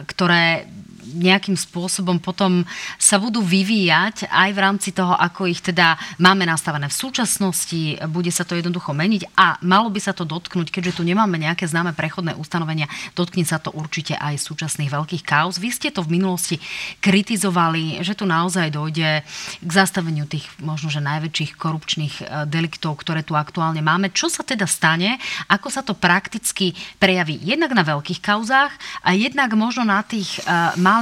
ktoré 0.07 0.67
nejakým 1.15 1.57
spôsobom 1.57 2.21
potom 2.21 2.63
sa 2.99 3.17
budú 3.17 3.41
vyvíjať 3.41 4.29
aj 4.29 4.49
v 4.53 4.59
rámci 4.59 4.89
toho, 4.93 5.13
ako 5.15 5.49
ich 5.49 5.61
teda 5.63 5.97
máme 6.21 6.45
nastavené 6.45 6.89
v 6.91 6.95
súčasnosti, 6.95 7.97
bude 8.09 8.29
sa 8.29 8.45
to 8.45 8.57
jednoducho 8.57 8.93
meniť 8.93 9.33
a 9.33 9.57
malo 9.65 9.89
by 9.89 9.99
sa 10.01 10.13
to 10.13 10.27
dotknúť, 10.27 10.69
keďže 10.69 10.99
tu 10.99 11.03
nemáme 11.07 11.35
nejaké 11.39 11.65
známe 11.65 11.95
prechodné 11.97 12.35
ustanovenia, 12.37 12.89
dotkne 13.17 13.43
sa 13.43 13.57
to 13.57 13.73
určite 13.73 14.13
aj 14.17 14.37
súčasných 14.39 14.93
veľkých 14.93 15.23
kauz. 15.25 15.57
Vy 15.57 15.69
ste 15.73 15.89
to 15.89 16.05
v 16.05 16.19
minulosti 16.19 16.61
kritizovali, 17.01 18.01
že 18.05 18.13
tu 18.13 18.29
naozaj 18.29 18.73
dojde 18.73 19.25
k 19.59 19.71
zastaveniu 19.71 20.29
tých 20.29 20.45
možno, 20.61 20.91
že 20.91 21.01
najväčších 21.01 21.55
korupčných 21.55 22.15
e, 22.19 22.23
deliktov, 22.45 22.99
ktoré 23.01 23.23
tu 23.23 23.33
aktuálne 23.33 23.81
máme. 23.81 24.11
Čo 24.13 24.27
sa 24.27 24.43
teda 24.43 24.67
stane? 24.69 25.17
Ako 25.47 25.71
sa 25.71 25.81
to 25.81 25.95
prakticky 25.95 26.73
prejaví 26.99 27.39
jednak 27.41 27.71
na 27.73 27.83
veľkých 27.85 28.19
kauzách 28.19 28.73
a 29.03 29.09
jednak 29.15 29.51
možno 29.55 29.87
na 29.87 30.03
tých 30.03 30.43
uh, 30.43 30.75
malých 30.77 30.98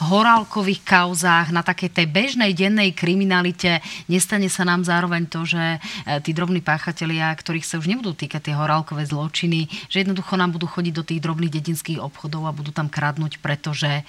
horálkových 0.00 0.80
kauzách, 0.86 1.52
na 1.52 1.60
takej 1.66 1.90
tej 1.92 2.06
bežnej 2.06 2.52
dennej 2.56 2.94
kriminalite. 2.96 3.82
Nestane 4.08 4.46
sa 4.46 4.64
nám 4.64 4.86
zároveň 4.86 5.26
to, 5.28 5.44
že 5.44 5.58
e, 5.58 5.78
tí 6.22 6.32
drobní 6.32 6.62
páchatelia, 6.62 7.32
ktorých 7.34 7.66
sa 7.66 7.76
už 7.76 7.90
nebudú 7.90 8.14
týkať 8.16 8.50
tie 8.50 8.54
horálkové 8.54 9.04
zločiny, 9.04 9.66
že 9.90 10.06
jednoducho 10.06 10.38
nám 10.38 10.54
budú 10.56 10.70
chodiť 10.70 10.92
do 10.94 11.04
tých 11.04 11.20
drobných 11.20 11.52
dedinských 11.52 11.98
obchodov 12.00 12.46
a 12.48 12.56
budú 12.56 12.70
tam 12.72 12.86
kradnúť, 12.86 13.42
pretože 13.42 14.06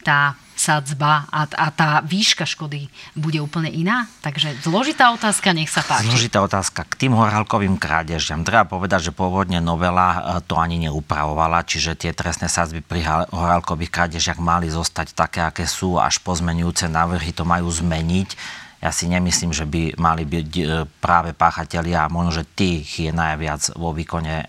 tá 0.00 0.34
sadzba 0.60 1.24
a, 1.32 1.48
a 1.48 1.72
tá 1.72 2.04
výška 2.04 2.44
škody 2.44 2.92
bude 3.16 3.40
úplne 3.40 3.72
iná? 3.72 4.04
Takže 4.20 4.60
zložitá 4.60 5.08
otázka, 5.16 5.56
nech 5.56 5.72
sa 5.72 5.80
páči. 5.80 6.12
Zložitá 6.12 6.44
otázka. 6.44 6.84
K 6.84 7.08
tým 7.08 7.16
horálkovým 7.16 7.80
krádežiam 7.80 8.44
treba 8.44 8.68
povedať, 8.68 9.08
že 9.08 9.16
pôvodne 9.16 9.56
novela 9.64 10.08
e, 10.12 10.44
to 10.44 10.60
ani 10.60 10.76
neupravovala, 10.84 11.64
čiže 11.64 11.96
tie 11.96 12.12
trestné 12.12 12.52
sadzby 12.52 12.84
pri 12.84 13.00
horálkových 13.32 13.88
krádežiach 13.88 14.36
mali 14.36 14.68
zostať 14.68 15.16
také, 15.16 15.40
aké 15.40 15.64
sú, 15.64 15.96
až 15.96 16.20
pozmenujúce 16.20 16.92
návrhy 16.92 17.32
to 17.32 17.48
majú 17.48 17.72
zmeniť 17.72 18.60
ja 18.80 18.90
si 18.96 19.12
nemyslím, 19.12 19.52
že 19.52 19.68
by 19.68 20.00
mali 20.00 20.24
byť 20.24 20.50
e, 20.56 20.64
práve 21.04 21.36
páchatelia, 21.36 22.08
a 22.08 22.12
možno, 22.12 22.40
že 22.40 22.48
tých 22.48 22.88
je 23.08 23.12
najviac 23.12 23.76
vo 23.76 23.92
výkone, 23.92 24.48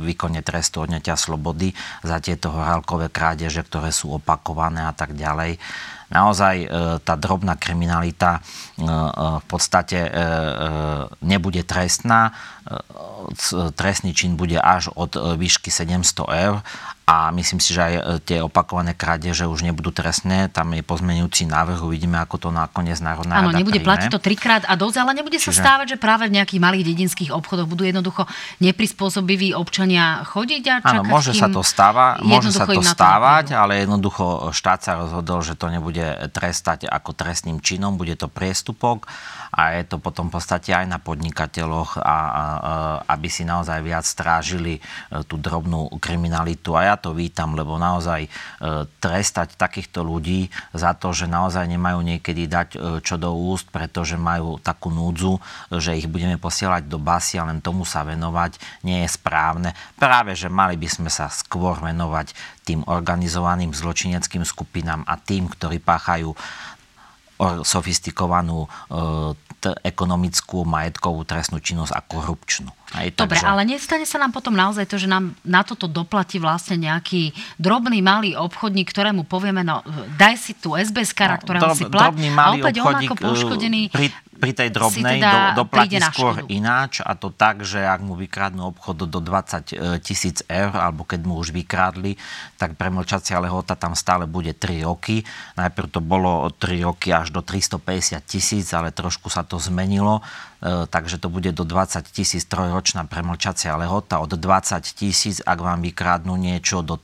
výkone 0.00 0.40
trestu 0.40 0.88
odňatia 0.88 1.12
slobody 1.12 1.76
za 2.00 2.16
tieto 2.24 2.56
horálkové 2.56 3.12
krádeže, 3.12 3.60
ktoré 3.60 3.92
sú 3.92 4.16
opakované 4.16 4.88
a 4.88 4.96
tak 4.96 5.12
ďalej 5.12 5.60
naozaj 6.06 6.56
e, 6.62 6.68
tá 7.04 7.14
drobná 7.20 7.58
kriminalita 7.60 8.38
e, 8.38 8.40
v 9.42 9.46
podstate 9.50 10.08
nebude 11.20 11.66
trestná. 11.66 12.32
Trestný 13.74 14.10
čin 14.14 14.38
bude 14.38 14.58
až 14.58 14.90
od 14.94 15.14
výšky 15.14 15.70
700 15.70 16.46
eur 16.46 16.62
a 17.06 17.30
myslím 17.30 17.62
si, 17.62 17.70
že 17.70 17.82
aj 17.82 17.94
e, 17.94 18.02
tie 18.26 18.38
opakované 18.42 18.90
krádeže 18.90 19.46
už 19.46 19.62
nebudú 19.62 19.94
trestné. 19.94 20.50
Tam 20.50 20.74
je 20.74 20.82
pozmenujúci 20.82 21.46
návrh, 21.46 21.86
uvidíme, 21.86 22.18
ako 22.18 22.36
to 22.36 22.48
nakoniec 22.50 22.98
Národná 22.98 23.38
Áno, 23.38 23.54
nebude 23.54 23.78
príjme. 23.78 23.88
platiť 23.94 24.08
to 24.10 24.18
trikrát 24.18 24.66
a 24.66 24.74
dosť, 24.74 24.96
ale 25.06 25.10
nebude 25.14 25.38
Čiže... 25.38 25.54
sa 25.54 25.78
stávať, 25.78 25.94
že 25.94 25.96
práve 26.02 26.26
v 26.26 26.34
nejakých 26.38 26.58
malých 26.58 26.84
dedinských 26.90 27.30
obchodoch 27.30 27.70
budú 27.70 27.86
jednoducho 27.86 28.26
neprispôsobiví 28.58 29.54
občania 29.54 30.26
chodiť 30.26 30.62
a 30.66 30.76
čakať, 30.82 31.02
Áno, 31.02 31.02
môže 31.08 31.32
sa 31.32 31.48
to 31.48 31.62
stáva, 31.64 32.20
môže 32.20 32.52
sa 32.52 32.68
to 32.68 32.82
stávať, 32.84 33.56
ale 33.56 33.82
jednoducho 33.82 34.52
štát 34.52 34.80
sa 34.82 34.92
rozhodol, 35.00 35.40
že 35.40 35.56
to 35.56 35.70
nebude 35.72 36.04
trestať 36.34 36.90
ako 36.90 37.16
trestným 37.16 37.62
činom, 37.64 37.96
bude 37.96 38.14
to 38.18 38.28
priestupok 38.28 39.08
a 39.56 39.80
je 39.80 39.88
to 39.88 39.96
potom 39.96 40.28
v 40.28 40.36
podstate 40.36 40.76
aj 40.76 40.84
na 40.84 41.00
podnikateľoch, 41.00 41.96
a, 41.96 42.04
a, 42.04 42.14
aby 43.08 43.28
si 43.32 43.48
naozaj 43.48 43.80
viac 43.80 44.04
strážili 44.04 44.76
e, 44.76 44.80
tú 45.24 45.40
drobnú 45.40 45.88
kriminalitu. 45.96 46.76
A 46.76 46.92
ja 46.92 46.96
to 47.00 47.16
vítam, 47.16 47.56
lebo 47.56 47.80
naozaj 47.80 48.28
e, 48.28 48.30
trestať 49.00 49.56
takýchto 49.56 50.04
ľudí 50.04 50.52
za 50.76 50.92
to, 50.92 51.16
že 51.16 51.24
naozaj 51.24 51.64
nemajú 51.72 52.04
niekedy 52.04 52.44
dať 52.44 52.68
e, 52.76 52.78
čo 53.00 53.16
do 53.16 53.32
úst, 53.32 53.72
pretože 53.72 54.20
majú 54.20 54.60
takú 54.60 54.92
núdzu, 54.92 55.40
že 55.72 55.96
ich 55.96 56.04
budeme 56.04 56.36
posielať 56.36 56.84
do 56.84 57.00
basy 57.00 57.40
a 57.40 57.48
len 57.48 57.64
tomu 57.64 57.88
sa 57.88 58.04
venovať, 58.04 58.60
nie 58.84 59.00
je 59.02 59.08
správne. 59.08 59.72
Práve, 59.96 60.36
že 60.36 60.52
mali 60.52 60.76
by 60.76 60.88
sme 60.92 61.08
sa 61.08 61.32
skôr 61.32 61.80
venovať 61.80 62.36
tým 62.66 62.84
organizovaným 62.84 63.70
zločineckým 63.72 64.42
skupinám 64.42 65.06
a 65.06 65.16
tým, 65.16 65.46
ktorí 65.46 65.78
páchajú 65.78 66.34
sofistikovanú 67.40 68.64
ekonomickú, 69.82 70.62
majetkovú 70.62 71.26
trestnú 71.26 71.58
činnosť 71.58 71.92
a 71.96 72.00
korupčnú. 72.04 72.70
Aj, 72.94 73.02
Dobre, 73.10 73.34
takže... 73.34 73.50
ale 73.50 73.66
nestane 73.66 74.06
sa 74.06 74.22
nám 74.22 74.30
potom 74.30 74.54
naozaj 74.54 74.86
to, 74.86 74.94
že 74.94 75.10
nám 75.10 75.34
na 75.42 75.66
toto 75.66 75.90
doplatí 75.90 76.38
vlastne 76.38 76.78
nejaký 76.78 77.34
drobný 77.58 77.98
malý 77.98 78.38
obchodník, 78.38 78.86
ktorému 78.94 79.26
povieme, 79.26 79.66
no 79.66 79.82
daj 80.14 80.38
si 80.38 80.52
tu 80.54 80.78
SBS 80.78 81.10
kara, 81.10 81.34
no, 81.34 81.42
ktorého 81.42 81.66
drob, 81.66 81.74
si 81.74 81.84
plat 81.90 82.14
a 82.14 82.44
opäť 82.54 82.74
on 82.78 82.94
ako 82.94 83.14
poškodený 83.18 83.90
pri, 83.90 84.14
pri 84.36 84.52
tej 84.52 84.68
drobnej 84.70 85.18
teda 85.18 85.56
do, 85.56 85.64
doplatí 85.64 85.96
skôr 85.98 86.44
ináč 86.52 87.00
a 87.00 87.16
to 87.16 87.32
tak, 87.32 87.64
že 87.64 87.82
ak 87.82 88.00
mu 88.04 88.14
vykradnú 88.14 88.68
obchod 88.70 89.08
do 89.08 89.20
20 89.20 89.72
e, 89.72 90.00
tisíc 90.04 90.44
eur, 90.46 90.72
alebo 90.76 91.02
keď 91.08 91.20
mu 91.24 91.40
už 91.40 91.50
vykradli, 91.56 92.20
tak 92.60 92.76
premlčacia 92.76 93.40
lehota 93.40 93.74
tam 93.74 93.96
stále 93.96 94.28
bude 94.28 94.52
3 94.52 94.84
roky. 94.84 95.24
Najprv 95.56 95.88
to 95.88 96.00
bolo 96.04 96.46
3 96.52 96.86
roky 96.86 97.10
až 97.10 97.32
do 97.32 97.40
350 97.40 98.20
tisíc, 98.28 98.68
ale 98.76 98.92
trošku 98.92 99.32
sa 99.32 99.42
to 99.42 99.56
zmenilo, 99.56 100.20
e, 100.60 100.84
takže 100.86 101.16
to 101.16 101.32
bude 101.32 101.50
do 101.56 101.64
20 101.64 102.04
tisíc 102.12 102.44
trojročná 102.44 103.08
premlčacia 103.08 103.72
lehota. 103.74 104.20
Od 104.20 104.36
20 104.36 104.80
tisíc, 104.92 105.40
ak 105.40 105.58
vám 105.58 105.80
vykradnú 105.80 106.36
niečo 106.36 106.84
do 106.84 107.00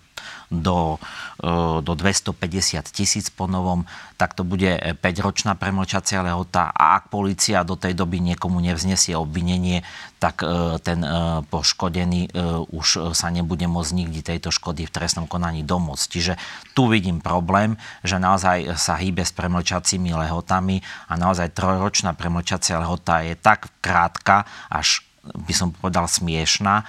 do, 0.52 1.00
e, 1.40 1.80
do 1.80 1.92
250 1.96 2.92
tisíc 2.92 3.32
po 3.32 3.48
novom, 3.48 3.88
tak 4.20 4.36
to 4.36 4.44
bude 4.44 4.76
5-ročná 5.00 5.56
premlčacia 5.56 6.20
lehota 6.20 6.68
a 6.70 7.00
ak 7.00 7.08
policia 7.08 7.64
do 7.64 7.74
tej 7.74 7.96
doby 7.96 8.20
niekomu 8.20 8.60
nevznesie 8.60 9.16
obvinenie, 9.16 9.80
tak 10.20 10.44
e, 10.44 10.76
ten 10.84 11.00
e, 11.00 11.40
poškodený 11.48 12.36
už 12.68 13.16
sa 13.16 13.28
nebude 13.32 13.64
môcť 13.64 13.92
nikdy 13.96 14.20
tejto 14.20 14.52
škody 14.52 14.84
v 14.84 14.94
trestnom 14.94 15.24
konaní 15.24 15.64
domôcť. 15.64 16.06
Čiže 16.06 16.34
tu 16.76 16.86
vidím 16.86 17.24
problém, 17.24 17.80
že 18.04 18.20
naozaj 18.20 18.76
sa 18.76 19.00
hýbe 19.00 19.24
s 19.24 19.32
premlčacími 19.32 20.12
lehotami 20.12 20.84
a 21.08 21.16
naozaj 21.16 21.56
trojročná 21.56 22.12
premlčacia 22.12 22.76
lehota 22.78 23.24
je 23.24 23.34
tak 23.34 23.72
krátka, 23.80 24.44
až 24.68 25.02
by 25.22 25.54
som 25.54 25.70
povedal 25.70 26.10
smiešná, 26.10 26.82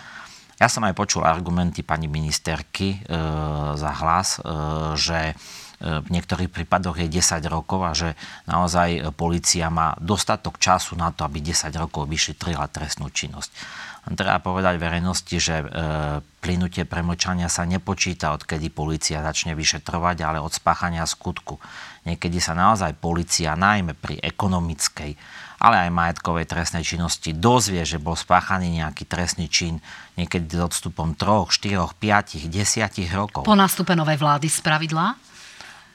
ja 0.64 0.72
som 0.72 0.88
aj 0.88 0.96
počul 0.96 1.28
argumenty 1.28 1.84
pani 1.84 2.08
ministerky 2.08 2.96
e, 2.96 2.98
za 3.76 3.92
hlas, 4.00 4.40
e, 4.40 4.42
že 4.96 5.20
e, 5.28 5.34
v 5.84 6.08
niektorých 6.08 6.48
prípadoch 6.48 7.04
je 7.04 7.12
10 7.12 7.44
rokov 7.52 7.84
a 7.84 7.92
že 7.92 8.16
naozaj 8.48 9.12
policia 9.20 9.68
má 9.68 9.92
dostatok 10.00 10.56
času 10.56 10.96
na 10.96 11.12
to, 11.12 11.28
aby 11.28 11.44
10 11.44 11.68
rokov 11.76 12.08
vyšetrila 12.08 12.72
trestnú 12.72 13.12
činnosť. 13.12 13.52
Treba 14.04 14.40
povedať 14.40 14.80
verejnosti, 14.80 15.36
že 15.36 15.64
e, 15.64 15.66
plynutie 16.44 16.88
premlčania 16.88 17.52
sa 17.52 17.68
nepočíta, 17.68 18.36
odkedy 18.36 18.72
policia 18.72 19.20
začne 19.20 19.56
vyšetrovať, 19.56 20.18
ale 20.24 20.40
od 20.40 20.52
spáchania 20.52 21.04
skutku. 21.04 21.60
Niekedy 22.08 22.40
sa 22.40 22.56
naozaj 22.56 23.00
policia, 23.00 23.60
najmä 23.60 23.96
pri 24.00 24.20
ekonomickej 24.20 25.43
ale 25.64 25.88
aj 25.88 25.96
majetkovej 25.96 26.44
trestnej 26.44 26.84
činnosti 26.84 27.32
dozvie, 27.32 27.88
že 27.88 27.96
bol 27.96 28.20
spáchaný 28.20 28.84
nejaký 28.84 29.08
trestný 29.08 29.48
čin 29.48 29.80
niekedy 30.20 30.52
s 30.52 30.60
odstupom 30.60 31.16
3, 31.16 31.48
4, 31.48 31.96
5, 31.96 32.52
10 32.52 33.16
rokov. 33.16 33.48
Po 33.48 33.56
nástupe 33.56 33.96
novej 33.96 34.20
vlády 34.20 34.52
z 34.52 34.60
pravidla? 34.60 35.16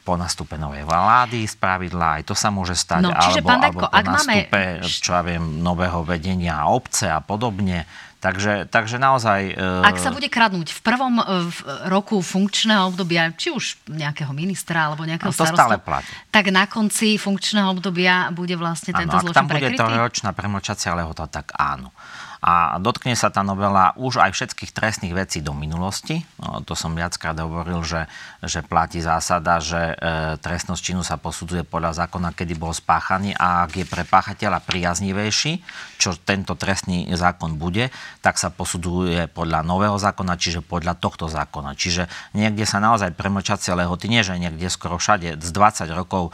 po 0.08 0.16
nastupe 0.16 0.56
novej 0.56 0.88
vlády 0.88 1.44
z 1.44 1.52
pravidla, 1.60 2.16
aj 2.16 2.32
to 2.32 2.32
sa 2.32 2.48
môže 2.48 2.72
stať, 2.72 3.04
no, 3.04 3.12
čiže, 3.12 3.44
alebo, 3.44 3.60
Dajko, 3.60 3.86
alebo 3.92 4.08
po 4.08 4.08
nastupe, 4.08 4.62
máme... 4.80 4.88
čo 4.88 5.10
ja 5.12 5.20
viem, 5.20 5.44
nového 5.60 6.00
vedenia 6.00 6.64
obce 6.64 7.12
a 7.12 7.20
podobne. 7.20 7.84
Takže, 8.18 8.66
takže 8.66 8.98
naozaj... 8.98 9.54
Ak 9.86 9.94
sa 10.02 10.10
bude 10.10 10.26
kradnúť 10.26 10.74
v 10.74 10.80
prvom 10.82 11.22
v 11.22 11.58
roku 11.86 12.18
funkčného 12.18 12.90
obdobia, 12.90 13.30
či 13.30 13.54
už 13.54 13.78
nejakého 13.86 14.34
ministra 14.34 14.90
alebo 14.90 15.06
nejakého 15.06 15.30
no, 15.30 15.38
to 15.38 15.46
starostu, 15.46 15.54
stále 15.54 15.78
platí. 15.78 16.10
tak 16.34 16.50
na 16.50 16.66
konci 16.66 17.14
funkčného 17.14 17.70
obdobia 17.70 18.34
bude 18.34 18.58
vlastne 18.58 18.90
tento 18.90 19.14
ano, 19.14 19.22
zločin 19.22 19.38
ak 19.38 19.38
tam 19.38 19.46
bude 19.46 19.70
trojročná 19.70 20.30
premočacia 20.34 20.98
lehota, 20.98 21.30
tak 21.30 21.54
áno 21.54 21.94
a 22.38 22.78
dotkne 22.78 23.18
sa 23.18 23.34
tá 23.34 23.42
novela 23.42 23.90
už 23.98 24.22
aj 24.22 24.30
všetkých 24.34 24.70
trestných 24.70 25.14
vecí 25.14 25.38
do 25.42 25.50
minulosti. 25.56 26.22
No, 26.38 26.62
to 26.62 26.78
som 26.78 26.94
viackrát 26.94 27.34
hovoril, 27.34 27.82
že, 27.82 28.06
že 28.46 28.62
platí 28.62 29.02
zásada, 29.02 29.58
že 29.58 29.94
e, 29.94 30.38
trestnosť 30.38 30.82
činu 30.82 31.02
sa 31.02 31.18
posudzuje 31.18 31.66
podľa 31.66 32.06
zákona, 32.06 32.36
kedy 32.36 32.54
bol 32.54 32.70
spáchaný 32.70 33.34
a 33.34 33.66
ak 33.66 33.82
je 33.82 33.86
pre 33.86 34.06
páchateľa 34.06 34.62
priaznivejší, 34.62 35.62
čo 35.98 36.14
tento 36.14 36.54
trestný 36.54 37.10
zákon 37.10 37.58
bude, 37.58 37.90
tak 38.22 38.38
sa 38.38 38.54
posudzuje 38.54 39.26
podľa 39.32 39.66
nového 39.66 39.98
zákona, 39.98 40.38
čiže 40.38 40.62
podľa 40.62 40.94
tohto 40.94 41.26
zákona. 41.26 41.74
Čiže 41.74 42.06
niekde 42.36 42.62
sa 42.68 42.78
naozaj 42.78 43.18
premlčacie 43.18 43.74
lehoty, 43.74 44.06
nie 44.06 44.22
že 44.22 44.38
niekde 44.38 44.70
skoro 44.70 45.00
všade, 45.00 45.40
z 45.40 45.50
20 45.50 45.88
rokov 45.90 46.30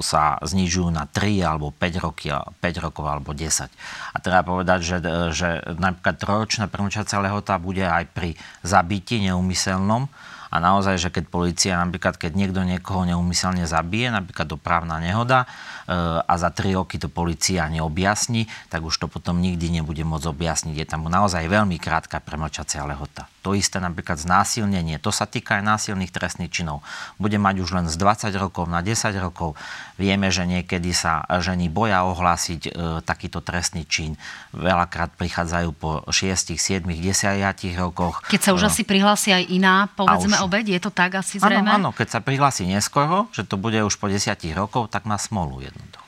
sa 0.00 0.40
znižujú 0.40 0.88
na 0.88 1.04
3 1.06 1.42
alebo 1.44 1.70
5 1.70 2.04
roky, 2.04 2.32
5 2.32 2.84
rokov 2.84 3.04
alebo 3.04 3.36
10. 3.36 3.68
A 4.12 4.16
treba 4.18 4.42
povedať, 4.42 4.71
povedať, 4.72 4.80
že, 4.88 4.96
že 5.36 5.48
napríklad 5.76 6.16
trojročná 6.16 6.64
premlčacia 6.72 7.20
lehota 7.20 7.60
bude 7.60 7.84
aj 7.84 8.08
pri 8.16 8.32
zabití 8.64 9.20
neumyselnom. 9.20 10.08
A 10.52 10.60
naozaj, 10.60 11.00
že 11.00 11.08
keď 11.08 11.24
policia, 11.32 11.80
napríklad 11.80 12.20
keď 12.20 12.32
niekto 12.36 12.60
niekoho 12.60 13.08
neumyselne 13.08 13.64
zabije, 13.64 14.12
napríklad 14.12 14.44
dopravná 14.52 15.00
nehoda 15.00 15.44
e, 15.44 15.46
a 15.90 16.34
za 16.38 16.50
tri 16.54 16.74
roky 16.76 16.96
to 16.98 17.10
policia 17.10 17.66
neobjasní, 17.66 18.46
tak 18.70 18.86
už 18.86 18.94
to 19.02 19.06
potom 19.10 19.42
nikdy 19.42 19.68
nebude 19.68 20.02
môcť 20.02 20.30
objasniť. 20.30 20.74
Je 20.78 20.86
tam 20.86 21.06
naozaj 21.06 21.46
veľmi 21.46 21.76
krátka 21.80 22.22
premlčacia 22.22 22.86
lehota. 22.86 23.26
To 23.42 23.58
isté 23.58 23.82
napríklad 23.82 24.22
znásilnenie. 24.22 25.02
To 25.02 25.10
sa 25.10 25.26
týka 25.26 25.58
aj 25.58 25.66
násilných 25.66 26.14
trestných 26.14 26.54
činov. 26.54 26.86
Bude 27.18 27.42
mať 27.42 27.58
už 27.66 27.74
len 27.74 27.86
z 27.90 27.98
20 27.98 28.30
rokov 28.38 28.70
na 28.70 28.86
10 28.86 29.10
rokov. 29.18 29.58
Vieme, 29.98 30.30
že 30.30 30.46
niekedy 30.46 30.94
sa 30.94 31.26
ženy 31.26 31.66
boja 31.66 32.06
ohlásiť 32.06 32.60
e, 32.66 32.70
takýto 33.02 33.42
trestný 33.42 33.82
čin. 33.82 34.14
Veľakrát 34.54 35.18
prichádzajú 35.18 35.68
po 35.74 36.06
6, 36.06 36.54
7, 36.54 36.86
10 36.86 37.82
rokoch. 37.82 38.22
Keď 38.30 38.40
sa 38.40 38.50
už 38.54 38.62
e, 38.62 38.66
asi 38.70 38.82
prihlási 38.86 39.34
aj 39.34 39.44
iná, 39.50 39.90
povedzme, 39.90 40.38
už... 40.38 40.46
obeď, 40.46 40.78
je 40.78 40.80
to 40.86 40.90
tak 40.94 41.18
asi 41.18 41.42
zrejme? 41.42 41.66
Áno, 41.66 41.90
áno, 41.90 41.96
keď 41.98 42.14
sa 42.14 42.20
prihlási 42.22 42.62
neskoro, 42.70 43.26
že 43.34 43.42
to 43.42 43.58
bude 43.58 43.82
už 43.82 43.98
po 43.98 44.06
10 44.06 44.38
rokov, 44.54 44.86
tak 44.86 45.02
má 45.02 45.18
smolu 45.18 45.66
jednoducho. 45.72 46.06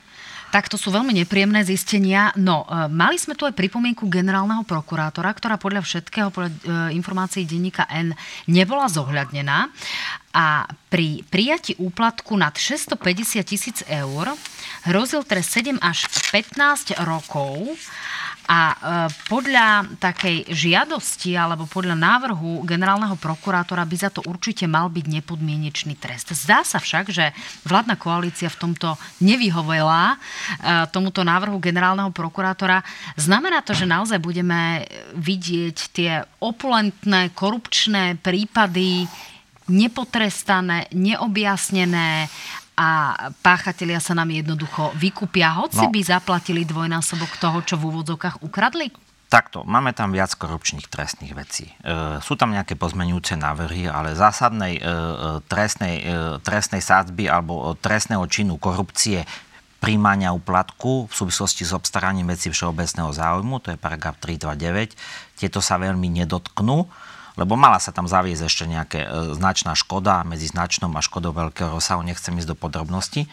Tak 0.54 0.70
to 0.70 0.78
sú 0.78 0.94
veľmi 0.94 1.10
nepríjemné 1.10 1.66
zistenia. 1.66 2.30
No, 2.38 2.62
e, 2.62 2.86
mali 2.86 3.18
sme 3.18 3.34
tu 3.34 3.42
aj 3.42 3.58
pripomienku 3.58 4.06
generálneho 4.06 4.62
prokurátora, 4.62 5.34
ktorá 5.34 5.58
podľa 5.58 5.82
všetkého, 5.82 6.30
podľa 6.30 6.50
e, 6.54 6.58
informácií 6.94 7.42
denníka 7.42 7.90
N, 7.90 8.14
nebola 8.46 8.86
zohľadnená. 8.86 9.66
A 10.30 10.62
pri 10.94 11.26
prijati 11.26 11.74
úplatku 11.74 12.38
nad 12.38 12.54
650 12.54 13.42
tisíc 13.42 13.82
eur 13.90 14.30
hrozil 14.86 15.26
trest 15.26 15.58
7 15.58 15.74
až 15.82 16.06
15 16.30 17.02
rokov 17.02 17.74
a 18.44 18.60
e, 18.70 18.76
podľa 19.28 19.96
takej 19.96 20.52
žiadosti 20.52 21.32
alebo 21.32 21.64
podľa 21.64 21.96
návrhu 21.96 22.60
generálneho 22.68 23.16
prokurátora 23.16 23.88
by 23.88 23.96
za 23.96 24.10
to 24.12 24.20
určite 24.28 24.68
mal 24.68 24.92
byť 24.92 25.06
nepodmienečný 25.08 25.96
trest. 25.96 26.36
Zdá 26.36 26.60
sa 26.60 26.76
však, 26.76 27.08
že 27.08 27.32
vládna 27.64 27.96
koalícia 27.96 28.52
v 28.52 28.60
tomto 28.68 29.00
nevyhovela 29.24 30.14
e, 30.14 30.16
tomuto 30.92 31.24
návrhu 31.24 31.56
generálneho 31.56 32.12
prokurátora. 32.12 32.84
Znamená 33.16 33.64
to, 33.64 33.72
že 33.72 33.88
naozaj 33.88 34.20
budeme 34.20 34.84
vidieť 35.16 35.76
tie 35.96 36.12
opulentné 36.44 37.32
korupčné 37.32 38.20
prípady 38.20 39.08
nepotrestané, 39.64 40.92
neobjasnené 40.92 42.28
a 42.74 43.14
páchatelia 43.38 44.02
sa 44.02 44.18
nám 44.18 44.34
jednoducho 44.34 44.90
vykúpia, 44.98 45.54
hoci 45.62 45.86
no. 45.86 45.94
by 45.94 46.00
zaplatili 46.02 46.66
dvojnásobok 46.66 47.38
toho, 47.38 47.58
čo 47.62 47.74
v 47.78 47.94
úvodzokách 47.94 48.42
ukradli? 48.42 48.90
Takto, 49.30 49.66
máme 49.66 49.90
tam 49.90 50.14
viac 50.14 50.30
korupčných 50.38 50.86
trestných 50.86 51.34
vecí. 51.34 51.66
E, 51.66 52.22
sú 52.22 52.38
tam 52.38 52.54
nejaké 52.54 52.78
pozmenujúce 52.78 53.34
návrhy, 53.34 53.90
ale 53.90 54.14
zásadnej 54.14 54.78
e, 54.78 54.82
e 54.82 54.90
trestnej, 55.50 55.96
e, 56.02 56.10
trestnej 56.38 56.78
sádzby 56.78 57.26
alebo 57.26 57.74
trestného 57.78 58.22
činu 58.30 58.62
korupcie 58.62 59.26
príjmania 59.82 60.30
úplatku 60.30 61.10
v 61.10 61.12
súvislosti 61.12 61.66
s 61.66 61.74
obstaraním 61.74 62.30
veci 62.30 62.48
všeobecného 62.48 63.10
záujmu, 63.10 63.60
to 63.60 63.74
je 63.74 63.78
paragraf 63.78 64.16
329, 64.22 64.94
tieto 65.36 65.58
sa 65.58 65.82
veľmi 65.82 66.08
nedotknú 66.24 66.88
lebo 67.34 67.58
mala 67.58 67.82
sa 67.82 67.90
tam 67.90 68.06
zaviesť 68.06 68.42
ešte 68.46 68.64
nejaké 68.70 69.00
e, 69.04 69.08
značná 69.34 69.74
škoda 69.74 70.22
medzi 70.22 70.46
značnou 70.46 70.90
a 70.94 71.02
škodou 71.02 71.34
veľkého 71.34 71.74
rozsahu, 71.74 72.06
nechcem 72.06 72.34
ísť 72.38 72.54
do 72.54 72.56
podrobností. 72.58 73.26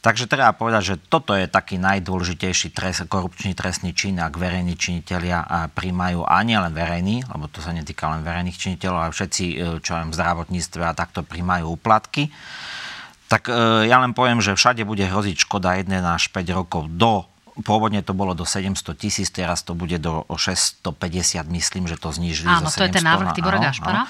Takže 0.00 0.30
treba 0.30 0.54
povedať, 0.54 0.94
že 0.94 1.02
toto 1.02 1.34
je 1.34 1.50
taký 1.50 1.82
najdôležitejší 1.82 2.70
trest, 2.70 3.10
korupčný 3.10 3.58
trestný 3.58 3.90
čin, 3.90 4.22
ak 4.22 4.38
verejní 4.38 4.78
činitelia 4.80 5.44
e, 5.44 5.46
príjmajú, 5.68 6.24
a 6.24 6.40
nie 6.46 6.56
len 6.56 6.72
verejní, 6.72 7.28
lebo 7.28 7.44
to 7.52 7.60
sa 7.60 7.76
netýka 7.76 8.08
len 8.08 8.24
verejných 8.24 8.56
činiteľov, 8.56 9.10
ale 9.10 9.12
všetci, 9.12 9.44
e, 9.52 9.54
čo 9.84 9.92
aj 10.00 10.08
v 10.08 10.16
zdravotníctve 10.16 10.82
a 10.86 10.96
takto 10.96 11.20
príjmajú 11.20 11.68
úplatky. 11.76 12.32
Tak 13.26 13.50
ja 13.90 13.98
len 13.98 14.14
poviem, 14.14 14.38
že 14.38 14.54
všade 14.54 14.86
bude 14.86 15.02
hroziť 15.02 15.50
škoda 15.50 15.74
1 15.82 15.90
až 15.98 16.30
5 16.30 16.46
rokov 16.54 16.86
do 16.94 17.26
pôvodne 17.64 18.04
to 18.04 18.12
bolo 18.12 18.36
do 18.36 18.44
700 18.44 18.96
tisíc, 18.96 19.28
teraz 19.32 19.64
to 19.64 19.72
bude 19.72 19.96
do 19.96 20.28
650, 20.28 21.48
myslím, 21.48 21.88
že 21.88 21.96
to 21.96 22.12
znížili 22.12 22.52
Áno, 22.52 22.68
to 22.68 22.84
je 22.84 22.92
ten 22.92 23.04
návrh 23.04 23.32
Tibora 23.32 23.60
Gašpara. 23.62 24.04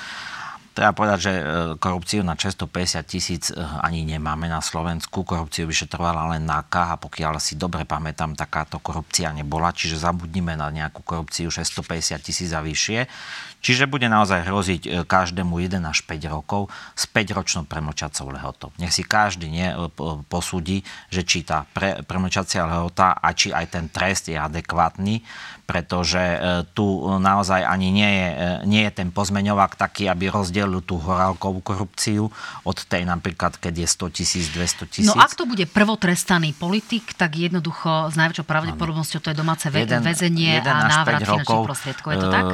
Treba 0.77 0.93
povedať, 0.93 1.19
že 1.25 1.33
e, 1.33 1.43
korupciu 1.81 2.21
na 2.21 2.37
650 2.37 3.01
tisíc 3.09 3.49
e, 3.49 3.57
ani 3.57 4.05
nemáme 4.05 4.45
na 4.45 4.61
Slovensku. 4.61 5.25
Korupciu 5.25 5.65
vyšetrovala 5.65 6.37
len 6.37 6.45
NAKA 6.45 6.93
a 6.93 7.01
pokiaľ 7.01 7.41
si 7.41 7.57
dobre 7.57 7.89
pamätám, 7.89 8.37
takáto 8.37 8.77
korupcia 8.77 9.33
nebola, 9.33 9.73
čiže 9.73 9.97
zabudnime 9.97 10.53
na 10.53 10.69
nejakú 10.69 11.01
korupciu 11.01 11.49
650 11.49 12.21
tisíc 12.21 12.53
a 12.53 12.61
vyššie. 12.61 13.09
Čiže 13.65 13.89
bude 13.89 14.05
naozaj 14.13 14.45
hroziť 14.45 14.83
e, 14.85 14.89
každému 15.09 15.65
1 15.65 15.81
až 15.81 16.05
5 16.05 16.29
rokov 16.29 16.69
s 16.93 17.09
5-ročnou 17.09 17.65
premlčacou 17.65 18.29
lehotou. 18.29 18.69
Nech 18.77 18.93
si 18.93 19.01
každý 19.01 19.49
nie, 19.49 19.73
posúdi, 20.29 20.85
že 21.09 21.25
či 21.25 21.41
tá 21.41 21.65
pre, 21.73 22.05
premlčacia 22.05 22.69
lehota 22.69 23.17
a 23.17 23.33
či 23.33 23.49
aj 23.49 23.73
ten 23.73 23.89
trest 23.89 24.29
je 24.29 24.37
adekvátny, 24.37 25.25
pretože 25.67 26.23
tu 26.79 26.87
naozaj 27.19 27.67
ani 27.67 27.91
nie 27.91 28.07
je, 28.07 28.29
nie 28.71 28.83
je 28.87 28.93
ten 28.95 29.11
pozmeňovák 29.11 29.75
taký, 29.75 30.07
aby 30.07 30.31
rozdelil 30.31 30.79
tú 30.87 31.03
horálkovú 31.03 31.59
korupciu 31.59 32.31
od 32.63 32.79
tej 32.87 33.03
napríklad, 33.03 33.59
keď 33.59 33.83
je 33.83 33.89
100 33.91 34.17
tisíc, 34.17 34.45
200 34.55 34.87
tisíc. 34.87 35.11
No 35.11 35.19
ak 35.19 35.35
to 35.35 35.43
bude 35.45 35.67
prvotrestaný 35.67 36.55
politik, 36.55 37.19
tak 37.19 37.35
jednoducho 37.35 38.09
s 38.09 38.15
najväčšou 38.15 38.47
pravdepodobnosťou 38.47 39.19
to 39.19 39.29
je 39.35 39.37
domáce 39.37 39.67
ve- 39.67 39.85
väzenie 39.91 40.63
a 40.63 40.87
návrat 40.87 41.27
finančných 41.27 41.67
prostriedkov. 41.67 42.09
Je 42.15 42.19
to 42.23 42.31
tak? 42.31 42.45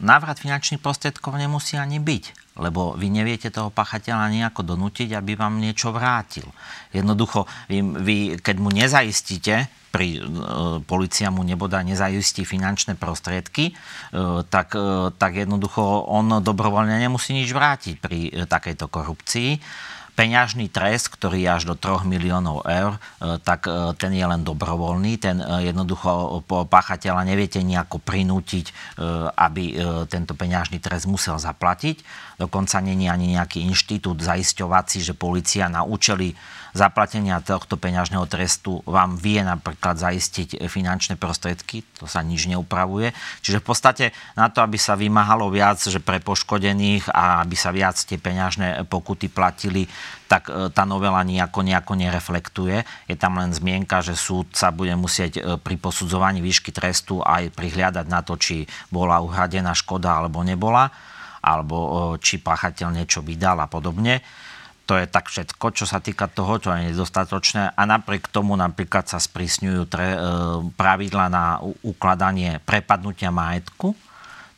Návrat 0.00 0.36
finančných 0.40 0.80
prostriedkov 0.80 1.36
nemusí 1.36 1.76
ani 1.76 2.00
byť 2.00 2.48
lebo 2.58 2.98
vy 2.98 3.06
neviete 3.06 3.54
toho 3.54 3.70
pachateľa 3.70 4.34
nejako 4.34 4.66
donútiť, 4.66 5.14
aby 5.14 5.38
vám 5.38 5.62
niečo 5.62 5.94
vrátil. 5.94 6.42
Jednoducho, 6.90 7.46
vy, 7.70 7.78
vy 8.02 8.16
keď 8.42 8.56
mu 8.58 8.74
nezaistíte 8.74 9.70
pri 9.88 10.18
e, 10.18 10.20
policia 10.84 11.32
mu 11.32 11.42
neboda 11.42 11.80
nezajistí 11.80 12.44
finančné 12.44 12.94
prostriedky, 12.94 13.72
e, 13.72 13.74
tak, 14.46 14.76
e, 14.76 15.10
tak 15.16 15.32
jednoducho 15.36 15.82
on 16.08 16.44
dobrovoľne 16.44 17.00
nemusí 17.00 17.32
nič 17.32 17.50
vrátiť 17.50 17.96
pri 17.98 18.18
e, 18.28 18.30
takejto 18.44 18.86
korupcii 18.86 19.50
peňažný 20.18 20.66
trest, 20.66 21.14
ktorý 21.14 21.46
je 21.46 21.50
až 21.54 21.62
do 21.70 21.78
3 21.78 22.02
miliónov 22.02 22.66
eur, 22.66 22.98
e, 22.98 23.38
tak 23.38 23.70
e, 23.70 23.94
ten 23.94 24.10
je 24.10 24.26
len 24.26 24.42
dobrovoľný. 24.42 25.14
Ten 25.22 25.38
e, 25.38 25.70
jednoducho 25.70 26.42
páchateľa 26.66 27.22
neviete 27.22 27.62
nejako 27.62 28.02
prinútiť, 28.02 28.96
aby 29.36 29.78
tento 30.08 30.32
peňažný 30.34 30.80
trest 30.80 31.06
musel 31.06 31.36
zaplatiť. 31.36 32.02
Dokonca 32.40 32.80
není 32.80 33.06
ani 33.06 33.36
nejaký 33.36 33.62
inštitút 33.68 34.18
zaisťovací, 34.24 35.04
že 35.04 35.14
policia 35.14 35.68
na 35.68 35.84
účely 35.84 36.34
zaplatenia 36.78 37.42
tohto 37.42 37.74
peňažného 37.74 38.22
trestu 38.30 38.78
vám 38.86 39.18
vie 39.18 39.42
napríklad 39.42 39.98
zaistiť 39.98 40.70
finančné 40.70 41.18
prostriedky, 41.18 41.82
to 41.98 42.06
sa 42.06 42.22
nič 42.22 42.46
neupravuje. 42.46 43.10
Čiže 43.42 43.58
v 43.58 43.66
podstate 43.66 44.04
na 44.38 44.46
to, 44.46 44.62
aby 44.62 44.78
sa 44.78 44.94
vymáhalo 44.94 45.50
viac, 45.50 45.82
že 45.82 45.98
pre 45.98 46.22
poškodených 46.22 47.10
a 47.10 47.42
aby 47.42 47.58
sa 47.58 47.74
viac 47.74 47.98
tie 47.98 48.16
peňažné 48.16 48.86
pokuty 48.86 49.26
platili 49.26 49.90
tak 50.28 50.52
e, 50.52 50.68
tá 50.70 50.84
novela 50.84 51.24
nejako, 51.24 51.64
nejako 51.64 51.96
nereflektuje. 51.96 52.84
Je 53.08 53.16
tam 53.16 53.40
len 53.40 53.50
zmienka, 53.50 54.04
že 54.04 54.14
súd 54.14 54.52
sa 54.52 54.68
bude 54.68 54.92
musieť 54.94 55.40
e, 55.40 55.42
pri 55.56 55.80
posudzovaní 55.80 56.44
výšky 56.44 56.70
trestu 56.70 57.24
aj 57.24 57.50
prihliadať 57.56 58.06
na 58.06 58.20
to, 58.20 58.36
či 58.36 58.68
bola 58.92 59.24
uhradená 59.24 59.72
škoda 59.72 60.20
alebo 60.20 60.44
nebola, 60.44 60.92
alebo 61.40 61.76
e, 61.76 61.88
či 62.20 62.38
páchateľ 62.38 62.92
niečo 62.92 63.24
vydal 63.24 63.64
a 63.64 63.66
podobne. 63.66 64.20
To 64.88 64.96
je 64.96 65.04
tak 65.04 65.28
všetko, 65.28 65.76
čo 65.76 65.84
sa 65.84 66.00
týka 66.00 66.32
toho, 66.32 66.56
čo 66.56 66.72
je 66.72 66.88
nedostatočné. 66.90 67.76
A 67.76 67.82
napriek 67.84 68.32
tomu 68.32 68.56
napríklad 68.56 69.04
sa 69.04 69.20
sprísňujú 69.20 69.82
tre, 69.84 70.16
pravidla 70.80 71.28
na 71.28 71.60
ukladanie 71.84 72.56
prepadnutia 72.64 73.28
majetku 73.28 73.92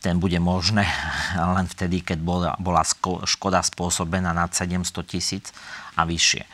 ten 0.01 0.16
bude 0.16 0.41
možné 0.41 0.89
len 1.57 1.68
vtedy, 1.68 2.01
keď 2.01 2.18
bola, 2.24 2.51
bola 2.57 2.81
škoda 3.28 3.61
spôsobená 3.61 4.33
nad 4.33 4.51
700 4.51 4.81
tisíc 5.05 5.53
a 6.01 6.09
vyššie. 6.09 6.42
E, 6.42 6.48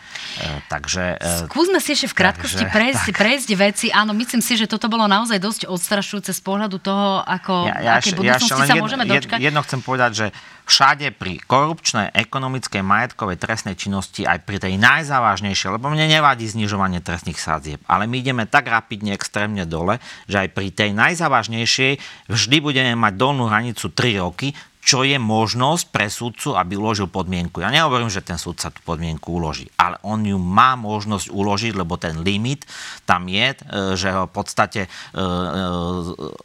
takže... 0.66 1.16
E, 1.22 1.46
Skúsme 1.46 1.78
si 1.78 1.94
ešte 1.94 2.10
v 2.10 2.16
krátkosti 2.18 2.66
takže, 2.66 2.74
prejsť, 2.74 3.06
tak. 3.08 3.16
prejsť 3.22 3.48
veci. 3.54 3.86
Áno, 3.94 4.12
myslím 4.12 4.42
si, 4.42 4.58
že 4.58 4.66
toto 4.66 4.90
bolo 4.90 5.06
naozaj 5.06 5.38
dosť 5.38 5.70
odstrašujúce 5.70 6.34
z 6.34 6.40
pohľadu 6.42 6.82
toho, 6.82 7.22
ako, 7.22 7.70
ja, 7.70 7.76
ja, 7.80 7.92
aké 8.02 8.12
budúcnosti 8.18 8.62
ja 8.66 8.68
sa 8.68 8.76
môžeme 8.76 9.04
jedno, 9.06 9.14
dočkať. 9.16 9.38
Jedno 9.38 9.60
chcem 9.62 9.80
povedať, 9.80 10.10
že 10.12 10.26
všade 10.66 11.14
pri 11.14 11.38
korupčnej, 11.46 12.10
ekonomickej, 12.10 12.82
majetkovej 12.82 13.38
trestnej 13.38 13.78
činnosti, 13.78 14.26
aj 14.26 14.42
pri 14.42 14.58
tej 14.58 14.74
najzávažnejšej, 14.82 15.78
lebo 15.78 15.94
mne 15.94 16.10
nevadí 16.10 16.42
znižovanie 16.50 16.98
trestných 16.98 17.38
sadzieb, 17.38 17.78
ale 17.86 18.10
my 18.10 18.18
ideme 18.18 18.44
tak 18.50 18.66
rapidne, 18.66 19.14
extrémne 19.14 19.62
dole, 19.62 20.02
že 20.26 20.42
aj 20.42 20.48
pri 20.50 20.74
tej 20.74 20.90
najzávažnejšej 20.98 21.92
vždy 22.26 22.56
budeme 22.58 22.92
mať 22.98 23.14
dolnú 23.14 23.46
hranicu 23.46 23.94
3 23.94 24.22
roky, 24.26 24.50
čo 24.86 25.02
je 25.02 25.18
možnosť 25.18 25.90
pre 25.90 26.06
súdcu, 26.06 26.54
aby 26.54 26.78
uložil 26.78 27.10
podmienku. 27.10 27.58
Ja 27.58 27.74
nehovorím, 27.74 28.06
že 28.06 28.22
ten 28.22 28.38
súdca 28.38 28.70
tú 28.70 28.78
podmienku 28.86 29.34
uloží, 29.34 29.66
ale 29.74 29.98
on 30.06 30.22
ju 30.22 30.38
má 30.38 30.78
možnosť 30.78 31.26
uložiť, 31.34 31.74
lebo 31.74 31.98
ten 31.98 32.22
limit 32.22 32.62
tam 33.02 33.26
je, 33.26 33.50
e, 33.50 33.56
že 33.98 34.14
v 34.14 34.30
podstate 34.30 34.86
e, 34.86 34.88
e, 34.88 35.22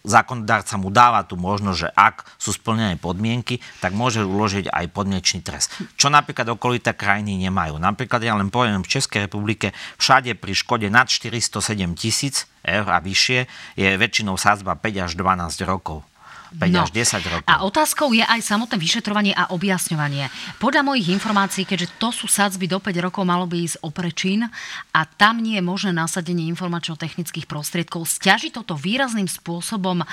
zákonodárca 0.09 0.81
mu 0.81 0.89
dáva 0.89 1.21
tú 1.21 1.37
možnosť, 1.37 1.77
že 1.77 1.89
ak 1.93 2.25
sú 2.41 2.57
splnené 2.57 2.97
podmienky, 2.97 3.61
tak 3.77 3.93
môže 3.93 4.25
uložiť 4.25 4.73
aj 4.73 4.89
podmienečný 4.89 5.45
trest. 5.45 5.69
Čo 5.93 6.09
napríklad 6.09 6.49
okolité 6.49 6.97
krajiny 6.97 7.37
nemajú. 7.45 7.77
Napríklad 7.77 8.25
ja 8.25 8.33
len 8.33 8.49
poviem, 8.49 8.81
v 8.81 8.89
Českej 8.89 9.29
republike 9.29 9.69
všade 10.01 10.33
pri 10.33 10.57
škode 10.57 10.89
nad 10.89 11.05
407 11.05 11.93
tisíc 11.93 12.49
eur 12.65 12.89
a 12.89 12.97
vyššie 12.97 13.45
je 13.77 13.89
väčšinou 14.01 14.33
sázba 14.33 14.73
5 14.73 15.05
až 15.05 15.11
12 15.13 15.61
rokov. 15.69 16.10
5 16.51 16.67
no. 16.67 16.83
až 16.83 16.91
10 16.91 17.31
rokov. 17.31 17.47
A 17.47 17.63
otázkou 17.63 18.11
je 18.11 18.23
aj 18.27 18.41
samotné 18.43 18.75
vyšetrovanie 18.75 19.31
a 19.31 19.49
objasňovanie. 19.55 20.27
Podľa 20.59 20.83
mojich 20.83 21.07
informácií, 21.15 21.63
keďže 21.63 21.95
to 21.95 22.11
sú 22.11 22.27
sadzby 22.27 22.67
do 22.67 22.83
5 22.83 22.91
rokov, 22.99 23.23
malo 23.23 23.47
by 23.47 23.63
ísť 23.63 23.79
o 23.83 23.89
prečin 23.89 24.43
a 24.91 25.01
tam 25.07 25.39
nie 25.39 25.55
je 25.59 25.63
možné 25.63 25.91
nasadenie 25.95 26.51
informačno-technických 26.51 27.47
prostriedkov. 27.47 28.03
Stiaží 28.03 28.51
toto 28.51 28.75
výrazným 28.75 29.31
spôsobom 29.31 30.03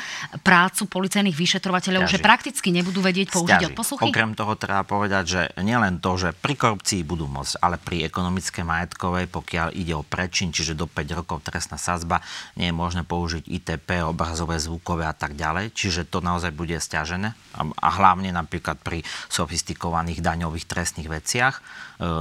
prácu 0.46 0.86
policajných 0.86 1.34
vyšetrovateľov, 1.34 2.06
Stiaží. 2.06 2.22
že 2.22 2.26
prakticky 2.26 2.68
nebudú 2.70 3.02
vedieť 3.02 3.34
použiť 3.34 3.74
odposluchy? 3.74 4.10
Okrem 4.14 4.38
toho 4.38 4.54
treba 4.54 4.86
povedať, 4.86 5.24
že 5.26 5.42
nielen 5.58 5.98
to, 5.98 6.14
že 6.14 6.30
pri 6.36 6.54
korupcii 6.54 7.02
budú 7.02 7.26
môcť, 7.26 7.58
ale 7.58 7.76
pri 7.82 8.06
ekonomické 8.06 8.62
majetkovej, 8.62 9.26
pokiaľ 9.26 9.74
ide 9.74 9.94
o 9.98 10.06
prečin, 10.06 10.54
čiže 10.54 10.78
do 10.78 10.86
5 10.86 11.18
rokov 11.18 11.42
trestná 11.42 11.80
sadzba, 11.80 12.22
nie 12.54 12.70
je 12.70 12.74
možné 12.76 13.02
použiť 13.02 13.48
ITP, 13.48 14.04
obrazové, 14.06 14.60
zvukové 14.62 15.08
a 15.08 15.14
tak 15.16 15.34
ďalej. 15.34 15.74
Čiže 15.74 16.06
to 16.06 16.20
naozaj 16.28 16.52
bude 16.52 16.76
stiažené 16.76 17.32
a 17.56 17.88
hlavne 17.96 18.28
napríklad 18.28 18.76
pri 18.84 19.00
sofistikovaných 19.32 20.20
daňových 20.20 20.68
trestných 20.68 21.08
veciach 21.08 21.54
e, 21.56 21.62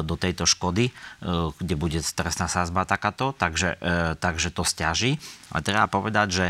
do 0.08 0.16
tejto 0.16 0.48
škody, 0.48 0.88
e, 0.88 0.94
kde 1.52 1.76
bude 1.76 2.00
trestná 2.00 2.48
sázba 2.48 2.88
takáto, 2.88 3.36
takže, 3.36 3.76
e, 3.84 4.16
takže 4.16 4.56
to 4.56 4.64
stiaží. 4.64 5.20
Ale 5.52 5.62
treba 5.62 5.92
povedať, 5.92 6.30
že 6.32 6.48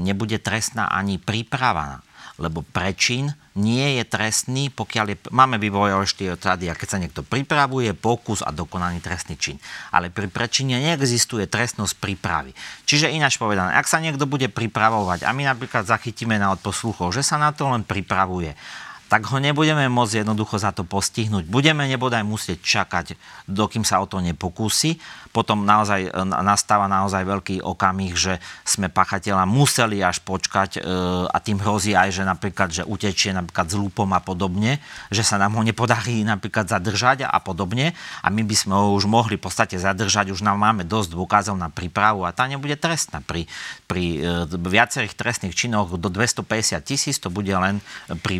nebude 0.00 0.40
trestná 0.40 0.88
ani 0.88 1.20
príprava 1.20 2.00
lebo 2.34 2.66
prečin 2.66 3.30
nie 3.54 4.02
je 4.02 4.04
trestný, 4.04 4.66
pokiaľ 4.74 5.06
je, 5.14 5.16
máme 5.30 5.62
vývojové 5.62 6.02
štyri 6.02 6.34
a 6.34 6.74
keď 6.74 6.88
sa 6.90 6.98
niekto 6.98 7.22
pripravuje, 7.22 7.94
pokus 7.94 8.42
a 8.42 8.50
dokonaný 8.50 8.98
trestný 8.98 9.38
čin. 9.38 9.62
Ale 9.94 10.10
pri 10.10 10.26
prečine 10.26 10.82
neexistuje 10.82 11.46
trestnosť 11.46 11.94
prípravy. 12.02 12.50
Čiže 12.82 13.14
ináč 13.14 13.38
povedané, 13.38 13.78
ak 13.78 13.86
sa 13.86 14.02
niekto 14.02 14.26
bude 14.26 14.50
pripravovať 14.50 15.22
a 15.22 15.30
my 15.30 15.46
napríklad 15.46 15.86
zachytíme 15.86 16.34
na 16.34 16.50
odposluchov, 16.58 17.14
že 17.14 17.22
sa 17.22 17.38
na 17.38 17.54
to 17.54 17.70
len 17.70 17.86
pripravuje 17.86 18.58
tak 19.04 19.30
ho 19.30 19.38
nebudeme 19.38 19.86
môcť 19.86 20.26
jednoducho 20.26 20.58
za 20.58 20.74
to 20.74 20.82
postihnúť. 20.82 21.46
Budeme 21.46 21.86
nebodaj 21.86 22.26
musieť 22.26 22.58
čakať, 22.64 23.14
dokým 23.46 23.86
sa 23.86 24.02
o 24.02 24.10
to 24.10 24.18
nepokúsi. 24.18 24.98
Potom 25.34 25.66
naozaj 25.66 26.06
e, 26.06 26.10
nastáva 26.22 26.86
naozaj 26.86 27.26
veľký 27.26 27.56
okamih, 27.66 28.14
že 28.14 28.38
sme 28.62 28.86
pachateľa 28.86 29.42
museli 29.50 29.98
až 29.98 30.22
počkať 30.22 30.78
e, 30.78 30.80
a 31.26 31.36
tým 31.42 31.58
hrozí 31.58 31.98
aj, 31.98 32.14
že 32.14 32.22
napríklad, 32.22 32.70
že 32.70 32.86
utečie 32.86 33.34
napríklad 33.34 33.66
s 33.66 33.74
lúpom 33.74 34.06
a 34.14 34.22
podobne, 34.22 34.78
že 35.10 35.26
sa 35.26 35.34
nám 35.34 35.58
ho 35.58 35.62
nepodarí 35.66 36.22
napríklad 36.32 36.70
zadržať 36.70 37.26
a 37.26 37.42
podobne 37.42 37.98
a 38.22 38.30
my 38.30 38.46
by 38.46 38.54
sme 38.54 38.78
ho 38.78 38.94
už 38.94 39.10
mohli 39.10 39.34
v 39.34 39.42
podstate 39.42 39.74
zadržať, 39.74 40.30
už 40.30 40.46
nám 40.46 40.62
máme 40.62 40.86
dosť 40.86 41.18
dôkazov 41.18 41.58
na 41.58 41.66
prípravu 41.66 42.22
a 42.22 42.30
tá 42.30 42.46
nebude 42.46 42.78
trestná. 42.78 43.18
Pri, 43.18 43.50
pri 43.90 44.22
e, 44.22 44.46
viacerých 44.54 45.18
trestných 45.18 45.58
činoch 45.58 45.98
do 45.98 46.06
250 46.06 46.78
tisíc 46.86 47.18
to 47.18 47.26
bude 47.34 47.50
len 47.50 47.82
pri 48.22 48.38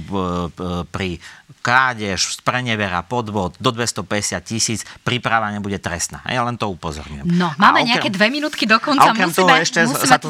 pri 0.94 1.18
krádež, 1.64 2.36
sprenevera, 2.40 3.00
podvod 3.00 3.56
do 3.56 3.72
250 3.72 4.36
tisíc 4.44 4.80
príprava 5.00 5.48
nebude 5.48 5.80
trestná. 5.80 6.20
Ja 6.28 6.44
len 6.44 6.60
to 6.60 6.68
upozorňujem. 6.84 7.24
No, 7.32 7.56
máme 7.56 7.80
okrem, 7.80 7.88
nejaké 7.96 8.08
dve 8.12 8.28
minútky 8.28 8.68
do 8.68 8.76
konca. 8.76 9.16
Okrem 9.16 9.32
musíme, 9.32 9.48
toho 9.48 9.64
ešte 9.64 9.80
sa 9.88 10.20
to, 10.20 10.28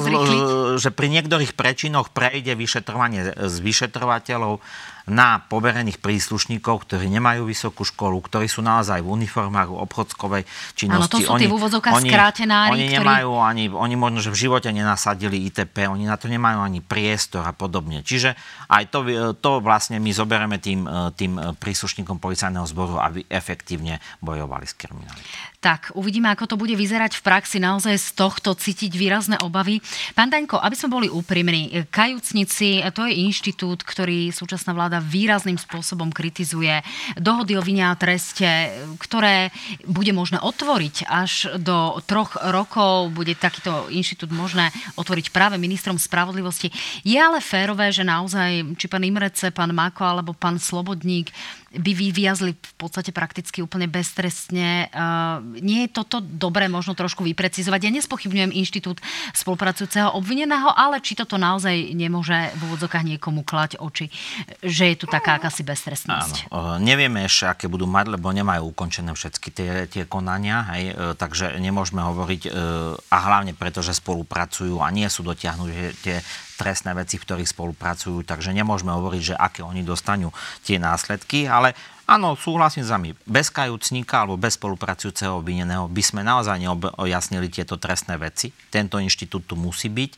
že 0.79 0.95
pri 0.95 1.11
niektorých 1.11 1.59
prečinoch 1.59 2.15
prejde 2.15 2.55
vyšetrovanie 2.55 3.35
z 3.35 3.57
vyšetrovateľov 3.59 4.63
na 5.05 5.37
poverených 5.37 6.01
príslušníkov, 6.01 6.89
ktorí 6.89 7.13
nemajú 7.13 7.45
vysokú 7.45 7.85
školu, 7.85 8.25
ktorí 8.25 8.49
sú 8.49 8.65
naozaj 8.65 9.05
v 9.05 9.09
uniformách 9.13 9.69
v 9.69 9.77
obchodskovej 9.85 10.43
činnosti. 10.73 11.13
Áno, 11.13 11.13
to 11.13 11.21
sú 11.21 11.31
oni, 11.37 11.45
tí 11.45 11.49
v 11.49 11.57
úvodzokách 11.61 12.01
skrátenári, 12.01 12.73
Oni 12.73 12.87
nemajú 12.89 13.31
ani, 13.37 13.65
oni 13.69 13.95
možno, 14.01 14.25
že 14.25 14.33
v 14.33 14.49
živote 14.49 14.73
nenasadili 14.73 15.45
ITP, 15.53 15.93
oni 15.93 16.09
na 16.09 16.17
to 16.17 16.33
nemajú 16.33 16.65
ani 16.65 16.81
priestor 16.81 17.45
a 17.45 17.53
podobne. 17.53 18.01
Čiže 18.01 18.33
aj 18.73 18.89
to, 18.89 19.05
to 19.37 19.51
vlastne 19.61 20.01
my 20.01 20.09
zoberieme 20.09 20.57
tým, 20.57 20.89
tým 21.21 21.37
príslušníkom 21.61 22.17
policajného 22.17 22.65
zboru, 22.65 22.97
aby 22.97 23.29
efektívne 23.29 24.01
bojovali 24.25 24.65
s 24.65 24.73
kriminalitou. 24.73 25.53
Tak, 25.65 25.97
uvidíme, 25.97 26.29
ako 26.29 26.45
to 26.45 26.61
bude 26.61 26.77
vyzerať 26.77 27.17
v 27.17 27.25
praxi. 27.25 27.57
Naozaj 27.57 27.97
z 27.97 28.09
tohto 28.21 28.53
cítiť 28.53 28.93
výrazné 29.01 29.41
obavy. 29.41 29.81
Pán 30.13 30.29
Daňko, 30.29 30.61
aby 30.61 30.77
sme 30.77 30.93
boli 30.93 31.09
úprimní, 31.09 31.89
kajúcnici, 31.89 32.85
to 32.93 33.09
je 33.09 33.17
inštitút, 33.25 33.81
ktorý 33.81 34.29
súčasná 34.29 34.77
vláda 34.77 34.94
výrazným 35.01 35.57
spôsobom 35.57 36.11
kritizuje. 36.11 36.83
Dohody 37.17 37.57
o 37.59 37.63
vine 37.63 37.89
a 37.89 37.99
treste, 37.99 38.47
ktoré 38.99 39.55
bude 39.87 40.13
možné 40.13 40.43
otvoriť 40.43 41.09
až 41.09 41.57
do 41.59 41.99
troch 42.05 42.37
rokov, 42.51 43.15
bude 43.15 43.39
takýto 43.39 43.89
inštitút 43.91 44.31
možné 44.35 44.75
otvoriť 44.99 45.31
práve 45.31 45.57
ministrom 45.57 45.97
spravodlivosti. 45.97 46.75
Je 47.07 47.17
ale 47.17 47.39
férové, 47.41 47.91
že 47.91 48.07
naozaj, 48.07 48.77
či 48.77 48.87
pán 48.91 49.07
Imrece, 49.07 49.55
pán 49.55 49.73
Mako 49.73 50.05
alebo 50.05 50.31
pán 50.37 50.61
Slobodník 50.61 51.33
by 51.75 51.93
vyviazli 51.95 52.55
v 52.55 52.75
podstate 52.79 53.11
prakticky 53.11 53.61
úplne 53.61 53.91
beztrestne. 53.91 54.89
Nie 55.61 55.87
je 55.87 55.95
toto 55.95 56.23
dobré 56.23 56.71
možno 56.71 56.95
trošku 56.95 57.27
vyprecizovať? 57.27 57.81
Ja 57.87 57.93
nespochybňujem 57.95 58.55
inštitút 58.55 59.03
spolupracujúceho 59.35 60.15
obvineného, 60.15 60.71
ale 60.71 61.03
či 61.03 61.19
toto 61.19 61.39
naozaj 61.39 61.95
nemôže 61.95 62.55
v 62.55 62.61
úvodzokách 62.71 63.05
niekomu 63.05 63.43
klať 63.43 63.79
oči, 63.83 64.09
že 64.63 64.95
je 64.95 64.97
tu 64.99 65.07
taká 65.11 65.43
akási 65.43 65.67
beztrestnosť? 65.67 66.49
Áno. 66.51 66.79
Nevieme 66.79 67.27
ešte, 67.27 67.51
aké 67.51 67.67
budú 67.67 67.87
mať, 67.91 68.15
lebo 68.19 68.31
nemajú 68.31 68.71
ukončené 68.71 69.15
všetky 69.15 69.49
tie, 69.51 69.73
tie 69.91 70.03
konania, 70.07 70.67
hej, 70.75 70.85
e, 70.91 71.15
takže 71.15 71.59
nemôžeme 71.59 72.03
hovoriť, 72.03 72.43
a 73.11 73.17
hlavne 73.31 73.53
preto, 73.57 73.81
že 73.81 73.97
spolupracujú 73.97 74.79
a 74.81 74.89
nie 74.91 75.07
sú 75.09 75.27
dotiahnuté 75.27 75.97
tie 76.03 76.17
trestné 76.55 76.95
veci, 76.95 77.19
v 77.19 77.25
ktorých 77.27 77.51
spolupracujú, 77.51 78.23
takže 78.23 78.55
nemôžeme 78.55 78.95
hovoriť, 78.95 79.23
že 79.35 79.35
aké 79.35 79.61
oni 79.67 79.83
dostanú 79.83 80.31
tie 80.63 80.79
následky, 80.79 81.51
ale 81.51 81.75
Áno, 82.05 82.37
súhlasím 82.37 82.85
s 82.85 82.93
vami. 82.93 83.17
Bez 83.25 83.49
kajúcníka 83.49 84.21
alebo 84.21 84.37
bez 84.37 84.61
spolupracujúceho 84.61 85.41
obvineného 85.41 85.89
by 85.89 86.03
sme 86.05 86.21
naozaj 86.21 86.61
neojasnili 86.61 87.49
tieto 87.49 87.81
trestné 87.81 88.21
veci. 88.21 88.53
Tento 88.69 89.01
inštitút 89.01 89.49
tu 89.49 89.57
musí 89.57 89.89
byť. 89.89 90.13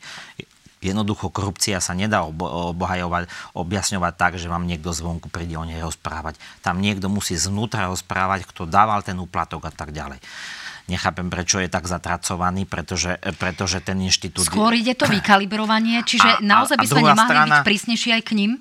Jednoducho 0.83 1.31
korupcia 1.31 1.79
sa 1.79 1.95
nedá 1.95 2.27
obhajovať, 2.27 3.31
objasňovať 3.55 4.13
tak, 4.19 4.33
že 4.35 4.51
vám 4.51 4.67
niekto 4.67 4.91
zvonku 4.91 5.31
príde 5.31 5.55
o 5.55 5.63
nej 5.63 5.79
rozprávať. 5.79 6.43
Tam 6.59 6.83
niekto 6.83 7.07
musí 7.07 7.39
znútra 7.39 7.87
rozprávať, 7.87 8.51
kto 8.51 8.67
dával 8.67 9.07
ten 9.07 9.15
úplatok 9.23 9.71
a 9.71 9.73
tak 9.73 9.95
ďalej. 9.95 10.19
Nechápem, 10.87 11.27
prečo 11.27 11.59
je 11.59 11.67
tak 11.67 11.87
zatracovaný, 11.91 12.65
pretože, 12.67 13.19
pretože 13.37 13.83
ten 13.83 13.99
inštitút... 14.03 14.47
Skôr 14.47 14.75
ide 14.75 14.95
to 14.95 15.11
vykalibrovanie, 15.11 16.03
čiže 16.07 16.39
a, 16.39 16.43
naozaj 16.43 16.79
by 16.79 16.87
sme 16.87 17.03
nemali 17.03 17.29
strana... 17.29 17.47
byť 17.47 17.67
prísnejší 17.67 18.09
aj 18.15 18.23
k 18.23 18.31
ním? 18.39 18.53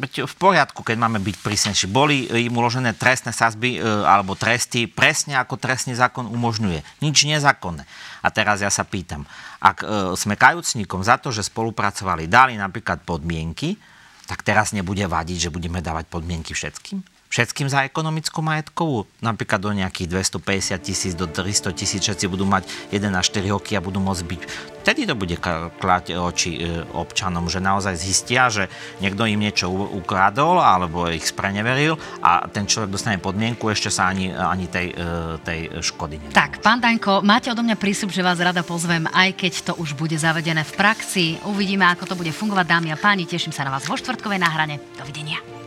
v 0.00 0.36
poriadku, 0.40 0.80
keď 0.80 0.96
máme 0.96 1.20
byť 1.20 1.36
prísnejší. 1.44 1.86
Boli 1.92 2.24
im 2.24 2.54
uložené 2.56 2.96
trestné 2.96 3.28
sazby 3.28 3.76
e, 3.76 3.80
alebo 3.84 4.32
tresty 4.32 4.88
presne 4.88 5.36
ako 5.36 5.60
trestný 5.60 5.92
zákon 5.92 6.24
umožňuje. 6.32 7.04
Nič 7.04 7.28
nezákonné. 7.28 7.84
A 8.24 8.28
teraz 8.32 8.64
ja 8.64 8.72
sa 8.72 8.88
pýtam, 8.88 9.28
ak 9.60 9.84
e, 9.84 9.86
sme 10.16 10.40
kajúcnikom 10.40 11.04
za 11.04 11.20
to, 11.20 11.28
že 11.28 11.44
spolupracovali, 11.44 12.24
dali 12.24 12.56
napríklad 12.56 13.04
podmienky, 13.04 13.76
tak 14.24 14.40
teraz 14.40 14.72
nebude 14.72 15.04
vadiť, 15.04 15.48
že 15.48 15.52
budeme 15.52 15.84
dávať 15.84 16.08
podmienky 16.08 16.56
všetkým? 16.56 17.11
Všetkým 17.32 17.72
za 17.72 17.88
ekonomickú 17.88 18.44
majetkovú. 18.44 19.08
Napríklad 19.24 19.64
do 19.64 19.72
nejakých 19.72 20.28
250 20.36 20.76
tisíc, 20.84 21.12
do 21.16 21.24
300 21.24 21.72
tisíc 21.72 22.04
všetci 22.04 22.28
budú 22.28 22.44
mať 22.44 22.68
1 22.92 23.08
až 23.08 23.32
4 23.32 23.48
roky 23.48 23.72
a 23.72 23.80
budú 23.80 24.04
môcť 24.04 24.24
byť. 24.28 24.40
Vtedy 24.84 25.08
to 25.08 25.14
bude 25.16 25.32
klať 25.78 26.12
oči 26.12 26.60
e, 26.60 26.84
občanom, 26.92 27.48
že 27.48 27.62
naozaj 27.62 27.94
zistia, 27.96 28.52
že 28.52 28.68
niekto 29.00 29.24
im 29.24 29.40
niečo 29.40 29.72
ukradol 29.72 30.60
alebo 30.60 31.08
ich 31.08 31.24
spreneveril 31.24 31.96
a 32.20 32.44
ten 32.50 32.68
človek 32.68 32.92
dostane 32.92 33.16
podmienku, 33.22 33.70
ešte 33.72 33.88
sa 33.88 34.12
ani, 34.12 34.28
ani 34.34 34.66
tej, 34.68 34.92
e, 34.92 35.38
tej 35.40 35.60
škody 35.80 36.18
nedá. 36.20 36.34
Tak, 36.34 36.60
pán 36.60 36.82
Daňko, 36.82 37.24
máte 37.24 37.48
odo 37.48 37.64
mňa 37.64 37.78
prísľub, 37.78 38.12
že 38.12 38.26
vás 38.26 38.42
rada 38.42 38.60
pozvem, 38.66 39.06
aj 39.08 39.38
keď 39.38 39.52
to 39.70 39.72
už 39.78 39.94
bude 39.94 40.18
zavedené 40.18 40.66
v 40.66 40.72
praxi. 40.74 41.38
Uvidíme, 41.46 41.86
ako 41.88 42.12
to 42.12 42.18
bude 42.18 42.34
fungovať, 42.34 42.66
dámy 42.66 42.90
a 42.90 42.98
páni. 42.98 43.24
Teším 43.24 43.54
sa 43.54 43.62
na 43.62 43.70
vás 43.70 43.86
vo 43.86 43.94
štvrtkovej 43.94 44.42
náhrane. 44.42 44.82
Dovidenia. 44.98 45.61